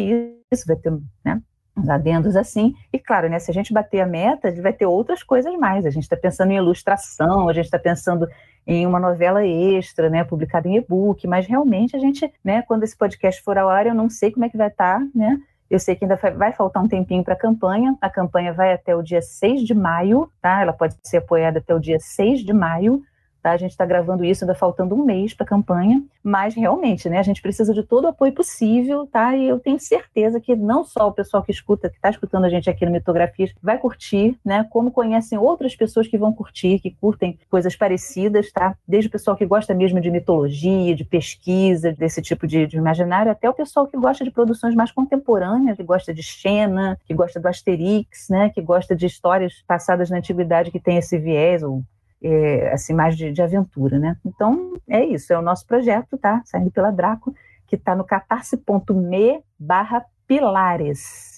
isso, 0.53 0.67
vai 0.67 0.77
ter, 0.77 0.93
né? 1.25 1.41
uns 1.77 1.89
adendos 1.89 2.35
assim. 2.37 2.75
E 2.93 2.99
claro, 2.99 3.29
né, 3.29 3.39
se 3.39 3.51
a 3.51 3.55
gente 3.55 3.73
bater 3.73 4.01
a 4.01 4.07
meta, 4.07 4.51
vai 4.63 4.73
ter 4.73 4.87
outras 4.87 5.23
coisas 5.23 5.55
mais. 5.59 5.85
A 5.85 5.91
gente 5.91 6.05
está 6.05 6.17
pensando 6.17 6.53
em 6.53 6.57
ilustração, 6.57 7.49
a 7.49 7.53
gente 7.53 7.67
está 7.67 7.79
pensando 7.79 8.27
em 8.67 8.87
uma 8.87 8.99
novela 8.99 9.47
extra, 9.47 10.09
né, 10.09 10.25
publicada 10.25 10.67
em 10.69 10.77
e-book, 10.77 11.27
mas 11.27 11.47
realmente 11.47 11.95
a 11.95 11.99
gente, 11.99 12.33
né, 12.43 12.63
quando 12.63 12.83
esse 12.83 12.97
podcast 12.97 13.43
for 13.43 13.59
ao 13.59 13.69
ar, 13.69 13.87
eu 13.87 13.95
não 13.95 14.09
sei 14.09 14.33
como 14.33 14.45
é 14.45 14.49
que 14.49 14.57
vai 14.57 14.69
estar, 14.69 14.99
tá, 14.99 15.07
né? 15.15 15.39
Eu 15.69 15.81
sei 15.81 15.97
que 15.97 16.05
ainda 16.05 16.17
vai 16.37 16.53
faltar 16.53 16.83
um 16.83 16.87
tempinho 16.87 17.25
para 17.25 17.35
a 17.35 17.39
campanha. 17.39 17.97
A 18.01 18.09
campanha 18.09 18.53
vai 18.53 18.73
até 18.73 18.95
o 18.95 19.03
dia 19.03 19.21
6 19.21 19.63
de 19.63 19.75
maio, 19.75 20.31
tá? 20.41 20.63
Ela 20.63 20.73
pode 20.73 20.95
ser 21.03 21.17
apoiada 21.17 21.59
até 21.59 21.75
o 21.75 21.81
dia 21.81 21.99
6 21.99 22.45
de 22.45 22.53
maio. 22.53 23.03
Tá? 23.47 23.53
A 23.53 23.57
gente 23.57 23.71
está 23.71 23.87
gravando 23.87 24.25
isso 24.25 24.43
ainda 24.43 24.57
faltando 24.57 24.97
um 24.97 25.05
mês 25.05 25.33
para 25.33 25.45
a 25.45 25.49
campanha, 25.49 26.03
mas 26.21 26.53
realmente, 26.53 27.09
né, 27.09 27.21
a 27.21 27.23
gente 27.23 27.41
precisa 27.41 27.73
de 27.73 27.85
todo 27.85 28.07
o 28.07 28.09
apoio 28.09 28.33
possível, 28.33 29.07
tá? 29.07 29.37
E 29.37 29.47
eu 29.47 29.61
tenho 29.61 29.79
certeza 29.79 30.41
que 30.41 30.57
não 30.57 30.83
só 30.83 31.07
o 31.07 31.13
pessoal 31.13 31.45
que 31.45 31.53
escuta, 31.53 31.89
que 31.89 31.95
está 31.95 32.11
escutando 32.11 32.43
a 32.43 32.49
gente 32.49 32.69
aqui 32.69 32.85
no 32.85 32.91
Mitografias, 32.91 33.55
vai 33.63 33.79
curtir, 33.79 34.37
né? 34.45 34.67
Como 34.69 34.91
conhecem 34.91 35.39
outras 35.39 35.77
pessoas 35.77 36.09
que 36.09 36.19
vão 36.19 36.33
curtir, 36.33 36.81
que 36.81 36.91
curtem 36.91 37.39
coisas 37.49 37.77
parecidas, 37.77 38.51
tá? 38.51 38.77
Desde 38.85 39.07
o 39.07 39.13
pessoal 39.13 39.37
que 39.37 39.47
gosta 39.47 39.73
mesmo 39.73 40.01
de 40.01 40.11
mitologia, 40.11 40.97
de 40.97 41.05
pesquisa, 41.05 41.93
desse 41.93 42.21
tipo 42.21 42.49
de, 42.49 42.67
de 42.67 42.77
imaginário, 42.77 43.31
até 43.31 43.49
o 43.49 43.55
pessoal 43.55 43.87
que 43.87 43.97
gosta 43.97 44.25
de 44.25 44.33
produções 44.33 44.75
mais 44.75 44.91
contemporâneas, 44.91 45.77
que 45.77 45.85
gosta 45.85 46.13
de 46.13 46.21
Xena, 46.21 46.99
que 47.05 47.15
gosta 47.15 47.39
do 47.39 47.47
Asterix, 47.47 48.29
né? 48.29 48.51
Que 48.51 48.61
gosta 48.61 48.97
de 48.97 49.07
histórias 49.07 49.63
passadas 49.69 50.11
na 50.11 50.17
antiguidade 50.17 50.73
que 50.73 50.81
tem 50.81 50.97
esse 50.97 51.17
viés, 51.17 51.63
ou 51.63 51.85
é, 52.23 52.73
assim, 52.73 52.95
mais 52.95 53.17
de, 53.17 53.33
de, 53.33 53.43
aventura, 53.43 53.99
né? 53.99 54.17
Então, 54.25 54.75
é 54.89 55.05
isso, 55.05 55.33
é 55.33 55.39
o 55.39 55.43
nosso 55.43 55.67
projeto, 55.67 56.17
tá? 56.17 56.43
Saindo 56.45 56.71
pela 56.71 56.91
Draco, 56.91 57.35
que 57.67 57.77
está 57.77 57.95
no 57.95 58.05
catarse.me 58.05 59.43
barra 59.59 60.05
pilares. 60.27 61.36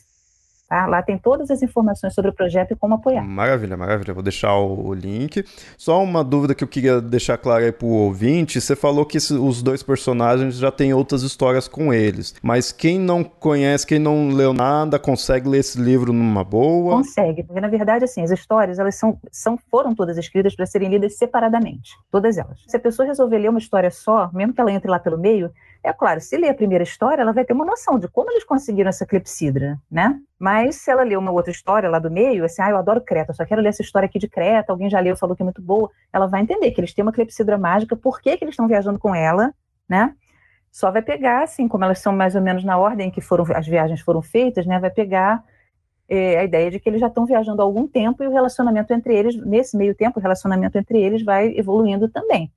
Tá? 0.69 0.85
Lá 0.87 1.01
tem 1.03 1.17
todas 1.17 1.51
as 1.51 1.63
informações 1.63 2.15
sobre 2.15 2.31
o 2.31 2.35
projeto 2.35 2.73
e 2.73 2.77
como 2.77 2.95
apoiar. 2.95 3.25
Maravilha, 3.25 3.75
maravilha. 3.75 4.13
Vou 4.13 4.23
deixar 4.23 4.55
o, 4.55 4.89
o 4.89 4.95
link. 4.95 5.43
Só 5.79 6.03
uma 6.03 6.23
dúvida 6.23 6.55
que 6.55 6.63
eu 6.63 6.69
queria 6.69 7.01
deixar 7.01 7.39
clara 7.39 7.65
aí 7.65 7.73
pro 7.73 7.87
ouvinte. 7.87 8.61
Você 8.61 8.77
falou 8.77 9.07
que 9.07 9.17
os 9.17 9.63
dois 9.63 9.83
personagens 9.83 10.57
já 10.57 10.71
têm 10.71 10.93
outras 10.93 11.23
histórias 11.23 11.67
com 11.67 11.93
eles. 11.95 12.35
Mas 12.43 12.71
quem 12.71 12.99
não 12.99 13.25
conhece, 13.25 13.87
quem 13.87 13.99
não 13.99 14.29
leu 14.29 14.53
nada, 14.53 14.99
consegue 14.99 15.49
ler 15.49 15.61
esse 15.61 15.81
livro 15.81 16.13
numa 16.13 16.45
boa? 16.45 16.97
Consegue. 16.97 17.45
Porque, 17.45 17.61
na 17.63 17.69
verdade, 17.69 18.05
assim, 18.05 18.23
as 18.23 18.31
histórias, 18.31 18.79
elas 18.79 18.95
são, 18.97 19.19
são 19.33 19.59
foram 19.71 19.95
todas 19.95 20.19
escritas 20.19 20.55
para 20.55 20.67
serem 20.67 20.91
lidas 20.91 21.17
separadamente. 21.17 21.93
Todas 22.11 22.37
elas. 22.37 22.63
Se 22.67 22.77
a 22.77 22.81
pessoa 22.81 23.07
resolver 23.09 23.39
ler 23.39 23.49
uma 23.49 23.59
história 23.59 23.91
só, 23.91 24.31
mesmo 24.35 24.53
que 24.53 24.61
ela 24.61 24.71
entre 24.71 24.91
lá 24.91 24.99
pelo 24.99 25.17
meio, 25.17 25.51
é 25.83 25.93
claro, 25.93 26.21
se 26.21 26.37
ler 26.37 26.49
a 26.49 26.55
primeira 26.55 26.83
história, 26.83 27.23
ela 27.23 27.33
vai 27.33 27.45
ter 27.45 27.53
uma 27.53 27.65
noção 27.65 27.99
de 27.99 28.09
como 28.09 28.31
eles 28.31 28.45
conseguiram 28.45 28.89
essa 28.89 29.07
clepsidra, 29.07 29.79
né? 29.91 30.19
Mas 30.39 30.77
se 30.77 30.91
ela 30.91 31.03
ler 31.03 31.17
uma 31.17 31.31
outra 31.31 31.51
história 31.51 31.89
lá 31.89 31.99
do 31.99 32.11
meio, 32.11 32.45
assim, 32.45 32.61
ah, 32.61 32.71
eu 32.71 32.77
adoro 32.77 33.01
Creta, 33.01 33.33
só 33.33 33.45
quero 33.45 33.63
ler 33.63 33.69
essa 33.69 33.83
história 33.83 34.07
aqui 34.07 34.19
de 34.19 34.29
Creta, 34.29 34.73
alguém 34.73 34.91
já 34.91 34.99
leu, 35.01 35.17
falou 35.17 35.37
que 35.37 35.43
é 35.43 35.45
muito 35.45 35.63
boa, 35.63 35.91
ela 36.13 36.27
vai 36.27 36.43
entender 36.43 36.71
que 36.73 36.81
eles 36.81 36.93
têm 36.93 37.03
uma 37.03 37.13
clepsidra 37.13 37.57
mágica, 37.57 37.97
por 37.97 38.21
que, 38.21 38.37
que 38.37 38.45
eles 38.45 38.53
estão 38.53 38.67
viajando 38.67 38.99
com 38.99 39.15
ela, 39.15 39.55
né? 39.89 40.15
Só 40.71 40.91
vai 40.91 41.01
pegar, 41.01 41.45
assim, 41.45 41.67
como 41.69 41.85
elas 41.85 42.01
são 42.01 42.13
mais 42.13 42.35
ou 42.35 42.43
menos 42.43 42.65
na 42.65 42.77
ordem 42.77 43.11
que 43.11 43.21
foram 43.21 43.45
as 43.55 43.67
viagens 43.67 44.01
foram 44.01 44.21
feitas, 44.21 44.67
né? 44.67 44.79
Vai 44.79 44.91
pegar 44.91 45.43
é, 46.09 46.39
a 46.39 46.45
ideia 46.45 46.71
de 46.71 46.81
que 46.81 46.89
eles 46.89 47.01
já 47.01 47.07
estão 47.07 47.25
viajando 47.25 47.63
há 47.63 47.65
algum 47.65 47.87
tempo 47.87 48.23
e 48.23 48.27
o 48.27 48.33
relacionamento 48.33 48.93
entre 48.93 49.15
eles, 49.15 49.37
nesse 49.37 49.77
meio 49.77 49.95
tempo, 49.95 50.19
o 50.19 50.23
relacionamento 50.23 50.77
entre 50.77 51.01
eles 51.01 51.25
vai 51.25 51.57
evoluindo 51.57 52.09
também 52.09 52.53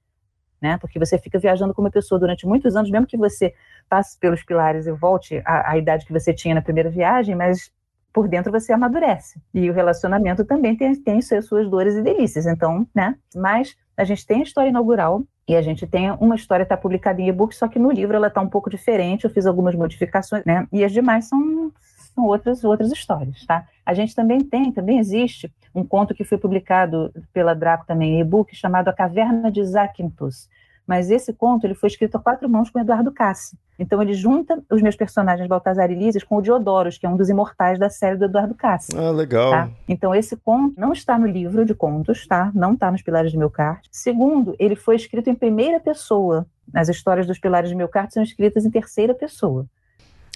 né? 0.61 0.77
Porque 0.77 0.99
você 0.99 1.17
fica 1.17 1.39
viajando 1.39 1.73
com 1.73 1.81
uma 1.81 1.91
pessoa 1.91 2.19
durante 2.19 2.45
muitos 2.45 2.75
anos, 2.75 2.91
mesmo 2.91 3.07
que 3.07 3.17
você 3.17 3.53
passe 3.89 4.17
pelos 4.19 4.43
pilares 4.43 4.85
e 4.85 4.91
volte 4.91 5.41
à, 5.43 5.71
à 5.71 5.77
idade 5.77 6.05
que 6.05 6.13
você 6.13 6.33
tinha 6.33 6.55
na 6.55 6.61
primeira 6.61 6.89
viagem, 6.89 7.35
mas 7.35 7.71
por 8.13 8.27
dentro 8.27 8.51
você 8.51 8.73
amadurece. 8.73 9.41
E 9.53 9.69
o 9.69 9.73
relacionamento 9.73 10.45
também 10.45 10.75
tem, 10.75 10.93
tem 10.95 11.21
suas 11.21 11.69
dores 11.69 11.95
e 11.95 12.01
delícias. 12.01 12.45
Então, 12.45 12.85
né? 12.93 13.15
Mas 13.35 13.75
a 13.97 14.03
gente 14.03 14.25
tem 14.25 14.41
a 14.41 14.43
história 14.43 14.69
inaugural 14.69 15.23
e 15.47 15.55
a 15.55 15.61
gente 15.61 15.87
tem 15.87 16.11
uma 16.11 16.35
história 16.35 16.63
está 16.63 16.77
publicada 16.77 17.21
em 17.21 17.27
e-book, 17.27 17.55
só 17.55 17.67
que 17.67 17.79
no 17.79 17.91
livro 17.91 18.15
ela 18.15 18.27
está 18.27 18.41
um 18.41 18.49
pouco 18.49 18.69
diferente. 18.69 19.25
Eu 19.25 19.29
fiz 19.29 19.45
algumas 19.45 19.75
modificações, 19.75 20.43
né? 20.45 20.67
E 20.71 20.83
as 20.83 20.91
demais 20.91 21.25
são, 21.25 21.71
são 22.13 22.25
outras 22.25 22.63
outras 22.63 22.91
histórias, 22.91 23.45
tá? 23.45 23.65
A 23.85 23.93
gente 23.93 24.15
também 24.15 24.41
tem, 24.41 24.71
também 24.71 24.99
existe 24.99 25.51
um 25.73 25.83
conto 25.83 26.13
que 26.13 26.23
foi 26.23 26.37
publicado 26.37 27.11
pela 27.33 27.53
Draco 27.53 27.85
também 27.85 28.19
e-book 28.19 28.55
chamado 28.55 28.87
A 28.87 28.93
Caverna 28.93 29.51
de 29.51 29.63
Zakynthos, 29.63 30.49
mas 30.85 31.09
esse 31.09 31.31
conto 31.33 31.65
ele 31.65 31.73
foi 31.73 31.87
escrito 31.87 32.17
a 32.17 32.19
quatro 32.19 32.49
mãos 32.49 32.69
com 32.69 32.79
Eduardo 32.79 33.11
Cassi. 33.11 33.57
Então 33.79 34.01
ele 34.01 34.13
junta 34.13 34.61
os 34.69 34.81
meus 34.81 34.95
personagens 34.95 35.47
Baltazar 35.47 35.89
e 35.89 35.95
Lísias 35.95 36.23
com 36.23 36.35
o 36.35 36.41
Diodoros, 36.41 36.97
que 36.97 37.05
é 37.05 37.09
um 37.09 37.17
dos 37.17 37.29
imortais 37.29 37.79
da 37.79 37.89
série 37.89 38.17
do 38.17 38.25
Eduardo 38.25 38.53
Cassi. 38.53 38.91
Ah, 38.95 39.09
legal. 39.09 39.51
Tá? 39.51 39.69
Então 39.87 40.13
esse 40.13 40.35
conto 40.37 40.79
não 40.79 40.93
está 40.93 41.17
no 41.17 41.25
livro 41.25 41.65
de 41.65 41.73
contos, 41.73 42.27
tá? 42.27 42.51
Não 42.53 42.73
está 42.73 42.91
nos 42.91 43.01
Pilares 43.01 43.31
do 43.31 43.39
Meu 43.39 43.49
Cart. 43.49 43.87
Segundo, 43.91 44.55
ele 44.59 44.75
foi 44.75 44.95
escrito 44.95 45.29
em 45.29 45.35
primeira 45.35 45.79
pessoa. 45.79 46.45
As 46.73 46.89
histórias 46.89 47.25
dos 47.25 47.39
Pilares 47.39 47.71
do 47.71 47.77
Meu 47.77 47.87
Cart 47.87 48.11
são 48.11 48.21
escritas 48.21 48.65
em 48.65 48.69
terceira 48.69 49.13
pessoa. 49.13 49.65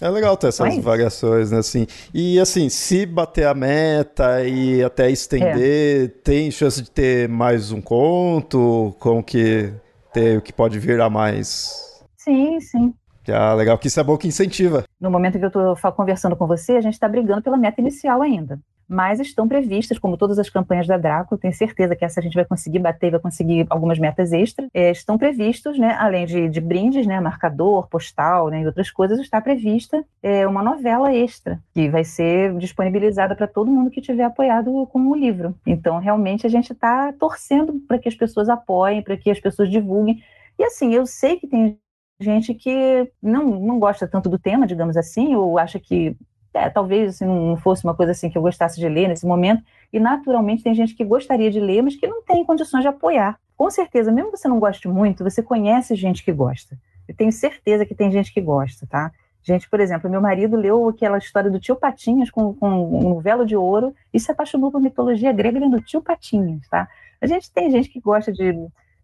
É 0.01 0.09
legal 0.09 0.35
ter 0.35 0.47
essas 0.47 0.77
é 0.77 0.81
variações, 0.81 1.51
né? 1.51 1.59
Assim, 1.59 1.87
e 2.13 2.39
assim, 2.39 2.67
se 2.67 3.05
bater 3.05 3.47
a 3.47 3.53
meta 3.53 4.43
e 4.43 4.83
até 4.83 5.09
estender, 5.09 6.05
é. 6.05 6.07
tem 6.21 6.51
chance 6.51 6.81
de 6.81 6.91
ter 6.91 7.29
mais 7.29 7.71
um 7.71 7.81
conto? 7.81 8.93
Como 8.99 9.23
que 9.23 9.71
ter 10.13 10.37
o 10.37 10.41
que 10.41 10.51
pode 10.51 10.77
vir 10.79 10.99
a 10.99 11.09
mais? 11.09 12.03
Sim, 12.17 12.59
sim. 12.59 12.93
Ah, 13.27 13.53
legal, 13.53 13.77
que 13.77 13.87
isso 13.87 13.99
é 13.99 14.03
bom 14.03 14.17
que 14.17 14.27
incentiva. 14.27 14.83
No 14.99 15.09
momento 15.09 15.39
que 15.39 15.45
eu 15.45 15.47
estou 15.47 15.75
conversando 15.93 16.35
com 16.35 16.45
você, 16.45 16.73
a 16.73 16.81
gente 16.81 16.93
está 16.93 17.07
brigando 17.07 17.41
pela 17.41 17.57
meta 17.57 17.81
inicial 17.81 18.21
ainda 18.21 18.59
mas 18.87 19.19
estão 19.19 19.47
previstas, 19.47 19.97
como 19.97 20.17
todas 20.17 20.39
as 20.39 20.49
campanhas 20.49 20.87
da 20.87 20.97
Draco, 20.97 21.37
tenho 21.37 21.53
certeza 21.53 21.95
que 21.95 22.05
essa 22.05 22.19
a 22.19 22.23
gente 22.23 22.35
vai 22.35 22.45
conseguir 22.45 22.79
bater, 22.79 23.11
vai 23.11 23.19
conseguir 23.19 23.65
algumas 23.69 23.99
metas 23.99 24.31
extras, 24.31 24.69
é, 24.73 24.91
estão 24.91 25.17
previstos, 25.17 25.77
né, 25.77 25.95
além 25.99 26.25
de, 26.25 26.49
de, 26.49 26.61
brindes, 26.61 27.05
né, 27.05 27.19
marcador, 27.19 27.87
postal 27.87 28.49
né, 28.49 28.61
e 28.61 28.65
outras 28.65 28.91
coisas, 28.91 29.19
está 29.19 29.41
prevista 29.41 30.03
é, 30.21 30.47
uma 30.47 30.63
novela 30.63 31.13
extra, 31.13 31.59
que 31.73 31.89
vai 31.89 32.03
ser 32.03 32.55
disponibilizada 32.57 33.35
para 33.35 33.47
todo 33.47 33.71
mundo 33.71 33.89
que 33.89 34.01
tiver 34.01 34.23
apoiado 34.23 34.85
com 34.87 35.07
o 35.07 35.15
livro. 35.15 35.55
Então, 35.65 35.99
realmente, 35.99 36.45
a 36.45 36.49
gente 36.49 36.73
está 36.73 37.11
torcendo 37.13 37.81
para 37.87 37.97
que 37.97 38.07
as 38.07 38.15
pessoas 38.15 38.49
apoiem, 38.49 39.01
para 39.01 39.17
que 39.17 39.29
as 39.29 39.39
pessoas 39.39 39.69
divulguem. 39.69 40.21
E 40.57 40.63
assim, 40.63 40.93
eu 40.93 41.05
sei 41.05 41.37
que 41.37 41.47
tem 41.47 41.77
gente 42.19 42.53
que 42.53 43.11
não, 43.21 43.59
não 43.59 43.79
gosta 43.79 44.07
tanto 44.07 44.29
do 44.29 44.39
tema, 44.39 44.65
digamos 44.65 44.95
assim, 44.95 45.35
ou 45.35 45.57
acha 45.59 45.79
que 45.79 46.15
é, 46.57 46.69
talvez 46.69 47.15
assim, 47.15 47.25
não 47.25 47.57
fosse 47.57 47.83
uma 47.83 47.93
coisa 47.93 48.11
assim 48.11 48.29
que 48.29 48.37
eu 48.37 48.41
gostasse 48.41 48.79
de 48.79 48.87
ler 48.87 49.07
nesse 49.07 49.25
momento, 49.25 49.63
e 49.91 49.99
naturalmente 49.99 50.63
tem 50.63 50.73
gente 50.73 50.95
que 50.95 51.03
gostaria 51.03 51.51
de 51.51 51.59
ler, 51.59 51.81
mas 51.81 51.95
que 51.95 52.07
não 52.07 52.21
tem 52.23 52.43
condições 52.43 52.81
de 52.81 52.87
apoiar. 52.87 53.39
Com 53.57 53.69
certeza, 53.69 54.11
mesmo 54.11 54.31
que 54.31 54.37
você 54.37 54.47
não 54.47 54.59
goste 54.59 54.87
muito, 54.87 55.23
você 55.23 55.41
conhece 55.41 55.95
gente 55.95 56.23
que 56.23 56.31
gosta. 56.31 56.77
Eu 57.07 57.15
tenho 57.15 57.31
certeza 57.31 57.85
que 57.85 57.93
tem 57.93 58.11
gente 58.11 58.33
que 58.33 58.41
gosta, 58.41 58.87
tá? 58.87 59.11
Gente, 59.43 59.69
por 59.69 59.79
exemplo, 59.79 60.09
meu 60.09 60.19
marido 60.19 60.57
leu 60.57 60.89
aquela 60.89 61.19
história 61.19 61.51
do 61.51 61.59
tio 61.59 61.75
Patinhas 61.75 62.31
com, 62.31 62.55
com 62.55 63.15
um 63.15 63.19
velo 63.19 63.45
de 63.45 63.55
ouro 63.55 63.93
e 64.11 64.19
se 64.19 64.31
apaixonou 64.31 64.71
por 64.71 64.81
mitologia 64.81 65.31
grega 65.31 65.59
lendo 65.59 65.79
tio 65.81 66.01
Patinhas, 66.01 66.67
tá? 66.67 66.87
A 67.21 67.27
gente 67.27 67.51
tem 67.51 67.69
gente 67.69 67.89
que 67.89 67.99
gosta 67.99 68.31
de, 68.31 68.53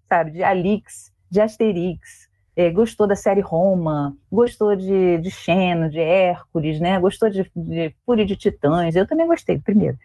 sabe, 0.10 0.32
de 0.32 0.44
Alix, 0.44 1.14
de 1.30 1.40
Asterix, 1.40 2.28
é, 2.56 2.70
gostou 2.70 3.08
da 3.08 3.16
série 3.16 3.42
Roma, 3.42 4.16
gostou 4.32 4.76
de, 4.76 5.18
de 5.20 5.32
Xeno, 5.32 5.90
de 5.90 6.00
Hércules, 6.00 6.80
né? 6.80 7.00
Gostou 7.00 7.30
de, 7.30 7.50
de 7.56 7.96
Fúria 8.06 8.26
de 8.26 8.36
Titãs. 8.36 8.96
Eu 8.96 9.08
também 9.08 9.26
gostei, 9.26 9.58
primeiro. 9.58 9.98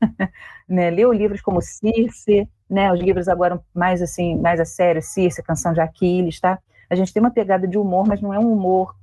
né? 0.68 0.90
Leu 0.90 1.12
livros 1.12 1.40
como 1.40 1.60
Circe, 1.60 2.48
né? 2.70 2.92
Os 2.92 3.00
livros 3.00 3.28
agora 3.28 3.60
mais 3.74 4.00
assim, 4.00 4.38
mais 4.38 4.60
a 4.60 4.64
sério, 4.64 5.02
Circe, 5.02 5.42
Canção 5.42 5.72
de 5.72 5.80
Aquiles, 5.80 6.40
tá? 6.40 6.58
A 6.88 6.94
gente 6.94 7.12
tem 7.12 7.20
uma 7.20 7.30
pegada 7.30 7.66
de 7.66 7.76
humor, 7.76 8.06
mas 8.06 8.20
não 8.20 8.32
é 8.32 8.38
um 8.38 8.52
humor, 8.52 8.94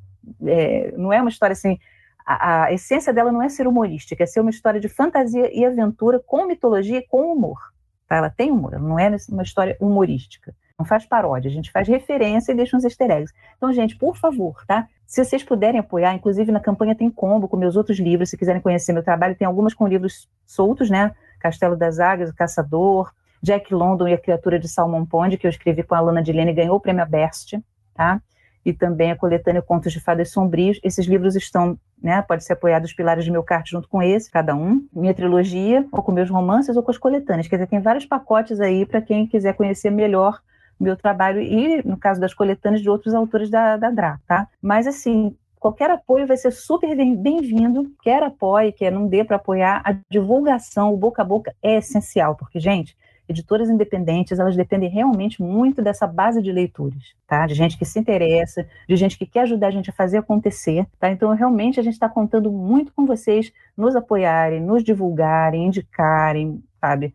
é, 0.45 0.93
não 0.95 1.11
é 1.11 1.19
uma 1.19 1.29
história 1.29 1.53
assim. 1.53 1.77
A, 2.25 2.65
a, 2.65 2.73
essência 2.73 3.11
dela 3.11 3.31
não 3.31 3.41
é 3.41 3.49
ser 3.49 3.67
humorística, 3.67 4.23
é 4.23 4.27
ser 4.27 4.39
uma 4.39 4.51
história 4.51 4.79
de 4.79 4.87
fantasia 4.87 5.49
e 5.53 5.65
aventura 5.65 6.19
com 6.19 6.45
mitologia 6.45 6.99
e 6.99 7.07
com 7.07 7.33
humor. 7.33 7.59
Tá? 8.07 8.17
Ela 8.17 8.29
tem 8.29 8.51
humor, 8.51 8.73
ela 8.73 8.87
não 8.87 8.97
é 8.97 9.13
uma 9.29 9.43
história 9.43 9.75
humorística 9.79 10.55
não 10.81 10.85
faz 10.85 11.05
paródia, 11.05 11.49
a 11.49 11.53
gente 11.53 11.71
faz 11.71 11.87
referência 11.87 12.51
e 12.51 12.55
deixa 12.55 12.75
uns 12.75 12.83
easter 12.83 13.09
eggs. 13.11 13.33
Então, 13.55 13.71
gente, 13.71 13.95
por 13.95 14.17
favor, 14.17 14.65
tá? 14.65 14.87
Se 15.05 15.23
vocês 15.23 15.43
puderem 15.43 15.79
apoiar, 15.79 16.13
inclusive 16.15 16.51
na 16.51 16.59
campanha 16.59 16.95
tem 16.95 17.09
combo 17.09 17.47
com 17.47 17.55
meus 17.55 17.75
outros 17.75 17.99
livros, 17.99 18.29
se 18.29 18.37
quiserem 18.37 18.61
conhecer 18.61 18.91
meu 18.91 19.03
trabalho, 19.03 19.35
tem 19.35 19.45
algumas 19.45 19.73
com 19.73 19.87
livros 19.87 20.27
soltos, 20.45 20.89
né? 20.89 21.11
Castelo 21.39 21.77
das 21.77 21.99
Águias, 21.99 22.29
O 22.29 22.35
Caçador, 22.35 23.11
Jack 23.43 23.73
London 23.73 24.07
e 24.07 24.13
a 24.13 24.17
Criatura 24.17 24.57
de 24.57 24.67
Salmon 24.67 25.05
Pond, 25.05 25.37
que 25.37 25.45
eu 25.45 25.49
escrevi 25.49 25.83
com 25.83 25.93
a 25.93 25.99
Alana 25.99 26.21
Dilene, 26.23 26.53
ganhou 26.53 26.75
o 26.75 26.79
prêmio 26.79 27.05
Best, 27.05 27.59
tá? 27.93 28.21
e 28.65 28.71
também 28.71 29.11
a 29.11 29.15
coletânea 29.15 29.61
Contos 29.61 29.91
de 29.91 29.99
Fadas 29.99 30.29
Sombrios. 30.29 30.79
Esses 30.83 31.05
livros 31.05 31.35
estão, 31.35 31.77
né, 32.01 32.21
pode 32.21 32.43
ser 32.43 32.53
apoiado 32.53 32.85
os 32.85 32.93
pilares 32.93 33.25
de 33.25 33.31
meu 33.31 33.43
carte 33.43 33.71
junto 33.71 33.87
com 33.87 34.01
esse, 34.01 34.29
cada 34.29 34.55
um, 34.55 34.87
minha 34.93 35.13
trilogia, 35.13 35.85
ou 35.91 36.01
com 36.03 36.11
meus 36.11 36.29
romances, 36.29 36.75
ou 36.75 36.83
com 36.83 36.91
as 36.91 36.97
coletâneas. 36.97 37.47
Quer 37.47 37.55
dizer, 37.55 37.67
tem 37.67 37.81
vários 37.81 38.05
pacotes 38.05 38.59
aí 38.59 38.85
para 38.85 39.01
quem 39.01 39.27
quiser 39.27 39.53
conhecer 39.53 39.89
melhor 39.89 40.39
meu 40.81 40.95
trabalho 40.95 41.41
e, 41.41 41.85
no 41.87 41.97
caso 41.97 42.19
das 42.19 42.33
coletâneas, 42.33 42.81
de 42.81 42.89
outros 42.89 43.13
autores 43.13 43.49
da, 43.49 43.77
da 43.77 43.89
DRA, 43.89 44.19
tá? 44.27 44.47
Mas, 44.61 44.87
assim, 44.87 45.35
qualquer 45.59 45.91
apoio 45.91 46.25
vai 46.25 46.37
ser 46.37 46.51
super 46.51 46.95
bem-vindo, 46.95 47.91
quer 48.01 48.23
apoie, 48.23 48.71
quer 48.71 48.91
não 48.91 49.07
dê 49.07 49.23
para 49.23 49.35
apoiar, 49.35 49.81
a 49.85 49.95
divulgação, 50.09 50.93
o 50.93 50.97
boca 50.97 51.21
a 51.21 51.25
boca 51.25 51.55
é 51.61 51.77
essencial, 51.77 52.35
porque, 52.35 52.59
gente, 52.59 52.97
editoras 53.31 53.69
independentes, 53.69 54.39
elas 54.39 54.55
dependem 54.55 54.89
realmente 54.89 55.41
muito 55.41 55.81
dessa 55.81 56.05
base 56.05 56.41
de 56.41 56.51
leitores, 56.51 57.15
tá? 57.27 57.47
De 57.47 57.53
gente 57.53 57.77
que 57.77 57.85
se 57.85 57.99
interessa, 57.99 58.67
de 58.87 58.95
gente 58.95 59.17
que 59.17 59.25
quer 59.25 59.41
ajudar 59.41 59.67
a 59.67 59.71
gente 59.71 59.89
a 59.89 59.93
fazer 59.93 60.17
acontecer, 60.17 60.85
tá? 60.99 61.11
Então, 61.11 61.33
realmente, 61.33 61.79
a 61.79 61.83
gente 61.83 61.93
está 61.93 62.09
contando 62.09 62.51
muito 62.51 62.93
com 62.93 63.05
vocês 63.05 63.51
nos 63.75 63.95
apoiarem, 63.95 64.61
nos 64.61 64.83
divulgarem, 64.83 65.65
indicarem, 65.65 66.63
sabe? 66.79 67.13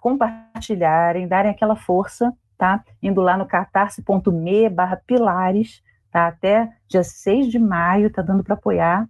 Compartilharem, 0.00 1.26
darem 1.26 1.50
aquela 1.50 1.76
força, 1.76 2.32
tá? 2.56 2.82
Indo 3.02 3.20
lá 3.20 3.36
no 3.36 3.46
catarse.me 3.46 4.68
barra 4.68 5.00
pilares, 5.06 5.82
tá? 6.10 6.26
Até 6.26 6.70
dia 6.88 7.02
6 7.02 7.48
de 7.48 7.58
maio, 7.58 8.10
tá 8.10 8.22
dando 8.22 8.44
para 8.44 8.54
apoiar, 8.54 9.08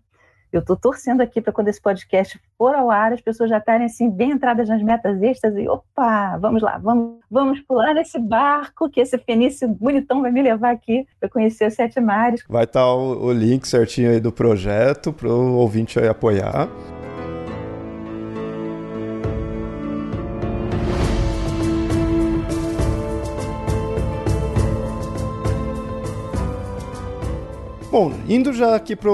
eu 0.54 0.60
estou 0.60 0.76
torcendo 0.76 1.20
aqui 1.20 1.40
para 1.40 1.52
quando 1.52 1.66
esse 1.66 1.82
podcast 1.82 2.40
for 2.56 2.76
ao 2.76 2.88
ar, 2.88 3.12
as 3.12 3.20
pessoas 3.20 3.50
já 3.50 3.58
estarem 3.58 3.86
assim, 3.86 4.08
bem 4.08 4.30
entradas 4.30 4.68
nas 4.68 4.80
metas 4.84 5.20
extras 5.20 5.56
e 5.56 5.68
opa, 5.68 6.38
vamos 6.38 6.62
lá, 6.62 6.78
vamos, 6.78 7.18
vamos 7.28 7.60
pular 7.60 7.92
nesse 7.92 8.20
barco 8.20 8.88
que 8.88 9.00
esse 9.00 9.18
fenício 9.18 9.66
bonitão 9.66 10.22
vai 10.22 10.30
me 10.30 10.40
levar 10.40 10.70
aqui 10.70 11.08
para 11.18 11.28
conhecer 11.28 11.66
os 11.66 11.74
sete 11.74 12.00
mares. 12.00 12.44
Vai 12.48 12.62
estar 12.62 12.82
tá 12.82 12.94
o, 12.94 13.24
o, 13.24 13.32
link 13.32 13.66
certinho 13.66 14.12
aí 14.12 14.20
do 14.20 14.30
projeto 14.30 15.12
para 15.12 15.28
o 15.28 15.56
ouvinte 15.56 15.98
aí 15.98 16.06
apoiar. 16.06 16.68
Bom, 27.94 28.12
indo 28.28 28.52
já 28.52 28.74
aqui 28.74 28.96
para 28.96 29.08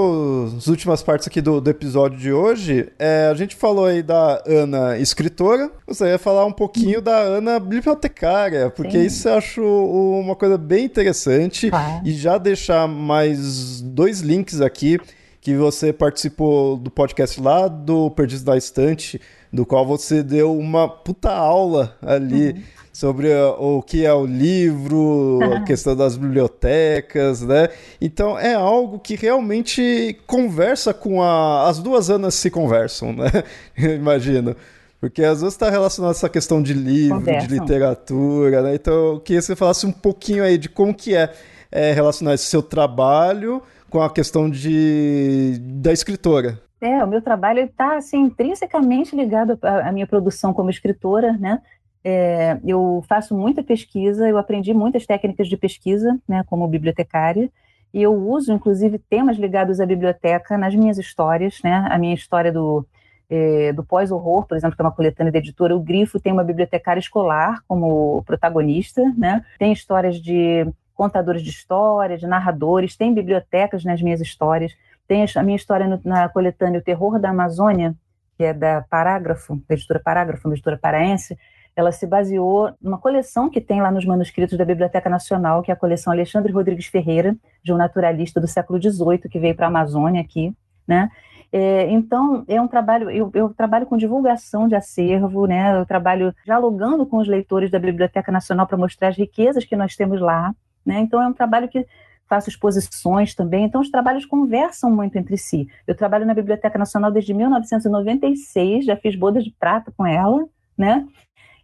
as 0.57 0.65
últimas 0.65 1.03
partes 1.03 1.27
aqui 1.27 1.39
do, 1.39 1.61
do 1.61 1.69
episódio 1.69 2.17
de 2.17 2.33
hoje, 2.33 2.91
é, 2.97 3.29
a 3.31 3.33
gente 3.35 3.55
falou 3.55 3.85
aí 3.85 4.01
da 4.01 4.41
Ana 4.43 4.97
escritora, 4.97 5.69
você 5.85 6.05
ia 6.05 6.17
falar 6.17 6.47
um 6.47 6.51
pouquinho 6.51 6.99
da 6.99 7.15
Ana 7.15 7.59
bibliotecária, 7.59 8.71
porque 8.71 8.97
Sim. 8.97 9.05
isso 9.05 9.29
eu 9.29 9.35
acho 9.35 9.61
uma 9.61 10.35
coisa 10.35 10.57
bem 10.57 10.83
interessante 10.83 11.69
ah. 11.71 12.01
e 12.03 12.11
já 12.11 12.39
deixar 12.39 12.87
mais 12.87 13.81
dois 13.81 14.21
links 14.21 14.59
aqui 14.59 14.99
que 15.39 15.53
você 15.53 15.93
participou 15.93 16.75
do 16.75 16.89
podcast 16.89 17.39
lá 17.39 17.67
do 17.67 18.09
Perdidos 18.09 18.43
da 18.43 18.57
Estante, 18.57 19.21
do 19.51 19.65
qual 19.65 19.85
você 19.85 20.23
deu 20.23 20.57
uma 20.57 20.87
puta 20.87 21.31
aula 21.31 21.97
ali. 22.01 22.51
Uhum 22.51 22.61
sobre 22.93 23.33
o 23.57 23.81
que 23.81 24.05
é 24.05 24.13
o 24.13 24.25
livro, 24.25 25.39
a 25.55 25.61
questão 25.65 25.95
das 25.95 26.17
bibliotecas, 26.17 27.41
né? 27.41 27.69
Então 27.99 28.37
é 28.37 28.53
algo 28.53 28.99
que 28.99 29.15
realmente 29.15 30.19
conversa 30.27 30.93
com 30.93 31.21
a. 31.21 31.69
As 31.69 31.79
duas 31.79 32.09
Anas 32.09 32.35
se 32.35 32.49
conversam, 32.49 33.13
né? 33.13 33.29
Eu 33.77 33.95
imagino. 33.95 34.55
Porque 34.99 35.23
às 35.23 35.41
vezes 35.41 35.55
está 35.55 35.67
relacionado 35.67 36.11
a 36.11 36.15
essa 36.15 36.29
questão 36.29 36.61
de 36.61 36.73
livro, 36.73 37.17
Conversam. 37.17 37.47
de 37.47 37.59
literatura, 37.59 38.61
né? 38.61 38.75
Então 38.75 38.93
eu 39.13 39.19
queria 39.19 39.39
que 39.39 39.45
você 39.47 39.55
falasse 39.55 39.87
um 39.87 39.91
pouquinho 39.91 40.43
aí 40.43 40.59
de 40.59 40.69
como 40.69 40.93
que 40.93 41.15
é, 41.15 41.33
é 41.71 41.91
relacionar 41.91 42.35
esse 42.35 42.45
seu 42.45 42.61
trabalho 42.61 43.63
com 43.89 43.99
a 43.99 44.11
questão 44.11 44.47
de, 44.47 45.57
da 45.59 45.91
escritora. 45.91 46.61
É, 46.81 47.03
o 47.03 47.07
meu 47.07 47.21
trabalho 47.21 47.59
está 47.59 47.95
assim, 47.97 48.23
intrinsecamente 48.23 49.15
ligado 49.15 49.57
à, 49.61 49.91
minha 49.91 50.07
produção 50.07 50.51
como 50.51 50.71
escritora, 50.71 51.33
né? 51.33 51.61
É, 52.03 52.59
eu 52.65 53.03
faço 53.07 53.37
muita 53.37 53.63
pesquisa, 53.63 54.27
eu 54.27 54.35
aprendi 54.39 54.73
muitas 54.73 55.05
técnicas 55.05 55.47
de 55.47 55.55
pesquisa, 55.55 56.19
né, 56.27 56.43
como 56.47 56.67
bibliotecária, 56.67 57.51
e 57.93 58.01
eu 58.01 58.11
uso, 58.11 58.51
inclusive, 58.51 58.97
temas 58.97 59.37
ligados 59.37 59.79
à 59.79 59.85
biblioteca 59.85 60.57
nas 60.57 60.73
minhas 60.73 60.97
histórias, 60.97 61.59
né, 61.63 61.87
a 61.91 61.99
minha 61.99 62.15
história 62.15 62.51
do, 62.51 62.83
é, 63.29 63.71
do 63.73 63.83
pós-horror, 63.83 64.47
por 64.47 64.57
exemplo, 64.57 64.75
que 64.75 64.81
é 64.81 64.85
uma 64.85 64.91
coletânea 64.91 65.31
da 65.31 65.37
editora, 65.37 65.75
o 65.75 65.79
Grifo 65.79 66.19
tem 66.19 66.33
uma 66.33 66.43
bibliotecária 66.43 66.99
escolar 66.99 67.61
como 67.67 68.23
protagonista, 68.23 69.03
né, 69.15 69.45
tem 69.59 69.71
histórias 69.71 70.19
de 70.19 70.65
contadores 70.95 71.43
de 71.43 71.51
histórias, 71.51 72.19
de 72.19 72.25
narradores, 72.25 72.95
tem 72.95 73.13
bibliotecas 73.13 73.85
nas 73.85 74.01
minhas 74.01 74.21
histórias, 74.21 74.75
tem 75.11 75.25
a 75.35 75.43
minha 75.43 75.57
história 75.57 75.85
no, 75.85 75.99
na 76.05 76.29
coletânea 76.29 76.79
O 76.79 76.83
Terror 76.83 77.19
da 77.19 77.31
Amazônia, 77.31 77.93
que 78.37 78.45
é 78.45 78.53
da 78.53 78.81
Parágrafo, 78.89 79.61
da 79.67 79.75
editora 79.75 79.99
Parágrafo, 79.99 80.47
uma 80.47 80.53
editora 80.53 80.77
paraense, 80.77 81.37
ela 81.75 81.91
se 81.91 82.07
baseou 82.07 82.73
numa 82.81 82.97
coleção 82.97 83.49
que 83.49 83.59
tem 83.59 83.81
lá 83.81 83.91
nos 83.91 84.05
manuscritos 84.05 84.57
da 84.57 84.63
Biblioteca 84.63 85.09
Nacional, 85.09 85.61
que 85.63 85.69
é 85.69 85.73
a 85.73 85.77
coleção 85.77 86.13
Alexandre 86.13 86.53
Rodrigues 86.53 86.85
Ferreira, 86.85 87.35
de 87.61 87.73
um 87.73 87.77
naturalista 87.77 88.39
do 88.39 88.47
século 88.47 88.81
XVIII 88.81 89.29
que 89.29 89.37
veio 89.37 89.53
para 89.53 89.65
a 89.65 89.69
Amazônia 89.69 90.21
aqui, 90.21 90.55
né? 90.87 91.09
É, 91.51 91.91
então, 91.91 92.45
é 92.47 92.61
um 92.61 92.67
trabalho, 92.69 93.09
eu, 93.09 93.29
eu, 93.33 93.53
trabalho 93.53 93.85
com 93.85 93.97
divulgação 93.97 94.65
de 94.65 94.75
acervo, 94.75 95.45
né? 95.45 95.77
Eu 95.77 95.85
trabalho 95.85 96.33
dialogando 96.45 97.05
com 97.05 97.17
os 97.17 97.27
leitores 97.27 97.69
da 97.69 97.79
Biblioteca 97.79 98.31
Nacional 98.31 98.65
para 98.65 98.77
mostrar 98.77 99.09
as 99.09 99.17
riquezas 99.17 99.65
que 99.65 99.75
nós 99.75 99.93
temos 99.93 100.21
lá, 100.21 100.55
né? 100.85 101.01
Então, 101.01 101.21
é 101.21 101.27
um 101.27 101.33
trabalho 101.33 101.67
que 101.67 101.85
faço 102.31 102.47
exposições 102.47 103.35
também, 103.35 103.65
então 103.65 103.81
os 103.81 103.91
trabalhos 103.91 104.25
conversam 104.25 104.89
muito 104.89 105.17
entre 105.17 105.37
si. 105.37 105.67
Eu 105.85 105.93
trabalho 105.93 106.25
na 106.25 106.33
Biblioteca 106.33 106.79
Nacional 106.79 107.11
desde 107.11 107.33
1996, 107.33 108.85
já 108.85 108.95
fiz 108.95 109.17
bodas 109.17 109.43
de 109.43 109.51
prata 109.51 109.91
com 109.97 110.07
ela, 110.07 110.47
né? 110.77 111.05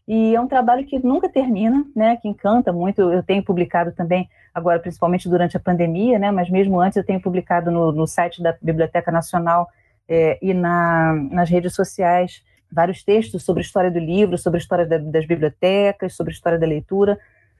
E 0.05 0.35
é 0.35 0.41
um 0.41 0.47
trabalho 0.47 0.85
que 0.85 0.99
nunca 0.99 1.29
termina, 1.29 1.85
né, 1.95 2.17
que 2.17 2.27
encanta 2.27 2.73
muito. 2.73 3.01
Eu 3.01 3.23
tenho 3.23 3.43
publicado 3.43 3.93
também, 3.93 4.29
agora 4.53 4.77
principalmente 4.77 5.29
durante 5.29 5.55
a 5.55 5.59
pandemia, 5.59 6.19
né, 6.19 6.31
mas 6.31 6.49
mesmo 6.49 6.81
antes 6.81 6.97
eu 6.97 7.05
tenho 7.05 7.21
publicado 7.21 7.71
no, 7.71 7.93
no 7.93 8.05
site 8.05 8.43
da 8.43 8.53
Biblioteca 8.61 9.09
Nacional 9.09 9.69
é, 10.07 10.37
e 10.41 10.53
na, 10.53 11.13
nas 11.31 11.49
redes 11.49 11.73
sociais 11.73 12.43
vários 12.69 13.03
textos 13.03 13.43
sobre 13.43 13.61
a 13.61 13.65
história 13.65 13.89
do 13.89 13.99
livro, 13.99 14.37
sobre 14.37 14.57
a 14.57 14.61
história 14.61 14.85
da, 14.85 14.97
das 14.97 15.25
bibliotecas, 15.25 16.13
sobre 16.13 16.31
a 16.31 16.35
história 16.35 16.59
da 16.59 16.67
leitura, 16.67 17.17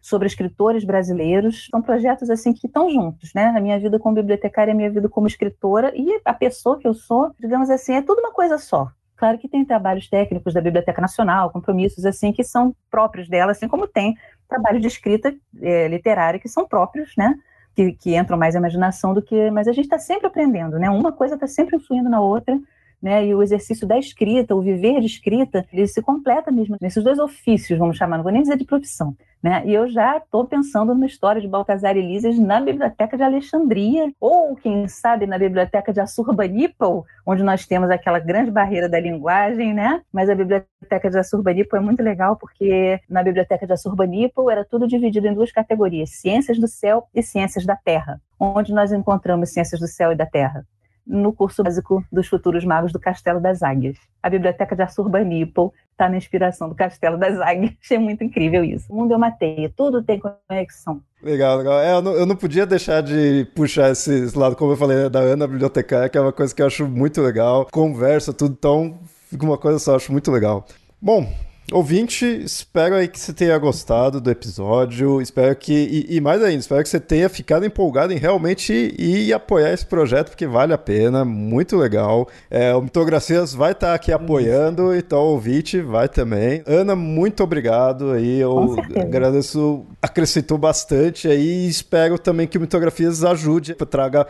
sobre 0.07 0.25
escritores 0.25 0.85
brasileiros. 0.85 1.67
São 1.69 1.81
projetos 1.81 2.29
assim 2.29 2.53
que 2.53 2.65
estão 2.65 2.89
juntos, 2.89 3.33
né? 3.35 3.47
A 3.47 3.59
minha 3.59 3.77
vida 3.77 3.99
como 3.99 4.15
bibliotecária, 4.15 4.71
a 4.71 4.75
minha 4.75 4.89
vida 4.89 5.09
como 5.09 5.27
escritora 5.27 5.91
e 5.93 6.21
a 6.23 6.33
pessoa 6.33 6.79
que 6.79 6.87
eu 6.87 6.93
sou, 6.93 7.31
digamos 7.37 7.69
assim, 7.69 7.95
é 7.95 8.01
tudo 8.01 8.19
uma 8.19 8.31
coisa 8.31 8.57
só. 8.57 8.89
Claro 9.17 9.37
que 9.37 9.49
tem 9.49 9.65
trabalhos 9.65 10.07
técnicos 10.07 10.53
da 10.53 10.61
Biblioteca 10.61 11.01
Nacional, 11.01 11.49
compromissos 11.49 12.05
assim 12.05 12.31
que 12.31 12.43
são 12.43 12.73
próprios 12.89 13.27
dela, 13.27 13.51
assim 13.51 13.67
como 13.67 13.85
tem 13.85 14.15
trabalho 14.47 14.79
de 14.79 14.87
escrita 14.87 15.35
é, 15.61 15.87
literária 15.89 16.39
que 16.39 16.47
são 16.47 16.65
próprios, 16.65 17.11
né? 17.17 17.35
Que, 17.75 17.91
que 17.91 18.15
entram 18.15 18.37
mais 18.37 18.55
a 18.55 18.59
imaginação 18.59 19.13
do 19.13 19.21
que. 19.21 19.51
Mas 19.51 19.67
a 19.67 19.73
gente 19.73 19.85
está 19.85 19.99
sempre 19.99 20.27
aprendendo, 20.27 20.79
né? 20.79 20.89
Uma 20.89 21.11
coisa 21.11 21.35
está 21.35 21.47
sempre 21.47 21.75
influindo 21.75 22.09
na 22.09 22.21
outra 22.21 22.57
né? 23.01 23.25
E 23.25 23.33
o 23.33 23.41
exercício 23.43 23.87
da 23.87 23.97
escrita, 23.97 24.55
o 24.55 24.61
viver 24.61 24.99
de 24.99 25.05
escrita, 25.05 25.65
ele 25.71 25.87
se 25.87 26.01
completa 26.01 26.51
mesmo 26.51 26.77
nesses 26.81 27.03
dois 27.03 27.19
ofícios, 27.19 27.77
vamos 27.77 27.97
chamar, 27.97 28.17
não 28.17 28.23
vou 28.23 28.31
nem 28.31 28.41
dizer 28.41 28.57
de 28.57 28.65
profissão, 28.65 29.15
né? 29.41 29.63
E 29.65 29.73
eu 29.73 29.87
já 29.87 30.17
estou 30.17 30.45
pensando 30.45 30.93
numa 30.93 31.05
história 31.05 31.39
de 31.39 31.47
Baltazar 31.47 31.95
Elísias 31.95 32.37
na 32.39 32.59
Biblioteca 32.59 33.15
de 33.15 33.23
Alexandria, 33.23 34.11
ou 34.19 34.55
quem 34.55 34.87
sabe 34.87 35.27
na 35.27 35.37
Biblioteca 35.37 35.93
de 35.93 35.99
Assurbanipal, 35.99 37.05
onde 37.25 37.43
nós 37.43 37.65
temos 37.65 37.89
aquela 37.89 38.19
grande 38.19 38.51
barreira 38.51 38.89
da 38.89 38.99
linguagem, 38.99 39.73
né? 39.73 40.01
Mas 40.11 40.29
a 40.29 40.35
Biblioteca 40.35 41.09
de 41.09 41.17
Assurbanipal 41.17 41.79
é 41.79 41.83
muito 41.83 42.01
legal 42.01 42.35
porque 42.35 42.99
na 43.09 43.21
Biblioteca 43.21 43.65
de 43.65 43.73
Assurbanipal 43.73 44.49
era 44.49 44.65
tudo 44.65 44.87
dividido 44.87 45.27
em 45.27 45.33
duas 45.33 45.51
categorias: 45.51 46.09
ciências 46.11 46.57
do 46.57 46.67
céu 46.67 47.07
e 47.13 47.21
ciências 47.21 47.65
da 47.65 47.75
terra, 47.75 48.19
onde 48.39 48.73
nós 48.73 48.91
encontramos 48.91 49.53
ciências 49.53 49.79
do 49.79 49.87
céu 49.87 50.11
e 50.11 50.15
da 50.15 50.25
terra 50.25 50.65
no 51.07 51.31
curso 51.31 51.63
básico 51.63 52.03
dos 52.11 52.27
futuros 52.27 52.65
magos 52.65 52.91
do 52.91 52.99
Castelo 52.99 53.39
das 53.39 53.63
Águias. 53.63 53.97
A 54.21 54.29
biblioteca 54.29 54.75
de 54.75 54.81
Assurbanipal 54.81 55.73
está 55.91 56.09
na 56.09 56.17
inspiração 56.17 56.67
do 56.67 56.75
Castelo 56.75 57.17
das 57.17 57.39
Águias. 57.39 57.73
Achei 57.81 57.97
muito 57.97 58.23
incrível 58.23 58.63
isso. 58.63 58.91
O 58.91 58.95
mundo 58.95 59.13
é 59.13 59.17
uma 59.17 59.31
teia, 59.31 59.71
tudo 59.75 60.03
tem 60.03 60.19
conexão. 60.19 61.01
Legal, 61.23 61.57
legal. 61.57 61.79
É, 61.79 61.93
eu, 61.93 62.01
não, 62.01 62.11
eu, 62.11 62.25
não, 62.25 62.35
podia 62.35 62.65
deixar 62.65 63.01
de 63.01 63.47
puxar 63.55 63.91
esse 63.91 64.37
lado, 64.37 64.55
como 64.55 64.73
eu 64.73 64.77
falei, 64.77 65.09
da 65.09 65.19
Ana 65.19 65.47
bibliotecária, 65.47 66.09
que 66.09 66.17
é 66.17 66.21
uma 66.21 66.33
coisa 66.33 66.53
que 66.53 66.61
eu 66.61 66.67
acho 66.67 66.87
muito 66.87 67.21
legal. 67.21 67.65
Conversa, 67.71 68.33
tudo, 68.33 68.55
então 68.57 68.99
fica 69.29 69.45
uma 69.45 69.57
coisa 69.57 69.79
só, 69.79 69.95
acho 69.95 70.11
muito 70.11 70.31
legal. 70.31 70.65
Bom, 71.01 71.27
Ouvinte, 71.74 72.26
espero 72.26 72.95
aí 72.95 73.09
que 73.09 73.20
você 73.20 73.34
tenha 73.34 73.57
gostado 73.57 74.22
do 74.22 74.32
episódio. 74.32 75.22
Espero 75.22 75.53
que. 75.53 75.74
E, 75.74 76.15
e, 76.15 76.22
mais 76.22 76.41
ainda, 76.41 76.61
espero 76.61 76.82
que 76.82 76.88
você 76.88 76.99
tenha 76.99 77.28
ficado 77.28 77.65
empolgado 77.65 78.13
em 78.13 78.18
realmente 78.18 78.95
ir 78.97 79.34
apoiar 79.34 79.74
esse 79.74 79.86
projeto, 79.86 80.30
porque 80.30 80.47
vale 80.47 80.72
a 80.72 80.78
pena, 80.78 81.26
muito 81.26 81.76
legal. 81.76 82.26
É, 82.49 82.74
o 82.74 82.82
Mitogracias 82.82 83.53
vai 83.53 83.74
estar 83.74 83.88
tá 83.88 83.93
aqui 83.95 84.13
apoiando, 84.13 84.95
então 84.95 85.20
o 85.20 85.32
ouvinte 85.32 85.82
vai 85.82 86.07
também. 86.07 86.63
Ana, 86.65 86.95
muito 86.95 87.43
obrigado 87.43 88.11
aí. 88.11 88.39
Eu 88.39 88.78
agradeço, 89.01 89.86
acrescentou 90.01 90.57
bastante 90.57 91.28
aí 91.28 91.65
e 91.65 91.68
espero 91.68 92.18
também 92.18 92.47
que 92.47 92.57
o 92.57 92.61
Mitografias 92.61 93.26
ajude, 93.26 93.76
traga 93.76 94.26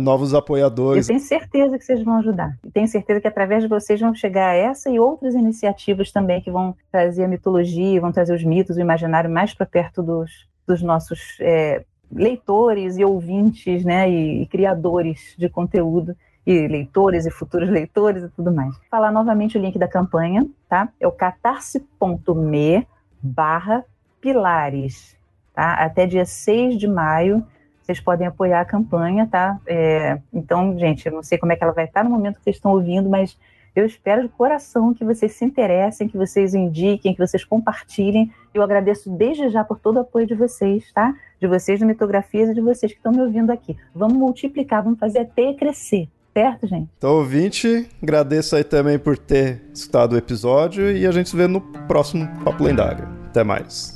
novos 0.00 0.34
apoiadores. 0.34 1.08
Eu 1.08 1.14
tenho 1.14 1.28
certeza 1.28 1.78
que 1.78 1.84
vocês 1.84 2.02
vão 2.02 2.16
ajudar. 2.18 2.58
tenho 2.74 2.88
certeza 2.88 3.20
que 3.20 3.28
através 3.28 3.62
de 3.62 3.68
vocês 3.68 4.00
vão 4.00 4.12
chegar 4.12 4.48
a 4.48 4.54
essa 4.54 4.90
e 4.90 4.98
outras 4.98 5.34
iniciativas 5.34 6.10
também 6.10 6.40
que 6.40 6.50
vão 6.50 6.71
trazer 6.90 7.24
a 7.24 7.28
mitologia, 7.28 8.00
vão 8.00 8.12
trazer 8.12 8.34
os 8.34 8.44
mitos, 8.44 8.76
o 8.76 8.80
imaginário 8.80 9.30
mais 9.30 9.54
para 9.54 9.66
perto 9.66 10.02
dos, 10.02 10.48
dos 10.66 10.82
nossos 10.82 11.36
é, 11.40 11.84
leitores 12.10 12.98
e 12.98 13.04
ouvintes, 13.04 13.84
né, 13.84 14.10
e, 14.10 14.42
e, 14.42 14.46
criadores 14.46 15.34
de 15.38 15.48
conteúdo, 15.48 16.16
e 16.46 16.66
leitores 16.66 17.24
e 17.24 17.30
futuros 17.30 17.68
leitores 17.70 18.24
e 18.24 18.28
tudo 18.28 18.52
mais. 18.52 18.74
Vou 18.76 18.86
falar 18.90 19.12
novamente 19.12 19.56
o 19.56 19.60
link 19.60 19.78
da 19.78 19.88
campanha, 19.88 20.46
tá? 20.68 20.88
É 21.00 21.06
o 21.06 21.12
catarse.me 21.12 22.86
barra 23.22 23.84
pilares, 24.20 25.16
tá? 25.54 25.74
Até 25.74 26.06
dia 26.06 26.24
6 26.24 26.78
de 26.78 26.88
maio, 26.88 27.46
vocês 27.82 28.00
podem 28.00 28.26
apoiar 28.26 28.60
a 28.60 28.64
campanha, 28.64 29.26
tá? 29.30 29.58
É, 29.66 30.18
então, 30.32 30.78
gente, 30.78 31.06
eu 31.06 31.12
não 31.12 31.22
sei 31.22 31.38
como 31.38 31.52
é 31.52 31.56
que 31.56 31.64
ela 31.64 31.72
vai 31.72 31.84
estar 31.84 32.04
no 32.04 32.10
momento 32.10 32.36
que 32.36 32.44
vocês 32.44 32.56
estão 32.56 32.72
ouvindo, 32.72 33.08
mas 33.08 33.36
eu 33.74 33.86
espero 33.86 34.22
de 34.22 34.28
coração 34.28 34.92
que 34.92 35.04
vocês 35.04 35.32
se 35.32 35.44
interessem, 35.44 36.08
que 36.08 36.16
vocês 36.16 36.54
indiquem, 36.54 37.14
que 37.14 37.26
vocês 37.26 37.44
compartilhem. 37.44 38.30
Eu 38.52 38.62
agradeço 38.62 39.10
desde 39.10 39.48
já 39.48 39.64
por 39.64 39.78
todo 39.78 39.96
o 39.96 40.00
apoio 40.00 40.26
de 40.26 40.34
vocês, 40.34 40.92
tá? 40.92 41.14
De 41.40 41.46
vocês 41.46 41.80
no 41.80 41.86
Mitografias 41.86 42.50
e 42.50 42.54
de 42.54 42.60
vocês 42.60 42.92
que 42.92 42.98
estão 42.98 43.12
me 43.12 43.22
ouvindo 43.22 43.50
aqui. 43.50 43.76
Vamos 43.94 44.16
multiplicar, 44.16 44.82
vamos 44.82 44.98
fazer 44.98 45.20
até 45.20 45.54
crescer. 45.54 46.08
Certo, 46.34 46.66
gente? 46.66 46.88
Então, 46.96 47.16
ouvinte, 47.16 47.86
agradeço 48.02 48.56
aí 48.56 48.64
também 48.64 48.98
por 48.98 49.18
ter 49.18 49.60
escutado 49.72 50.14
o 50.14 50.16
episódio 50.16 50.90
e 50.90 51.06
a 51.06 51.10
gente 51.10 51.28
se 51.28 51.36
vê 51.36 51.46
no 51.46 51.60
próximo 51.60 52.26
Papo 52.42 52.64
Lendário. 52.64 53.06
Até 53.26 53.44
mais. 53.44 53.91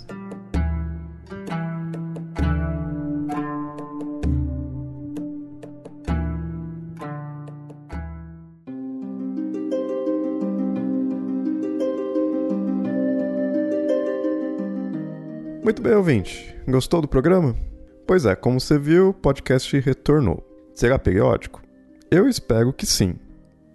Muito 15.77 15.91
bem, 15.91 15.95
ouvinte. 15.95 16.57
Gostou 16.67 17.03
do 17.03 17.07
programa? 17.07 17.55
Pois 18.07 18.25
é, 18.25 18.35
como 18.35 18.59
você 18.59 18.79
viu, 18.79 19.11
o 19.11 19.13
podcast 19.13 19.79
retornou. 19.79 20.43
Será 20.73 20.99
periódico? 20.99 21.61
Eu 22.11 22.27
espero 22.27 22.73
que 22.73 22.87
sim. 22.87 23.17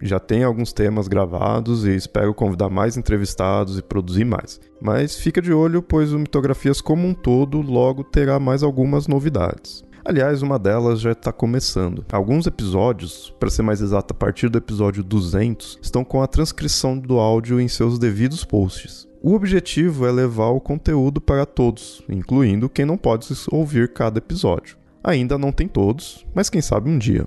Já 0.02 0.18
tem 0.18 0.42
alguns 0.42 0.72
temas 0.72 1.06
gravados 1.06 1.86
e 1.86 1.94
espero 1.94 2.34
convidar 2.34 2.68
mais 2.68 2.96
entrevistados 2.96 3.78
e 3.78 3.82
produzir 3.82 4.24
mais. 4.24 4.60
Mas 4.80 5.16
fica 5.16 5.40
de 5.40 5.52
olho, 5.52 5.80
pois 5.80 6.12
o 6.12 6.18
Mitografias 6.18 6.80
como 6.80 7.06
um 7.06 7.14
todo 7.14 7.60
logo 7.60 8.02
terá 8.02 8.40
mais 8.40 8.64
algumas 8.64 9.06
novidades. 9.06 9.84
Aliás, 10.04 10.42
uma 10.42 10.58
delas 10.58 11.00
já 11.00 11.12
está 11.12 11.30
começando. 11.30 12.04
Alguns 12.10 12.48
episódios, 12.48 13.32
para 13.38 13.48
ser 13.48 13.62
mais 13.62 13.80
exato, 13.80 14.12
a 14.12 14.16
partir 14.16 14.48
do 14.48 14.58
episódio 14.58 15.04
200, 15.04 15.78
estão 15.80 16.04
com 16.04 16.20
a 16.20 16.26
transcrição 16.26 16.98
do 16.98 17.20
áudio 17.20 17.60
em 17.60 17.68
seus 17.68 17.96
devidos 17.96 18.44
posts. 18.44 19.06
O 19.24 19.34
objetivo 19.34 20.04
é 20.04 20.10
levar 20.10 20.48
o 20.48 20.60
conteúdo 20.60 21.20
para 21.20 21.46
todos, 21.46 22.02
incluindo 22.08 22.68
quem 22.68 22.84
não 22.84 22.96
pode 22.96 23.28
ouvir 23.52 23.92
cada 23.92 24.18
episódio. 24.18 24.76
Ainda 25.04 25.38
não 25.38 25.52
tem 25.52 25.68
todos, 25.68 26.26
mas 26.34 26.50
quem 26.50 26.60
sabe 26.60 26.90
um 26.90 26.98
dia. 26.98 27.24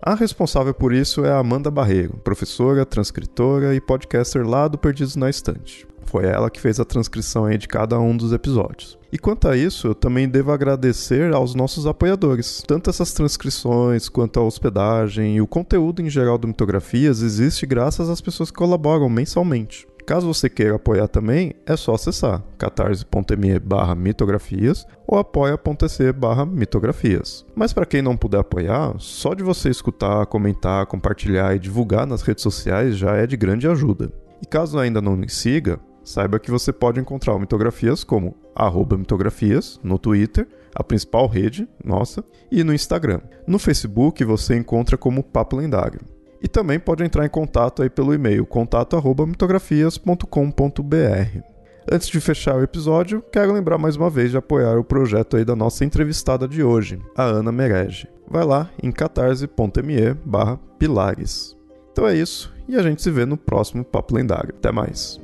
A 0.00 0.14
responsável 0.14 0.72
por 0.72 0.94
isso 0.94 1.26
é 1.26 1.30
a 1.30 1.38
Amanda 1.38 1.70
Barreiro, 1.70 2.16
professora, 2.24 2.86
transcritora 2.86 3.74
e 3.74 3.82
podcaster 3.82 4.48
lá 4.48 4.66
do 4.66 4.78
Perdidos 4.78 5.14
na 5.14 5.28
Estante. 5.28 5.86
Foi 6.06 6.24
ela 6.24 6.48
que 6.48 6.60
fez 6.60 6.80
a 6.80 6.86
transcrição 6.86 7.50
de 7.50 7.68
cada 7.68 8.00
um 8.00 8.16
dos 8.16 8.32
episódios. 8.32 8.98
E 9.12 9.18
quanto 9.18 9.46
a 9.46 9.54
isso, 9.54 9.88
eu 9.88 9.94
também 9.94 10.26
devo 10.26 10.52
agradecer 10.52 11.34
aos 11.34 11.54
nossos 11.54 11.86
apoiadores. 11.86 12.62
Tanto 12.66 12.88
essas 12.88 13.12
transcrições 13.12 14.08
quanto 14.08 14.40
a 14.40 14.42
hospedagem 14.42 15.36
e 15.36 15.40
o 15.42 15.46
conteúdo 15.46 16.00
em 16.00 16.08
geral 16.08 16.38
do 16.38 16.48
Mitografias 16.48 17.20
existe 17.20 17.66
graças 17.66 18.08
às 18.08 18.22
pessoas 18.22 18.50
que 18.50 18.56
colaboram 18.56 19.10
mensalmente. 19.10 19.86
Caso 20.06 20.32
você 20.32 20.48
queira 20.48 20.76
apoiar 20.76 21.08
também, 21.08 21.52
é 21.66 21.76
só 21.76 21.94
acessar 21.94 22.40
catarse.me 22.56 23.58
barra 23.58 23.92
mitografias 23.96 24.86
ou 25.04 25.18
apoia.se 25.18 26.12
barra 26.12 26.46
mitografias. 26.46 27.44
Mas 27.56 27.72
para 27.72 27.84
quem 27.84 28.00
não 28.00 28.16
puder 28.16 28.38
apoiar, 28.38 28.94
só 28.98 29.34
de 29.34 29.42
você 29.42 29.68
escutar, 29.68 30.24
comentar, 30.26 30.86
compartilhar 30.86 31.56
e 31.56 31.58
divulgar 31.58 32.06
nas 32.06 32.22
redes 32.22 32.44
sociais 32.44 32.96
já 32.96 33.16
é 33.16 33.26
de 33.26 33.36
grande 33.36 33.66
ajuda. 33.66 34.12
E 34.40 34.46
caso 34.46 34.78
ainda 34.78 35.02
não 35.02 35.16
me 35.16 35.28
siga, 35.28 35.80
saiba 36.04 36.38
que 36.38 36.52
você 36.52 36.72
pode 36.72 37.00
encontrar 37.00 37.34
o 37.34 37.40
Mitografias 37.40 38.04
como 38.04 38.36
arroba 38.54 38.96
mitografias 38.96 39.80
no 39.82 39.98
Twitter, 39.98 40.46
a 40.72 40.84
principal 40.84 41.26
rede 41.26 41.68
nossa, 41.84 42.24
e 42.48 42.62
no 42.62 42.72
Instagram. 42.72 43.20
No 43.44 43.58
Facebook 43.58 44.22
você 44.24 44.56
encontra 44.56 44.96
como 44.96 45.24
Papo 45.24 45.56
Lendário. 45.56 46.15
E 46.42 46.48
também 46.48 46.78
pode 46.78 47.04
entrar 47.04 47.24
em 47.24 47.28
contato 47.28 47.82
aí 47.82 47.90
pelo 47.90 48.14
e-mail 48.14 48.46
contato@mitografias.com.br. 48.46 51.40
Antes 51.90 52.08
de 52.08 52.20
fechar 52.20 52.56
o 52.56 52.62
episódio, 52.62 53.22
quero 53.32 53.52
lembrar 53.52 53.78
mais 53.78 53.96
uma 53.96 54.10
vez 54.10 54.32
de 54.32 54.36
apoiar 54.36 54.76
o 54.76 54.84
projeto 54.84 55.36
aí 55.36 55.44
da 55.44 55.54
nossa 55.54 55.84
entrevistada 55.84 56.48
de 56.48 56.60
hoje, 56.62 56.98
a 57.16 57.22
Ana 57.22 57.52
Merege. 57.52 58.08
Vai 58.28 58.44
lá 58.44 58.68
em 58.82 58.90
catarse.me/pilares. 58.90 61.56
Então 61.92 62.08
é 62.08 62.16
isso, 62.16 62.52
e 62.68 62.74
a 62.76 62.82
gente 62.82 63.02
se 63.02 63.10
vê 63.10 63.24
no 63.24 63.36
próximo 63.36 63.84
Papo 63.84 64.16
Lendário. 64.16 64.52
Até 64.58 64.72
mais. 64.72 65.20